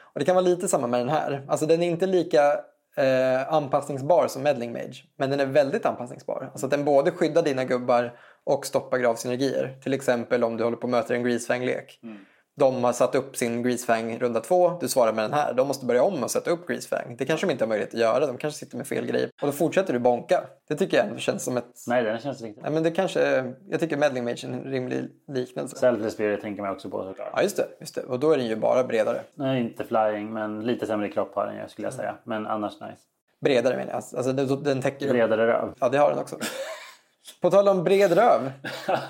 [0.00, 1.42] Och det kan vara lite samma med den här.
[1.48, 2.40] Alltså den är inte lika
[2.96, 5.04] eh, anpassningsbar som Meddling Mage.
[5.16, 6.48] Men den är väldigt anpassningsbar.
[6.52, 9.78] Alltså att den både skyddar dina gubbar och stoppar gravsynergier.
[9.82, 12.00] Till exempel om du håller på att möta en Greasefang-lek.
[12.02, 12.18] Mm.
[12.58, 15.54] De har satt upp sin Greasefang runda två, du svarar med den här.
[15.54, 17.16] De måste börja om och sätta upp Greasefang.
[17.18, 19.30] Det kanske de inte har möjlighet att göra, de kanske sitter med fel grejer.
[19.42, 20.44] Och då fortsätter du bonka.
[20.68, 21.72] Det tycker jag känns som ett...
[21.86, 22.64] Nej, den känns riktigt.
[22.64, 23.52] Ja, men det kanske...
[23.68, 25.76] Jag tycker Meddling Mage är en rimlig liknelse.
[25.76, 27.30] Selfless Spirit tänker man också på såklart.
[27.32, 28.02] Ja, just det, just det.
[28.02, 29.20] Och då är den ju bara bredare.
[29.34, 32.16] Nej, inte flying men lite sämre kropp har den ju skulle jag säga.
[32.24, 33.02] Men annars nice.
[33.40, 33.96] Bredare menar jag.
[33.96, 35.08] Alltså den, täcker.
[35.08, 35.74] Bredare röv.
[35.80, 36.36] Ja, det har den också.
[37.40, 38.40] På tal om bred röv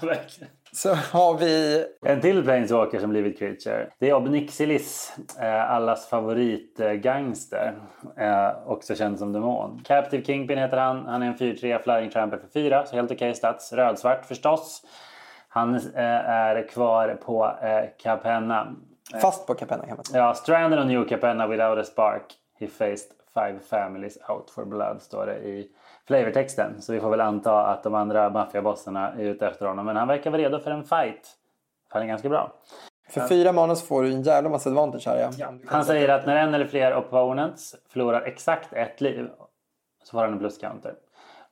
[0.02, 0.50] Verkligen.
[0.76, 1.84] Så har vi...
[2.02, 3.90] En till Planeswalker som blivit creature.
[3.98, 7.74] Det är Obnixilis, eh, allas favoritgangster.
[8.16, 9.80] Eh, också känd som demon.
[9.84, 11.06] Captive Kingpin heter han.
[11.06, 13.72] Han är en 4-3 flying tramper för 4, så helt okej stats.
[13.72, 14.82] Rödsvart förstås.
[15.48, 18.76] Han eh, är kvar på eh, Capenna.
[19.22, 20.22] Fast på Capenna kan man säga.
[20.24, 22.24] Ja, stranded on New Capenna without a spark.
[22.60, 25.68] He faced five families out for blood, står det i
[26.06, 26.82] flavortexten.
[26.82, 29.86] Så vi får väl anta att de andra maffiabossarna är ute efter honom.
[29.86, 31.36] Men han verkar vara redo för en fight.
[31.88, 32.52] Han är ganska bra.
[33.08, 35.52] För fyra manus får du en jävla massa advantage här ja.
[35.66, 39.28] Han säger att när en eller fler opponents förlorar exakt ett liv
[40.04, 40.94] så får han en plus counter.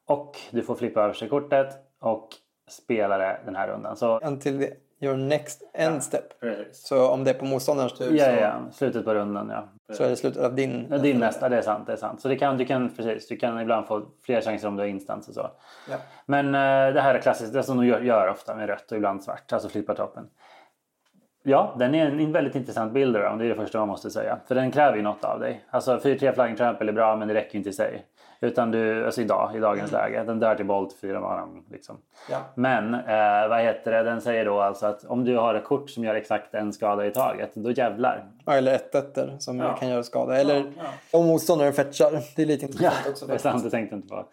[0.06, 1.68] Och du får flippa över sig kortet
[2.00, 2.28] och
[2.68, 3.96] spela det den här rundan.
[3.96, 6.40] Så, Until the, your next end step.
[6.40, 6.86] precis.
[6.86, 9.94] Så om det är på motståndarens tur Ja, så, ja, slutet på rundan ja.
[9.94, 10.86] så är det slutet av din...
[10.90, 11.86] Ja, Din nästa, det är sant.
[11.86, 12.20] Det är sant.
[12.20, 14.88] Så det kan, du, kan, precis, du kan ibland få fler chanser om du har
[14.88, 15.50] instans och så.
[15.90, 15.96] Ja.
[16.26, 18.96] Men eh, det här är klassiskt, det som de gör, gör ofta med rött och
[18.96, 20.26] ibland svart, alltså flippa toppen.
[21.46, 24.38] Ja, den är en väldigt intressant bild around, det är det första man måste säga.
[24.48, 25.64] För den kräver ju något av dig.
[25.70, 28.04] Alltså 4-3 flying trample är bra men det räcker ju inte i sig.
[28.44, 31.96] Utan du, alltså idag, i dagens läge, den dör till bolt fyra man liksom.
[32.30, 32.38] Ja.
[32.54, 35.90] Men eh, vad heter det, den säger då alltså att om du har ett kort
[35.90, 38.24] som gör exakt en skada i taget, då jävlar.
[38.44, 39.76] Ja, Eller ett etter som Ja.
[39.76, 40.36] kan göra skada.
[40.36, 41.18] Eller ja.
[41.18, 42.20] om motståndaren fetchar.
[42.36, 43.26] Det är lite Ja, intressant också.
[43.26, 44.24] det är sant, det tänkte jag inte på.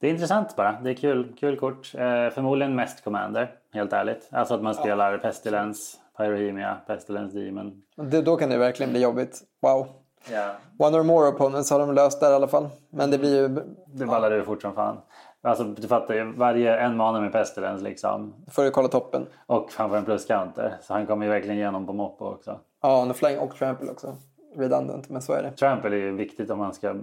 [0.00, 0.72] Det är intressant bara.
[0.82, 1.94] Det är kul, kul kort.
[1.94, 2.00] Eh,
[2.30, 4.28] förmodligen mest Commander, helt ärligt.
[4.30, 7.82] Alltså att man spelar Pestilence, Pyrohemia, Pestilence Demon.
[7.96, 9.40] Det, då kan det verkligen bli jobbigt.
[9.62, 9.86] Wow.
[10.30, 10.54] Ja.
[10.78, 12.68] One or more opponents har de löst där i alla fall.
[12.90, 13.48] Men det blir ju...
[13.86, 14.98] Det ballar ur fort som fan.
[15.42, 18.34] Alltså du fattar ju, varje en mana med Pestilence liksom.
[18.50, 19.26] Får du kolla toppen.
[19.46, 20.76] Och han får en plus counter.
[20.82, 22.60] Så han kommer ju verkligen igenom på Moppo också.
[22.82, 24.16] Ja, no flying och trample också.
[24.56, 25.50] Redundant, men så är det.
[25.50, 26.94] Trample är ju viktigt om man ska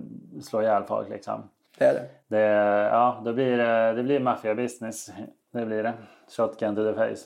[0.41, 1.49] slå ihjäl folk liksom.
[1.77, 2.07] Det är det.
[2.27, 2.41] Det,
[2.91, 5.11] ja, då blir det, det blir maffia business.
[5.53, 5.93] Det blir det.
[6.37, 7.25] Shotgun to the face.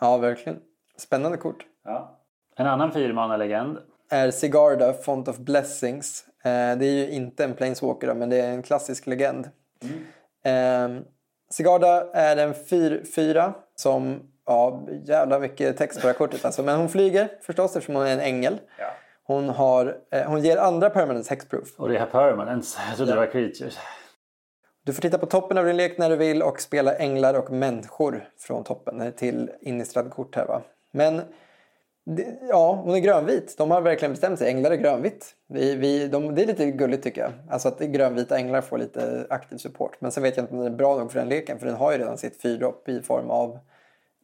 [0.00, 0.60] Ja, verkligen.
[0.96, 1.66] Spännande kort.
[1.84, 2.18] Ja.
[2.56, 3.78] En annan fyrmana-legend.
[4.12, 6.24] Är Sigarda, Font of Blessings.
[6.44, 9.48] Eh, det är ju inte en Planeswalker då, men det är en klassisk legend.
[10.44, 10.88] Eh,
[11.50, 12.54] Sigarda är en
[13.14, 16.62] 4 som, ja jävla mycket text på det här kortet alltså.
[16.62, 18.60] Men hon flyger förstås eftersom hon är en ängel.
[18.78, 18.86] Ja.
[19.24, 21.68] Hons har, eh, hon ger andra permanents hexproof.
[21.76, 22.80] Och det är permanence.
[22.88, 23.78] Jag trodde det var creatures.
[24.84, 27.50] Du får titta på toppen av din lek när du vill och spela änglar och
[27.50, 30.62] människor från toppen till innistrad kort här va.
[30.92, 31.22] Men
[32.48, 33.54] ja, hon är grönvit.
[33.58, 34.48] De har verkligen bestämt sig.
[34.48, 35.34] Änglar är grönvitt.
[35.48, 37.32] Vi, vi, de, det är lite gulligt tycker jag.
[37.50, 39.96] Alltså att grönvita änglar får lite aktiv support.
[40.00, 41.58] Men sen vet jag inte om den är bra nog för den leken.
[41.58, 43.58] För den har ju redan sitt fyrdropp i form av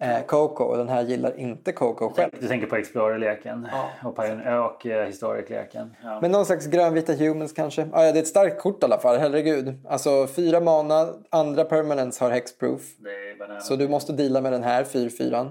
[0.01, 0.65] eh, Coco.
[0.65, 2.31] Och den här gillar inte Coco själv.
[2.41, 4.09] Du tänker på Explorer-leken Ja.
[4.09, 5.97] och, Pioneer- och eh, Historic-leken.
[6.03, 6.19] Ja.
[6.23, 7.83] Men någon slags grönvita humans kanske.
[7.93, 9.75] Ah, ja, det är ett starkt kort i alla fall, herregud.
[9.89, 12.83] Alltså fyra mana, andra permanents har hexproof.
[12.99, 13.67] Det är bananas.
[13.69, 15.51] Så du måste deala med den här 4-4.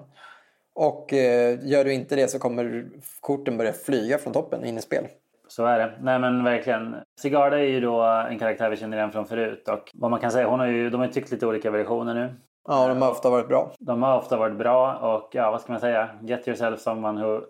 [0.80, 2.86] Och eh, gör du inte det så kommer
[3.22, 5.08] korten börja flyga från toppen in i spel.
[5.48, 5.94] Så är det.
[6.02, 6.96] Nej men verkligen.
[7.20, 9.68] Sigarda är ju då en karaktär vi känner igen från förut.
[9.68, 12.14] Och vad man kan säga, hon har ju, de har ju tyckt lite olika versioner
[12.14, 12.36] nu.
[12.68, 13.72] Ja, de har ofta varit bra.
[13.80, 16.10] De har ofta varit bra och ja, vad ska man säga?
[16.22, 17.42] Get yourself someone who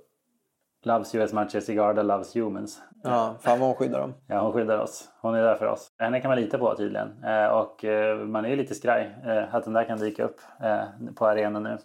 [0.86, 2.82] loves you as much as Sigarda loves humans.
[3.04, 4.14] Ja, fan vad hon skyddar dem.
[4.28, 5.10] Ja, hon skyddar oss.
[5.22, 5.88] Hon är där för oss.
[5.99, 7.24] Henne kan man lita på tydligen.
[7.24, 9.16] Eh, och eh, man är ju lite skraj
[9.52, 10.41] att den där kan dyka upp
[11.16, 11.78] på arenan nu.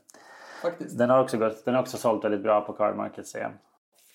[0.62, 0.98] Faktiskt.
[0.98, 3.52] Den har också, gått, den har också sålt väldigt bra på Card Market jag.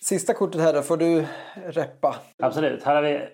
[0.02, 1.26] Sista kortet här då får du
[1.56, 2.16] reppa.
[2.40, 2.84] Absolut.
[2.84, 3.28] Här har vi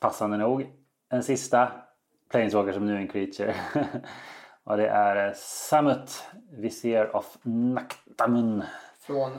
[0.00, 0.66] passande nog
[1.10, 1.72] en sista
[2.30, 3.54] Planeswalker som nu är en creature.
[4.64, 8.64] och det är eh, Samut Vizier of Naktamun.
[9.00, 9.32] Från...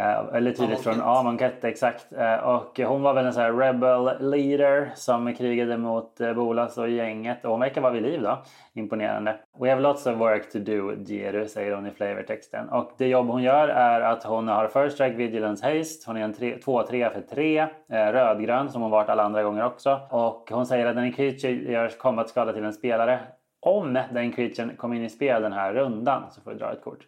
[0.00, 1.64] Eh, Eller tydligt från Amonkhet.
[1.64, 2.12] Exakt.
[2.12, 6.78] Eh, Och hon var väl en sån här rebel leader som krigade mot eh, Bolas
[6.78, 7.44] och gänget.
[7.44, 8.38] Och hon verkar vara vid liv då.
[8.74, 9.36] Imponerande.
[9.60, 12.68] We have lots of work to do, Jeru, säger hon i flavortexten.
[12.68, 16.02] Och det jobb hon gör är att hon har First Strike Vigilance Haste.
[16.06, 17.58] Hon är en 2-3 för 3.
[17.58, 20.00] Eh, rödgrön som hon varit alla andra gånger också.
[20.10, 23.20] Och hon säger att när en creature gör combat skada till en spelare
[23.62, 26.84] om den creaturen kommer in i spel den här rundan så får du dra ett
[26.84, 26.98] kort.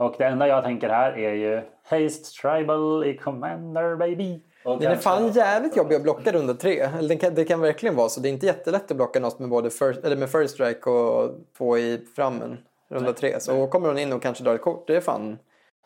[0.00, 4.42] Och det enda jag tänker här är ju Haste Tribal i Commander baby.
[4.64, 6.78] Och Den är fan jävligt jobbig att blocka runda tre.
[6.78, 8.20] Eller kan, det kan verkligen vara så.
[8.20, 11.30] Det är inte jättelätt att blocka något med både first, eller med first strike och
[11.58, 12.58] två i frammen.
[12.88, 13.40] Runda tre.
[13.40, 14.86] Så kommer hon in och kanske drar ett kort.
[14.86, 15.38] Det är fan...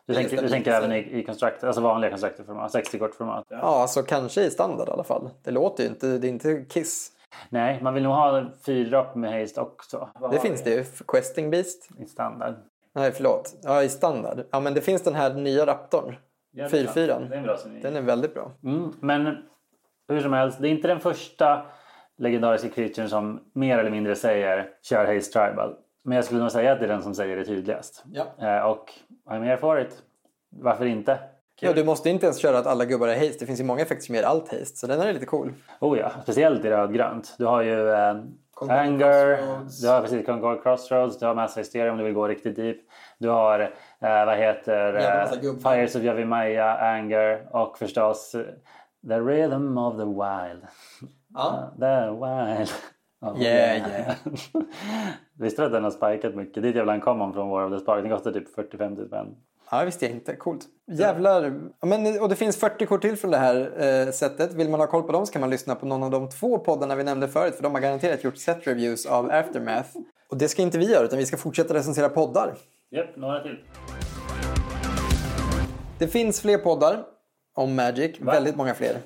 [0.07, 3.43] Du tänker, du tänker även i, i construct, alltså vanliga constructor-format, 60-kortformat?
[3.49, 5.29] Ja, alltså kanske i standard i alla fall.
[5.43, 7.11] Det låter ju inte, det är inte Kiss.
[7.49, 10.09] Nej, man vill nog ha fyrdropp med haste också.
[10.19, 10.83] Vad Det finns vi det ju.
[11.07, 11.89] Questing Beast.
[11.99, 12.55] I standard.
[12.95, 13.55] Nej, förlåt.
[13.63, 14.45] Ja, i standard.
[14.51, 16.15] Ja, men det finns den här nya Raptorn.
[16.51, 16.93] Ja, det är bra.
[16.93, 17.29] 4-4.
[17.29, 17.81] Det är en bra synergi.
[17.81, 18.51] Den är väldigt bra.
[18.63, 19.37] Mm, men
[20.07, 21.65] hur som helst, det är inte den första
[22.17, 25.75] legendariska creaturen som mer eller mindre säger kör Haste Tribal.
[26.03, 28.03] Men jag skulle nog säga att det är den som säger det tydligast.
[28.13, 28.25] Ja.
[28.39, 28.93] Eh, och
[29.29, 30.03] I'm here for it.
[30.49, 31.19] Varför inte?
[31.59, 33.39] Ja, du måste inte ens köra att alla gubbar är haste.
[33.39, 34.77] Det finns ju många effekter som ger allt haste.
[34.77, 35.53] Så den är lite cool.
[35.79, 37.35] Oh ja, speciellt i rödgrönt.
[37.37, 38.15] Du har ju eh,
[38.61, 39.37] Anger,
[39.81, 42.77] du har precis Concord Crossroads, du har Mass Hysteria om du vill gå riktigt deep.
[43.17, 45.75] Du har, eh, vad heter, eh, massa.
[45.75, 48.41] Fires of Yavimaya, Anger och förstås eh,
[49.07, 50.63] The Rhythm of the Wild.
[51.33, 51.73] Ja.
[51.79, 52.69] The Wild.
[53.21, 54.15] Oh, Yeah, yeah.
[55.39, 56.63] Visste du att den har spikat mycket?
[56.63, 58.03] Det är ett jävla common från War of the Spark.
[58.03, 59.35] Den kostar typ 40-50 spänn.
[59.71, 60.35] Ja, det visste jag inte.
[60.35, 60.65] Coolt.
[60.91, 61.59] Jävlar.
[61.81, 64.53] Men, och det finns 40 kort till från det här eh, sättet.
[64.53, 66.59] Vill man ha koll på dem så kan man lyssna på någon av de två
[66.59, 67.55] poddarna vi nämnde förut.
[67.55, 69.89] För de har garanterat gjort set reviews av Aftermath.
[70.29, 72.55] Och det ska inte vi göra utan vi ska fortsätta recensera poddar.
[72.91, 73.63] Japp, några till.
[75.99, 77.03] Det finns fler poddar
[77.55, 78.21] om Magic.
[78.21, 78.97] Väldigt många fler.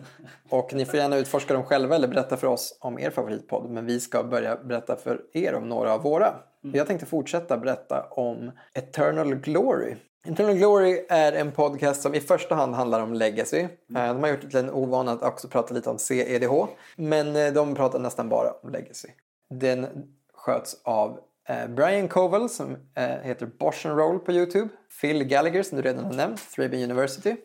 [0.49, 3.69] Och ni får gärna utforska dem själva eller berätta för oss om er favoritpodd.
[3.69, 6.35] Men vi ska börja berätta för er om några av våra.
[6.61, 9.95] Jag tänkte fortsätta berätta om Eternal Glory.
[10.27, 13.59] Eternal Glory är en podcast som i första hand handlar om legacy.
[13.59, 16.67] Eh, De har gjort det till en ovana att också prata lite om CEDH.
[16.95, 19.07] Men eh, de pratar nästan bara om legacy.
[19.49, 19.87] Den
[20.33, 21.19] sköts av
[21.49, 22.77] eh, Brian Koval som
[23.21, 24.69] heter Bosch and Roll på Youtube.
[25.01, 27.35] Phil Gallagher som du redan har nämnt, Thraben University.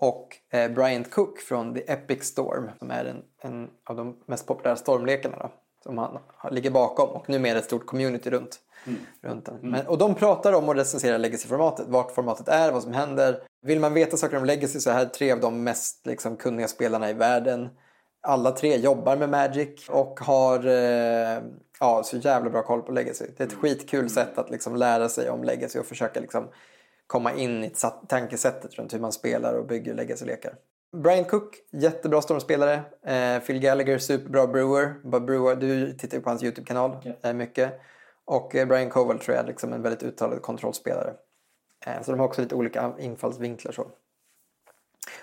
[0.00, 4.76] Och Bryant Cook från The Epic Storm som är en, en av de mest populära
[4.76, 5.36] stormlekarna.
[5.38, 5.50] Då,
[5.82, 8.60] som han ligger bakom och numera ett stort community runt,
[9.22, 9.58] runt den.
[9.62, 13.42] Men, och de pratar om att recensera legacy-formatet, vart formatet är, vad som händer.
[13.62, 16.68] Vill man veta saker om legacy så är här tre av de mest liksom, kunniga
[16.68, 17.68] spelarna i världen.
[18.20, 21.42] Alla tre jobbar med Magic och har eh,
[21.80, 23.24] ja, så jävla bra koll på legacy.
[23.36, 26.48] Det är ett skitkul sätt att liksom, lära sig om legacy och försöka liksom,
[27.06, 27.72] komma in i
[28.08, 30.54] tankesättet runt hur man spelar och bygger legacy-lekar.
[30.96, 32.82] Brian Cook, jättebra stormspelare.
[33.06, 34.94] Eh, Phil Gallagher, superbra brewer.
[35.04, 35.56] Bara brewer.
[35.56, 37.80] Du tittar ju på hans YouTube-kanal eh, mycket.
[38.28, 41.14] Och eh, Brian Koval tror jag är liksom en väldigt uttalad kontrollspelare.
[41.86, 43.72] Eh, så de har också lite olika infallsvinklar.
[43.72, 43.86] Så.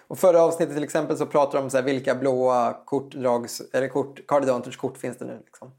[0.08, 3.88] Och förra avsnittet till exempel så pratar de om så här, vilka blåa kortdrags, eller
[3.88, 5.42] kort, Card Advantage kort finns det nu.
[5.46, 5.72] Liksom.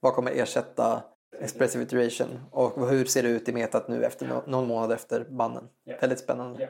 [0.00, 1.02] Vad kommer ersätta
[1.40, 5.68] Expressive Iteration och hur ser det ut i metat nu efter någon månad efter bannen.
[5.84, 5.96] Ja.
[6.00, 6.62] Väldigt spännande.
[6.62, 6.68] Ja.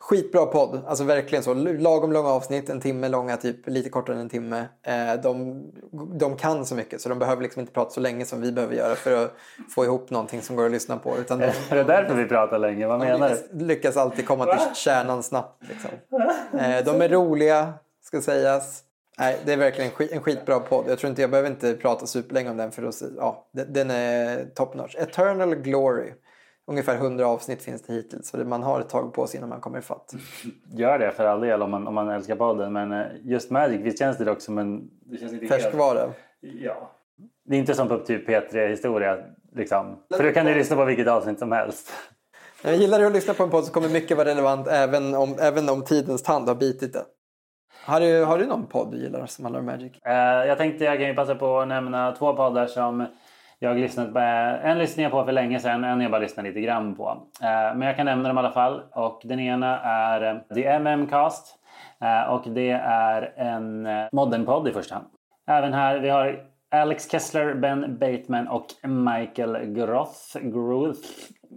[0.00, 1.54] Skitbra podd, alltså verkligen så.
[1.54, 4.64] Lagom långa avsnitt, en timme långa, typ lite kortare än en timme.
[4.82, 5.62] Eh, de,
[6.18, 8.74] de kan så mycket så de behöver liksom inte prata så länge som vi behöver
[8.74, 9.32] göra för att
[9.74, 11.16] få ihop någonting som går att lyssna på.
[11.18, 12.86] Utan de, Är det därför vi pratar länge?
[12.86, 13.64] Vad menar du?
[13.64, 15.62] lyckas alltid komma till kärnan snabbt.
[15.68, 15.90] Liksom.
[16.60, 17.72] Eh, de är roliga,
[18.04, 18.82] ska sägas.
[19.18, 20.84] Nej, det är verkligen en, skit, en skitbra podd.
[20.88, 23.90] Jag tror inte jag behöver inte prata superlänge om den för att, ja, den- den
[23.90, 24.94] är top notch.
[24.96, 26.12] Eternal Glory.
[26.68, 29.60] Ungefär 100 avsnitt finns det hittills så man har ett tag på sig innan man
[29.60, 30.14] kommer ifatt.
[30.72, 32.72] Gör det för all del om man, om man älskar podden.
[32.72, 34.90] Men eh, just Magic, visst känns det dock som en...
[35.10, 36.10] Inte helt- Färskvara.
[36.40, 36.90] Ja.
[37.44, 39.18] Det är inte som på typ P3 Historia.
[39.52, 39.96] Liksom.
[40.16, 41.90] För då kan du lyssna på vilket avsnitt som helst.
[42.64, 45.36] Jag gillar du att lyssna på en podd så kommer mycket vara relevant även om,
[45.40, 47.04] även om tidens tand har bitit det.
[47.84, 49.92] Har du, har du någon podd du gillar som handlar om Magic?
[50.04, 50.12] Eh,
[50.48, 53.06] jag tänkte jag kan ju passa på att nämna två poddar som
[53.58, 54.18] jag har lyssnat på.
[54.18, 57.08] Eh, en lyssnade jag på för länge sedan, en jag bara lyssnat lite grann på.
[57.42, 58.82] Eh, men jag kan nämna dem i alla fall.
[58.92, 61.54] Och den ena är eh, The MM Cast.
[62.28, 65.06] Och det är en modernpodd modern-podd i första hand.
[65.46, 70.38] Även här, vi har Alex Kessler, Ben Bateman och Michael Groth.
[70.42, 71.00] Groth.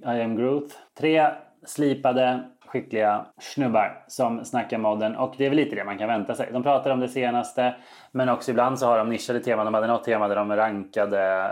[0.06, 0.76] I am Groth.
[0.99, 1.28] Tre
[1.65, 5.15] slipade, skickliga snubbar som snackar modden.
[5.15, 6.49] Och det är väl lite det man kan vänta sig.
[6.52, 7.76] De pratar om det senaste.
[8.11, 9.65] Men också ibland så har de nischade teman.
[9.65, 11.49] De hade något tema där de rankade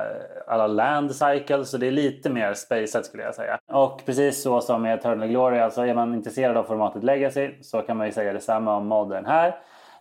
[0.48, 1.70] alla land cycles.
[1.70, 3.60] Så det är lite mer spacet skulle jag säga.
[3.72, 5.60] Och precis så som med Eternal Glory.
[5.60, 9.26] Alltså är man intresserad av formatet Legacy så kan man ju säga detsamma om modden
[9.26, 9.56] här.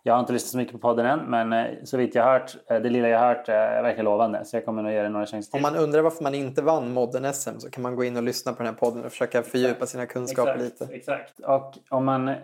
[0.08, 2.56] Jag har inte lyssnat så mycket på podden än, men eh, så vitt jag hört,
[2.70, 4.44] eh, det lilla jag hört eh, verkar lovande.
[4.44, 5.66] Så jag kommer nog ge det några chanser till.
[5.66, 8.22] Om man undrar varför man inte vann modden SM så kan man gå in och
[8.22, 10.88] lyssna på den här podden och försöka fördjupa sina kunskaper lite.
[10.90, 11.40] Exakt.
[11.40, 12.34] Och om man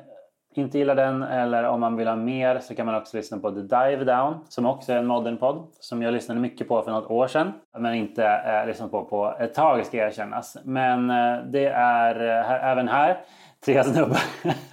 [0.55, 3.51] inte gillar den eller om man vill ha mer så kan man också lyssna på
[3.51, 6.91] The Dive Down som också är en modern podd som jag lyssnade mycket på för
[6.91, 10.57] något år sedan men inte eh, lyssnat på på ett tag ska erkännas.
[10.65, 13.21] Men eh, det är eh, även här
[13.65, 14.21] tre snubbar.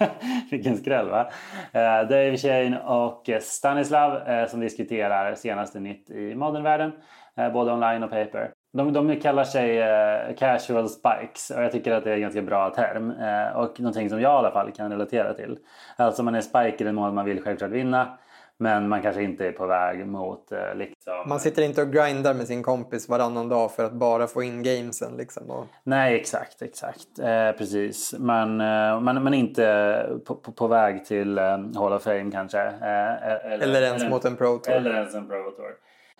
[0.50, 1.30] Vilken skräll va?
[1.72, 6.92] Eh, Dave Shane och Stanislav eh, som diskuterar senaste nytt i modernvärlden.
[7.36, 8.50] Eh, både online och paper.
[8.72, 12.42] De, de kallar sig eh, casual spikes och jag tycker att det är en ganska
[12.42, 13.10] bra term.
[13.10, 15.58] Eh, och någonting som jag i alla fall kan relatera till.
[15.96, 18.18] Alltså man är spike i den mån man vill självklart vinna.
[18.58, 21.28] Men man kanske inte är på väg mot eh, liksom...
[21.28, 24.62] Man sitter inte och grindar med sin kompis varannan dag för att bara få in
[24.62, 25.16] gamesen.
[25.16, 25.50] Liksom.
[25.50, 27.18] Och Nej, exakt, exakt.
[27.18, 28.14] Eh, precis.
[28.18, 31.44] Man, eh, man, man är inte på, på, på väg till eh,
[31.76, 32.60] Hall of Fame kanske.
[32.60, 34.74] Eh, eller ens mot en Pro Tour.
[34.74, 35.72] Eller ens en Pro Tour.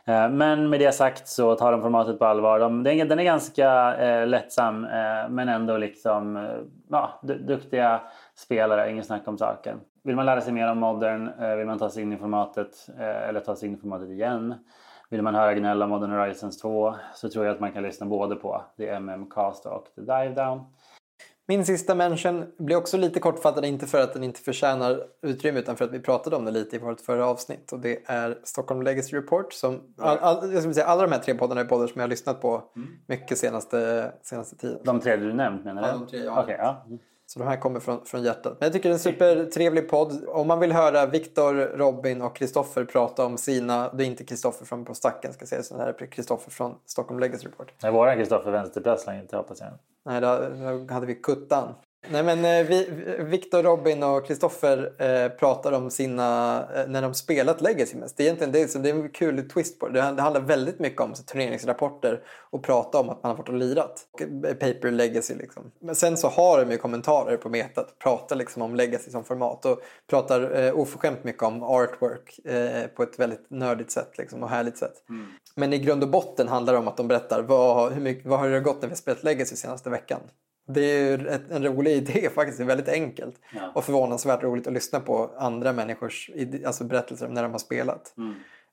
[0.04, 2.58] Eh, men med det sagt så tar de formatet på allvar.
[2.58, 6.42] De, den, den är ganska eh, lättsam eh, men ändå liksom eh,
[6.90, 8.00] ja, duktiga
[8.34, 9.80] spelare, ingen snack om saken.
[10.04, 12.88] Vill man lära sig mer om modern, eh, vill man ta sig in i formatet
[12.98, 14.54] eh, eller ta sig in i formatet igen.
[15.10, 18.06] Vill man höra gnäll om Modern Horizons 2 så tror jag att man kan lyssna
[18.06, 20.60] både på The MM Cast och The Dive Down.
[21.52, 25.76] Min sista mention blir också lite kortfattad, inte för att den inte förtjänar utrymme utan
[25.76, 27.72] för att vi pratade om det lite i vårt förra avsnitt.
[27.72, 29.52] Och det är Stockholm Legacy Report.
[29.52, 32.08] Som, all, all, jag säga, alla de här tre poddarna är poddar som jag har
[32.08, 32.62] lyssnat på
[33.06, 34.78] mycket senaste, senaste tiden.
[34.84, 35.88] De tre du nämnt menar du?
[35.88, 36.86] Ja, de tre jag har Okej, ja.
[37.32, 38.56] Så de här kommer från, från hjärtat.
[38.60, 40.24] Men jag tycker det är en supertrevlig podd.
[40.28, 43.92] Om man vill höra Viktor, Robin och Kristoffer prata om sina...
[43.92, 45.68] Det är inte Kristoffer från På stacken ska sägas.
[45.68, 47.84] Det här är Kristoffer från Stockholm Legacy Report.
[47.84, 49.70] Är våran Kristoffer vänsterplötsligt inte hoppas jag.
[50.04, 50.38] Nej, då,
[50.86, 51.74] då hade vi Kuttan.
[52.10, 52.88] Nej, men eh, vi,
[53.18, 56.58] Viktor, Robin och Kristoffer eh, pratar om sina...
[56.74, 58.16] Eh, när de spelat Legacy mest.
[58.16, 60.00] Det är egentligen det, så det är en kul twist på det.
[60.00, 63.54] Det, handlar väldigt mycket om så, turneringsrapporter och prata om att man har varit och
[63.54, 64.06] lirat.
[64.20, 65.70] Eh, paper Legacy liksom.
[65.80, 67.98] Men sen så har de ju kommentarer på metat.
[67.98, 73.02] Pratar liksom om Legacy som format och pratar eh, oförskämt mycket om artwork eh, på
[73.02, 74.94] ett väldigt nördigt sätt liksom, och härligt sätt.
[75.54, 78.38] Men i grund och botten handlar det om att de berättar vad, hur mycket, vad
[78.38, 80.20] har det gått när vi har spelat Legacy senaste veckan.
[80.72, 83.34] Det är ju en rolig idé faktiskt, det är väldigt enkelt.
[83.54, 83.60] Ja.
[83.74, 86.30] Och förvånansvärt roligt att lyssna på andra människors
[86.66, 88.14] alltså berättelser om när de har spelat.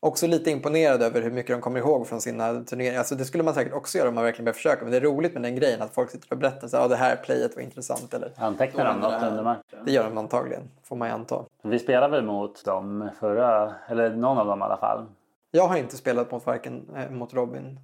[0.01, 2.99] Också lite imponerad över hur mycket de kommer ihåg från sina turneringar.
[2.99, 4.81] Alltså det skulle man säkert också göra om man verkligen börjar försöka.
[4.83, 6.95] Men det är roligt med den grejen att folk sitter och berättar att ah, det
[6.95, 8.13] här playet var intressant.
[8.13, 9.79] Eller, Antecknar de något under matchen?
[9.85, 11.45] det gör de antagligen, får man ju anta.
[11.63, 15.05] Vi spelade väl mot dem förra, eller någon av dem i alla fall.
[15.51, 17.79] Jag har inte spelat mot varken eh, mot Robin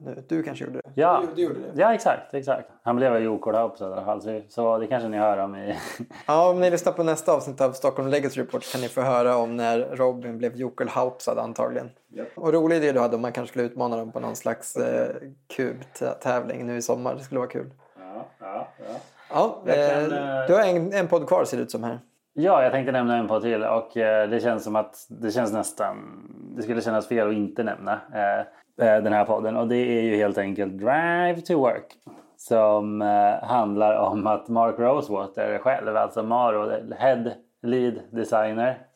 [0.00, 0.24] nu.
[0.28, 0.90] Du kanske gjorde det?
[0.94, 1.80] Ja, Du, du gjorde det?
[1.80, 2.68] ja exakt, exakt.
[2.82, 3.38] Han blev ju i
[3.84, 4.22] alla fall.
[4.22, 5.78] Så, så det kanske ni hör om i...
[6.26, 9.36] Ja, om ni lyssnar på nästa avsnitt av Stockholm Legacy Report kan ni få höra
[9.36, 11.90] om när Robin blev jokelhaupsad antagligen.
[12.34, 15.16] Och rolig idé du hade om man kanske skulle utmana dem på någon slags eh,
[15.56, 17.14] kubtävling nu i sommar.
[17.14, 17.70] Det skulle vara kul.
[17.98, 18.94] Ja, ja, ja.
[19.30, 21.98] Ja, kan, eh, eh, du har en, en podd kvar ser det ut som här.
[22.34, 25.52] Ja, jag tänkte nämna en på till och eh, det känns som att det känns
[25.52, 25.96] nästan...
[26.56, 28.46] Det skulle kännas fel att inte nämna eh, eh,
[28.80, 31.92] Eh, den här podden och det är ju helt enkelt Drive to Work.
[32.36, 37.32] som eh, handlar om att Mark Rosewater själv, alltså Maro, head
[37.62, 38.86] lead designer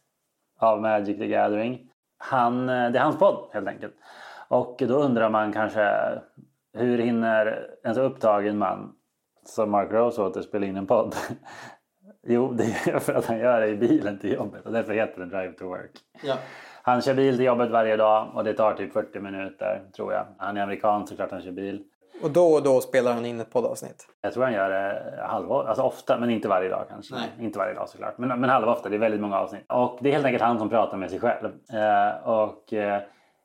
[0.59, 1.91] av Magic the Gathering.
[2.19, 3.95] Han, eh, det är hans podd helt enkelt.
[4.49, 5.91] Och då undrar man kanske
[6.73, 8.93] hur hinner en så upptagen man
[9.45, 11.15] som Mark Rosewater spela in en podd?
[12.27, 15.21] jo, det är för att han gör det i bilen till jobbet och därför heter
[15.21, 15.93] den Drive to Work.
[16.23, 16.37] Ja.
[16.89, 20.27] Han kör bil till jobbet varje dag och det tar typ 40 minuter tror jag.
[20.39, 21.83] Han är amerikan såklart han kör bil.
[22.23, 24.07] Och då och då spelar han in ett poddavsnitt.
[24.21, 27.15] Jag tror han gör det halva, alltså ofta men inte varje dag kanske.
[27.15, 27.29] Nej.
[27.41, 28.19] Inte varje dag såklart.
[28.19, 29.65] Men, men halva ofta, det är väldigt många avsnitt.
[29.69, 31.51] Och det är helt enkelt han som pratar med sig själv.
[31.73, 33.03] Eh, och eh,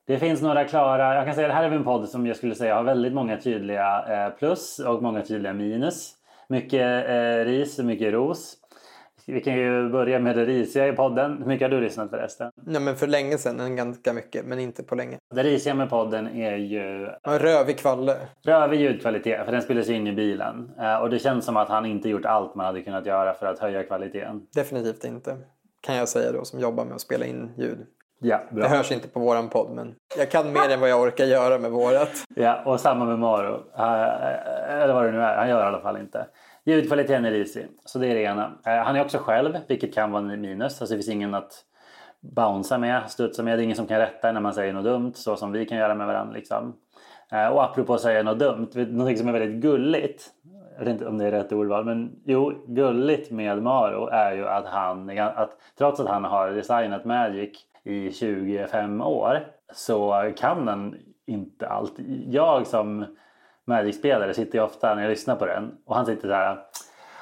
[0.07, 2.55] det finns några klara, jag kan säga det här är en podd som jag skulle
[2.55, 6.13] säga har väldigt många tydliga eh, plus och många tydliga minus.
[6.47, 8.57] Mycket eh, ris och mycket ros.
[9.27, 11.37] Vi kan ju börja med det risiga i podden.
[11.37, 12.51] Hur mycket har du lyssnat förresten?
[12.55, 15.17] Nej, men för länge sedan, ganska mycket, men inte på länge.
[15.35, 18.15] Det risiga med podden är ju rövig kvalle.
[18.45, 20.71] rövig ljudkvalitet för den spelas in i bilen.
[20.79, 23.45] Eh, Och det känns som att han inte gjort allt man hade kunnat göra för
[23.45, 24.41] att höja kvaliteten.
[24.55, 25.37] Definitivt inte.
[25.81, 27.85] Kan jag säga då som jobbar med att spela in ljud.
[28.23, 28.63] Ja, bra.
[28.63, 31.57] Det hörs inte på våran podd men jag kan mer än vad jag orkar göra
[31.59, 32.09] med vårat.
[32.35, 33.63] Ja, och samma med Maro.
[33.77, 35.37] Eh, Eller vad det nu är.
[35.37, 36.25] Han gör i alla fall inte.
[36.65, 37.67] Ljudkvaliteten är risig.
[37.85, 38.51] Så det är det ena.
[38.65, 40.81] Eh, han är också själv, vilket kan vara en minus.
[40.81, 41.65] Alltså det finns ingen att
[42.19, 43.57] bouncea med, studsa med.
[43.59, 45.13] Det är ingen som kan rätta när man säger något dumt.
[45.15, 46.33] Så som vi kan göra med varandra.
[46.33, 46.73] Liksom.
[47.31, 48.67] Eh, och apropå att säga något dumt.
[48.73, 50.29] något Någonting som är väldigt gulligt.
[50.77, 51.85] Jag vet inte om det är rätt ordval.
[51.85, 57.05] Men jo, gulligt med Maro är ju att han, att trots att han har designat
[57.05, 61.93] Magic i 25 år så kan han inte allt.
[62.25, 63.05] Jag som
[63.67, 66.57] Magic-spelare sitter ju ofta när jag lyssnar på den och han sitter så här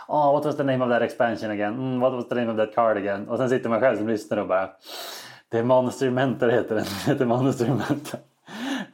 [0.07, 1.73] Oh, what was the name of that expansion again?
[1.73, 3.27] Mm, what was the name of that card again?
[3.27, 4.69] Och sen sitter man själv som lyssnar och bara
[5.49, 6.85] Det är Monster Mentor heter den.
[7.05, 8.19] Den heter Monster Mentor.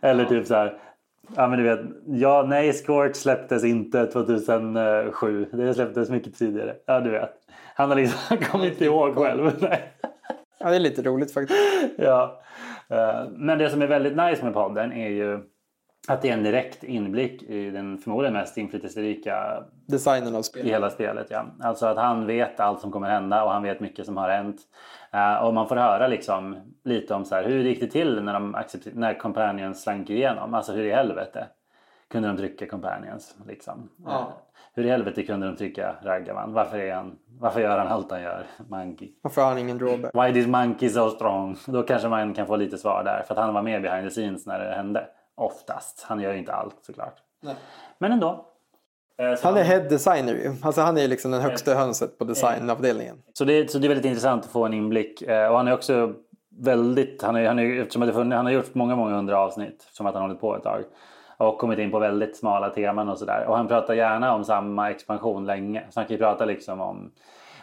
[0.01, 0.77] Eller typ så här
[1.35, 5.45] Ja men du vet, ja nej Scorch släpptes inte 2007.
[5.51, 6.75] Det släpptes mycket tidigare.
[6.85, 7.31] Ja du vet.
[7.75, 9.51] Han har liksom, kommer inte ihåg själv.
[9.59, 9.93] Nej.
[10.57, 11.59] Ja, det är lite roligt faktiskt.
[11.97, 12.41] ja.
[12.89, 15.39] Eh, Men det som är väldigt nice med podden är ju
[16.07, 20.67] att det är en direkt inblick i den förmodligen mest inflytelserika Designen av i spelet.
[20.67, 21.27] hela spelet.
[21.29, 21.45] Ja.
[21.61, 24.57] Alltså att han vet allt som kommer hända och han vet mycket som har hänt.
[25.11, 28.33] Eh, och man får höra liksom lite om så här, hur gick det till när,
[28.33, 28.55] de
[28.93, 30.53] när Companions slank igenom?
[30.53, 31.47] Alltså hur i helvete
[32.11, 33.35] kunde de trycka Companions?
[33.47, 33.89] Liksom?
[34.05, 34.11] Ja.
[34.11, 34.25] Eh,
[34.73, 36.53] hur i helvete kunde de trycka Ragavan?
[36.53, 38.45] Varför, är han, varför gör han allt han gör?
[38.69, 39.11] Monkey.
[39.21, 40.11] Varför har han ingen drawback?
[40.13, 41.57] Why is Monkey so strong?
[41.67, 43.23] Då kanske man kan få lite svar där.
[43.27, 45.07] För att han var med behind the scenes när det hände.
[45.35, 46.05] Oftast.
[46.07, 47.15] Han gör ju inte allt såklart.
[47.41, 47.55] Nej.
[47.97, 48.45] Men ändå.
[49.17, 50.53] Eh, så Han är head designer ju.
[50.61, 53.21] Alltså han är ju liksom den högsta hönset på designavdelningen.
[53.33, 55.21] Så det, så det är väldigt intressant att få en inblick.
[55.21, 56.13] Eh, och han är också
[56.57, 59.87] väldigt, han, är, han, är, eftersom det funnits, han har gjort många, många hundra avsnitt.
[59.91, 60.83] Som att han har hållit på ett tag.
[61.37, 63.45] Och kommit in på väldigt smala teman och sådär.
[63.47, 65.83] Och han pratar gärna om samma expansion länge.
[65.89, 67.11] Så han kan ju prata liksom om,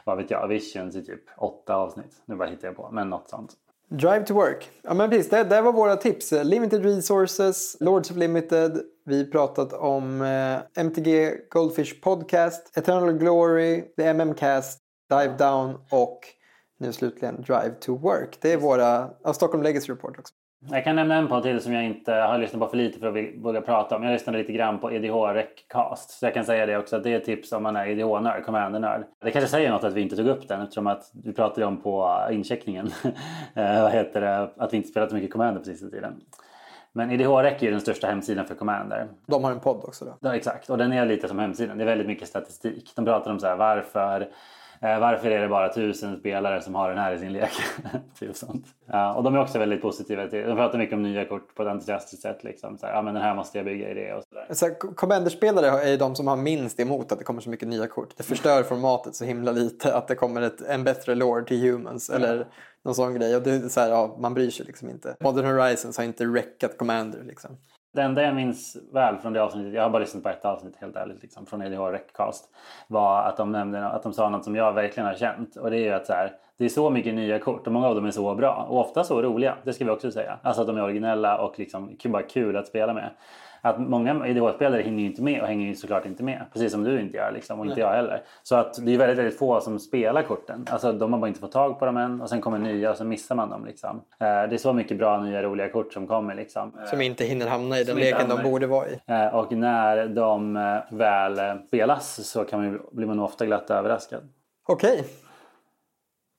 [0.05, 2.23] vad vet jag, Visions i typ åtta avsnitt.
[2.25, 3.51] Nu bara hittar jag på, men något sånt.
[3.93, 4.71] Drive to work.
[4.83, 6.33] Ja men precis, det, det var våra tips.
[6.33, 8.83] Limited resources, Lords of Limited.
[9.05, 14.79] Vi pratat om eh, MTG Goldfish Podcast, Eternal Glory, The MM-cast,
[15.11, 16.21] Dive Down och
[16.79, 18.39] nu slutligen Drive to work.
[18.41, 20.35] Det är våra, ja, Stockholm Legacy Report också.
[20.71, 23.07] Jag kan nämna en podd till som jag inte har lyssnat på för lite för
[23.07, 24.03] att vi- våga prata om.
[24.03, 26.11] Jag lyssnade lite grann på EDH Recast.
[26.11, 29.05] Så jag kan säga det också att det är tips om man är EDH-nörd, Commander-nörd.
[29.23, 31.83] Det kanske säger något att vi inte tog upp den eftersom att vi pratade om
[31.83, 32.91] på incheckningen.
[33.55, 34.51] Eh, vad heter det?
[34.57, 36.21] Att vi inte spelat så mycket Commander på sista tiden.
[36.93, 39.09] Men EDH Rec är ju den största hemsidan för Commander.
[39.27, 40.15] De har en podd också då.
[40.21, 41.79] Ja, exakt, och den är lite som hemsidan.
[41.79, 42.93] Det är väldigt mycket statistik.
[42.97, 44.29] De pratar om så här, varför,
[44.83, 47.53] varför är det bara tusen spelare som har den här i sin lek?
[48.19, 48.67] typ sånt.
[48.87, 51.63] Ja, och de är också väldigt positiva till De pratar mycket om nya kort på
[51.63, 52.45] ett entusiastiskt sätt.
[52.45, 52.79] Liksom.
[52.79, 54.47] Så här, ja, men den här måste jag bygga i det och sådär.
[54.51, 57.87] Så Commander-spelare är ju de som har minst emot att det kommer så mycket nya
[57.87, 58.17] kort.
[58.17, 62.11] Det förstör formatet så himla lite att det kommer ett, en bättre lore till humans
[62.11, 62.47] eller
[62.85, 63.37] någon sån grej.
[63.37, 65.17] Och det är så här, ja, man bryr sig liksom inte.
[65.21, 67.57] Modern Horizons har inte räckat Commander liksom.
[67.95, 70.77] Det enda jag minns väl från det avsnittet, jag har bara lyssnat på ett avsnitt
[70.77, 72.49] helt ärligt, liksom, från EDH Recast,
[72.87, 75.57] var att de nämnde att de sa något som jag verkligen har känt.
[75.57, 77.89] Och det är ju att så här, det är så mycket nya kort och många
[77.89, 79.57] av dem är så bra och ofta så roliga.
[79.65, 80.39] Det ska vi också säga.
[80.43, 83.11] Alltså att de är originella och liksom bara kul att spela med.
[83.65, 86.45] Att många EDH-spelare hinner ju inte med och hänger ju såklart inte med.
[86.53, 88.23] Precis som du inte gör liksom, och inte jag heller.
[88.43, 90.67] Så att det är väldigt, väldigt få som spelar korten.
[90.71, 92.97] Alltså de har bara inte fått tag på dem än och sen kommer nya och
[92.97, 93.65] så missar man dem.
[93.67, 93.97] Liksom.
[93.97, 96.35] Eh, Det är så mycket bra nya roliga kort som kommer.
[96.35, 96.73] Liksom.
[96.91, 98.99] Som inte hinner hamna i den leken de borde vara i.
[99.07, 103.71] Eh, Och när de eh, väl eh, spelas så kan man, blir man ofta glatt
[103.71, 104.21] överraskad.
[104.69, 105.05] Okej.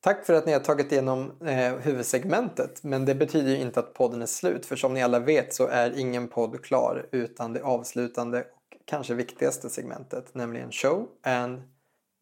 [0.04, 2.84] Tack för att ni har tagit igenom eh, huvudsegmentet.
[2.84, 4.66] Men det betyder ju inte att podden är slut.
[4.66, 9.14] För som ni alla vet så är ingen podd klar utan det avslutande och kanske
[9.14, 11.62] viktigaste segmentet, nämligen show and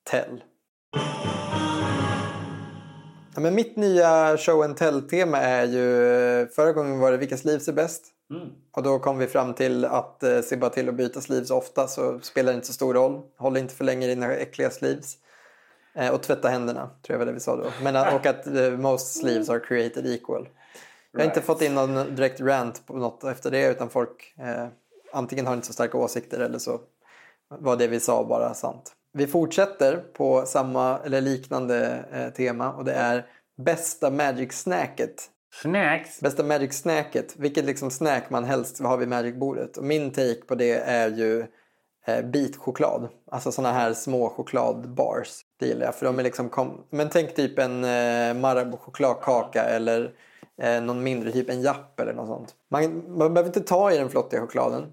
[0.10, 0.44] tell.
[3.36, 7.68] Ja, men mitt nya show and tell-tema är ju, förra gången var det vilka sleeves
[7.68, 8.06] är bäst?
[8.34, 8.48] Mm.
[8.72, 11.88] Och då kom vi fram till att eh, se bara till att byta sleeves ofta
[11.88, 13.22] så spelar det inte så stor roll.
[13.38, 15.18] Håll inte för länge i dina äckliga sleeves.
[15.96, 17.72] Eh, och tvätta händerna, tror jag var det vi sa då.
[17.84, 20.50] Men, att- och att eh, most sleeves are created equal.
[21.12, 21.46] Jag har inte Right.
[21.46, 24.68] fått in någon direkt rant på något efter det utan folk eh,
[25.14, 26.80] antingen har inte så starka åsikter eller så
[27.60, 28.92] var det vi sa bara sant.
[29.14, 33.26] Vi fortsätter på samma eller liknande eh, tema och det är
[33.58, 35.30] bästa Magic-snacket.
[35.62, 36.20] Snacks.
[36.20, 39.78] Bästa Magic-snacket, vilket liksom snack man helst vill ha vid Magic-bordet.
[39.78, 41.46] Och min take på det är ju eh,
[42.24, 43.10] bitchoklad.
[43.32, 45.42] Alltså såna här små chokladbars.
[45.60, 46.84] Det gillar jag för de är liksom.
[46.90, 50.14] Men tänk typ en eh, Marabou-chokladkaka eller
[50.62, 52.56] eh, någon mindre, typ en japp eller något sånt.
[52.70, 54.86] Man, man behöver inte ta i den flottiga chokladen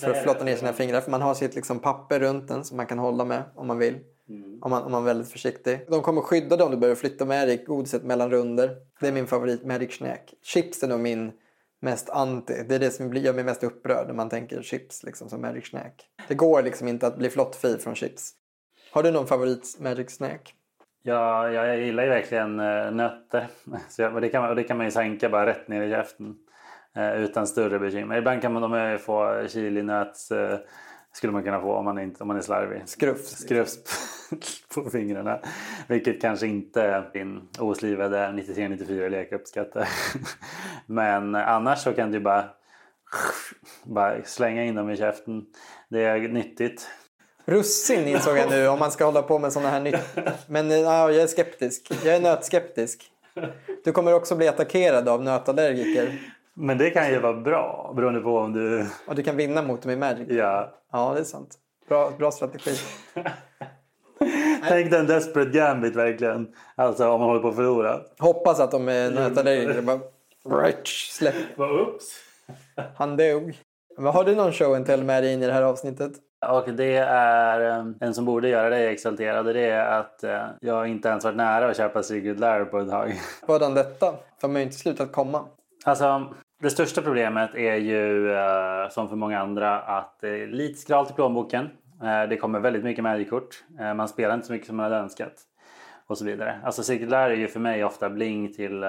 [0.00, 1.00] för att flotta ner sina fingrar.
[1.00, 3.78] För man har sitt liksom papper runt den som man kan hålla med om man
[3.78, 3.98] vill.
[4.28, 4.58] Mm.
[4.62, 5.80] Om man, om man är väldigt försiktig.
[5.88, 8.76] De kommer skydda dig om du börjar flytta med dig godiset mellan runder.
[9.00, 10.34] Det är min favorit Magic Snack.
[10.42, 11.32] Chips är nog min
[11.84, 12.62] mest anti.
[12.68, 15.66] Det är det som gör mig mest upprörd när man tänker chips liksom, som Magic
[15.66, 16.06] Snack.
[16.28, 18.32] Det går liksom inte att bli flottfri från chips.
[18.92, 20.54] Har du någon favorit Magic Snack?
[21.02, 23.48] Ja, jag gillar ju verkligen eh, nötter.
[23.88, 25.82] Så jag, och, det kan man, och det kan man ju sänka bara rätt ner
[25.82, 26.34] i käften.
[26.96, 28.16] Eh, utan större bekymmer.
[28.16, 30.30] Ibland kan man de få chilinöts.
[30.30, 30.58] Eh,
[31.16, 32.82] skulle man kunna få om man, inte, om man är slarvig.
[32.86, 33.38] Skrufs.
[33.38, 33.78] Skrufs
[34.74, 35.40] på fingrarna.
[35.88, 39.88] Vilket kanske inte din oslivade 93-94 lek uppskattar.
[40.86, 42.44] Men annars så kan du bara,
[43.82, 45.46] bara slänga in dem i käften.
[45.88, 46.90] Det är nyttigt.
[47.44, 50.16] Russin insåg jag nu om man ska hålla på med sådana här nytt.
[50.48, 51.90] Men ja, jag är skeptisk.
[52.04, 53.10] Jag är nötskeptisk.
[53.84, 56.33] Du kommer också bli attackerad av nötallergiker.
[56.56, 58.86] Men det kan ju vara bra beroende på om du...
[59.06, 60.28] Och du kan vinna mot dem i Magic.
[60.30, 60.74] Ja.
[60.92, 61.58] Ja, det är sant.
[61.88, 62.76] Bra, bra strategi.
[64.68, 66.48] Tänk den desperate gambit verkligen.
[66.74, 68.00] Alltså om man håller på att förlora.
[68.18, 69.82] Hoppas att de är nötallergiker.
[69.82, 70.00] Bara,
[70.62, 71.34] right, släpp.
[71.56, 72.04] Vad ups.
[72.96, 73.58] Han dog.
[73.98, 76.12] Men har du någon show and tell med dig in i det här avsnittet?
[76.48, 79.46] Och det är eh, en som borde göra dig exalterad.
[79.46, 82.90] Det är att eh, jag inte ens varit nära att köpa Secret Lair på ett
[82.90, 83.20] tag.
[83.46, 84.06] Vadan detta?
[84.10, 85.44] För de har ju inte slutat komma.
[85.84, 86.34] Alltså,
[86.64, 91.10] det största problemet är ju eh, som för många andra att det är lite skralt
[91.10, 91.70] i plånboken.
[92.02, 93.64] Eh, det kommer väldigt mycket Magic-kort.
[93.80, 95.32] Eh, man spelar inte så mycket som man hade önskat.
[96.06, 96.60] Och så vidare.
[96.64, 98.84] Alltså cirkulär är ju för mig ofta bling till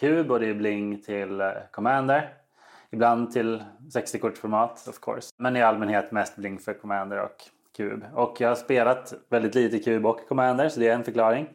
[0.00, 2.32] kub och det är bling till Commander.
[2.90, 3.62] Ibland till
[3.94, 5.30] 60-kortsformat of course.
[5.38, 7.36] Men i allmänhet mest bling för Commander och
[7.76, 8.04] kub.
[8.14, 11.48] Och jag har spelat väldigt lite kub och Commander så det är en förklaring.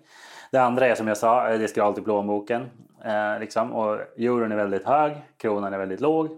[0.52, 2.70] Det andra är som jag sa, det är skralt i plånboken.
[3.06, 3.74] Eh, liksom.
[3.74, 6.30] Och euron är väldigt hög, kronan är väldigt låg.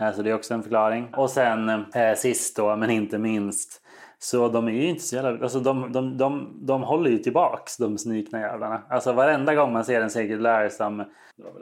[0.00, 1.14] Eh, så det är också en förklaring.
[1.14, 3.82] Och sen eh, sist då, men inte minst.
[4.18, 5.42] Så de är ju inte så jävla...
[5.42, 8.82] Alltså de, de, de, de håller ju tillbaks de snikna jävlarna.
[8.88, 11.04] Alltså varenda gång man ser en cirkulär som...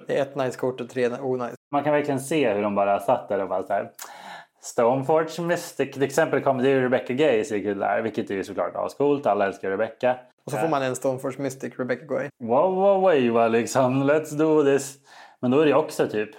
[0.07, 1.55] Det är ett nice kort och tre onnice.
[1.73, 3.91] Man kan verkligen se hur de bara satt där och bara så här.
[4.61, 5.93] Stoneforge Mystic.
[5.93, 8.03] Till exempel kommer det ju Rebecca Gay i cirkulär.
[8.03, 9.27] Vilket är ju såklart ascoolt.
[9.27, 10.16] Alla älskar Rebecca.
[10.45, 12.28] Och så får man en Stoneforge Mystic Rebecca Goy.
[12.39, 14.11] Wow, wow, wava liksom.
[14.11, 14.97] Let's do this.
[15.41, 16.31] Men då är det också typ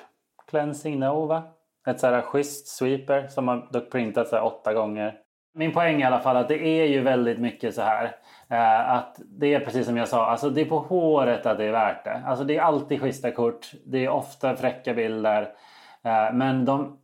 [0.50, 1.44] Cleansing Nova.
[1.88, 5.16] Ett så här schysst sweeper som har dock printat så åtta gånger.
[5.54, 8.16] Min poäng i alla fall att det är ju väldigt mycket så här.
[8.50, 11.66] Eh, att det är precis som jag sa, alltså det är på håret att det
[11.66, 12.24] är värt det.
[12.26, 13.72] Alltså det är alltid schyssta kort.
[13.86, 15.42] Det är ofta fräcka bilder.
[16.04, 16.98] Eh, men de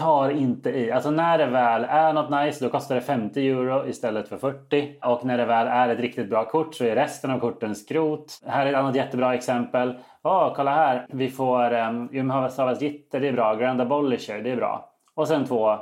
[0.00, 0.92] tar inte i.
[0.92, 4.94] Alltså när det väl är något nice då kostar det 50 euro istället för 40.
[5.02, 8.40] Och när det väl är ett riktigt bra kort så är resten av korten skrot.
[8.46, 9.98] Här är ett annat jättebra exempel.
[10.22, 11.06] Åh, kolla här.
[11.08, 13.54] Vi får um, Jumhavas Gitter, det är bra.
[13.54, 14.90] Grand Abolisher, det är bra.
[15.14, 15.78] Och sen två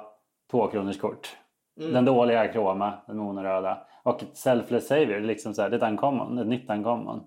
[0.51, 1.37] två kronors kort.
[1.77, 3.79] Den dåliga kroma, den monoröda.
[4.03, 7.21] Och ett Selfless Savior, liksom så här, det är ett uncommon, ett nytt uncommon.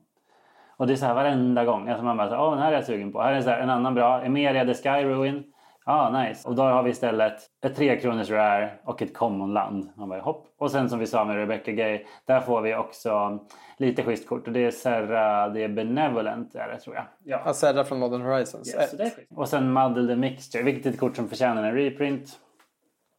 [0.78, 1.90] Och det är så här varenda gång.
[1.90, 3.22] Alltså man bara åh den här är jag sugen på.
[3.22, 5.44] Här är så här, en annan bra, Emeria the Sky Ruin.
[5.86, 6.50] Ja, ah, nice.
[6.50, 7.34] Och då har vi istället
[7.66, 9.90] ett 3 kronors rare och ett common land.
[9.96, 10.48] Man bara hopp.
[10.58, 13.40] Och sen som vi sa med Rebecca Gay, där får vi också
[13.78, 14.48] lite schysst kort.
[14.48, 17.06] Och det är Serra, det är Benevolent är det tror jag.
[17.24, 17.38] Ja.
[17.38, 18.76] Acerra från Modern Horizons.
[18.78, 19.32] Ja, så det är schysst.
[19.36, 22.40] Och sen Muddle the Mixture, vilket är ett kort som förtjänar en reprint.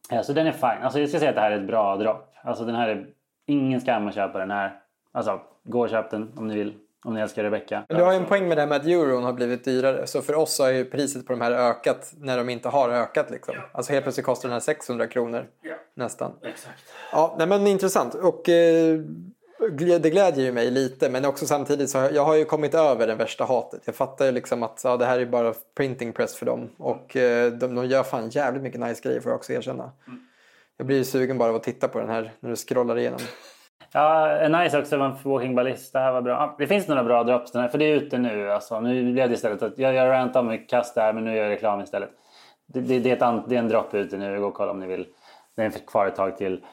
[0.09, 0.83] Ja, så den är fine.
[0.83, 2.35] Alltså jag ska säga att det här är ett bra dropp.
[2.43, 3.07] Alltså den här är
[3.45, 4.79] ingen skam att köpa den här.
[5.11, 6.73] Alltså gå och köp den om ni vill.
[7.03, 7.85] Om ni älskar Rebecca.
[7.89, 10.07] Men du har ju en poäng med det här med att euron har blivit dyrare.
[10.07, 13.31] Så för oss har ju priset på de här ökat när de inte har ökat.
[13.31, 13.55] Liksom.
[13.71, 15.47] Alltså helt plötsligt kostar den här 600 kronor.
[15.61, 15.75] Ja.
[15.95, 16.31] Nästan.
[16.41, 16.83] Exakt.
[17.11, 18.15] Ja, nej, men intressant.
[18.15, 18.99] Och eh,
[19.99, 21.09] det glädjer ju mig lite.
[21.09, 23.81] Men också samtidigt så har jag, jag har ju kommit över det värsta hatet.
[23.85, 26.69] Jag fattar ju liksom att ja, det här är bara printing press för dem.
[26.77, 29.91] Och eh, de, de gör fan jävligt mycket nice grejer får jag också erkänna.
[30.77, 33.19] Jag blir ju sugen bara av att titta på den här när du scrollar igenom.
[33.93, 35.99] Ja, nice också var Walking Ballista.
[35.99, 36.55] Det här var bra.
[36.57, 38.51] Det finns några bra drops, för det är ute nu.
[38.51, 41.43] Alltså, nu blev det istället att jag, jag rantar om kast där, men nu gör
[41.43, 42.09] jag reklam istället.
[42.65, 44.39] Det, det, det, är, ett, det är en dropp ute nu.
[44.39, 45.07] Gå och kolla om ni vill.
[45.55, 46.65] Det är kvar ett tag till.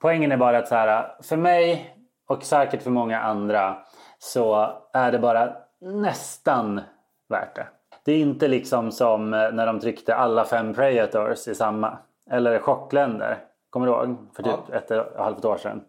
[0.00, 1.94] Poängen är bara att så här, för mig
[2.28, 3.76] och säkert för många andra
[4.18, 6.80] så är det bara nästan
[7.28, 7.66] värt det.
[8.04, 11.98] Det är inte liksom som när de tryckte alla fem Predators i samma.
[12.30, 13.38] Eller chockländer.
[13.70, 14.16] Kommer du ihåg?
[14.36, 14.74] För typ ja.
[14.74, 15.82] ett och ett halvt år sedan.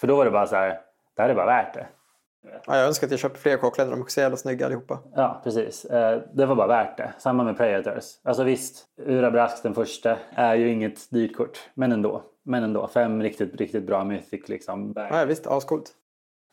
[0.00, 0.80] För då var det bara så här,
[1.16, 1.86] det här är bara värt det.
[2.66, 4.98] Ja, jag önskar att jag köpte fler chockländer, de är så jävla snygga allihopa.
[5.14, 5.84] Ja, precis.
[5.84, 7.12] Eh, det var bara värt det.
[7.18, 8.04] Samma med Predators.
[8.24, 11.58] Alltså visst, Urabrask den första är ju inget dyrt kort.
[11.74, 12.22] Men ändå.
[12.44, 12.88] Men ändå.
[12.88, 14.92] Fem riktigt, riktigt bra Mythic liksom.
[14.96, 15.90] Ja, visst, ascoolt.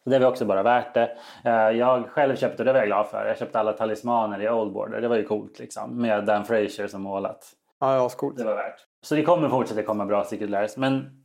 [0.05, 1.17] det var också bara värt det.
[1.45, 4.49] Eh, jag själv köpte, och det var jag glad för, jag köpte alla talismaner i
[4.49, 5.01] Old Border.
[5.01, 6.01] Det var ju coolt liksom.
[6.01, 7.45] Med Dan Fraser som målat.
[7.79, 8.37] Ja, ascoolt.
[8.37, 8.79] Det var värt.
[9.01, 10.77] Så det kommer fortsätta komma bra Secret Lairs.
[10.77, 11.23] Men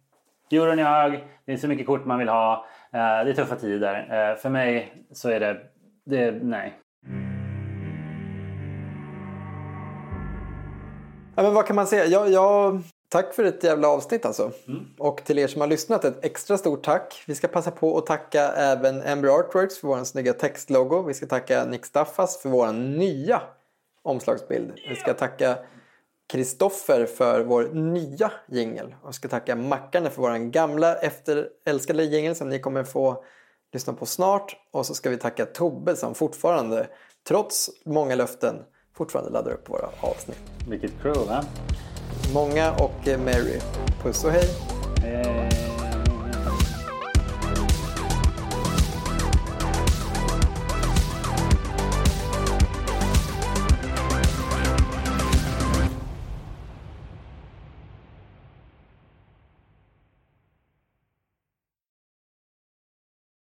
[0.53, 2.67] Euron är hög, det är så mycket kort man vill ha.
[2.93, 3.95] Eh, det är tuffa tider.
[3.95, 5.57] Eh, för mig så är det,
[6.05, 6.79] det nej.
[11.37, 12.07] Ja, men vad kan man säga?
[12.07, 14.51] Jag, jag, tack för ett jävla avsnitt alltså.
[14.69, 14.85] Mm.
[14.99, 17.23] Och till er som har lyssnat ett extra stort tack.
[17.27, 21.03] Vi ska passa på att tacka även Ember Artworks för vår snygga textlogo.
[21.03, 23.43] Vi ska tacka Nick Staffas för vår nya
[24.03, 24.73] omslagsbild.
[24.89, 25.57] Vi ska tacka
[26.33, 28.95] Kristoffer för vår nya jingel.
[29.03, 33.25] Och ska tacka Mackarna för vår gamla efterälskade jingel som ni kommer få
[33.73, 34.57] lyssna på snart.
[34.71, 36.87] Och så ska vi tacka Tobbe som fortfarande,
[37.29, 38.57] trots många löften,
[38.97, 40.43] fortfarande laddar upp våra avsnitt.
[40.69, 41.45] Vilket crew va?
[42.35, 43.61] Många och Mary.
[44.03, 44.49] Puss och hej!
[45.03, 45.52] hej.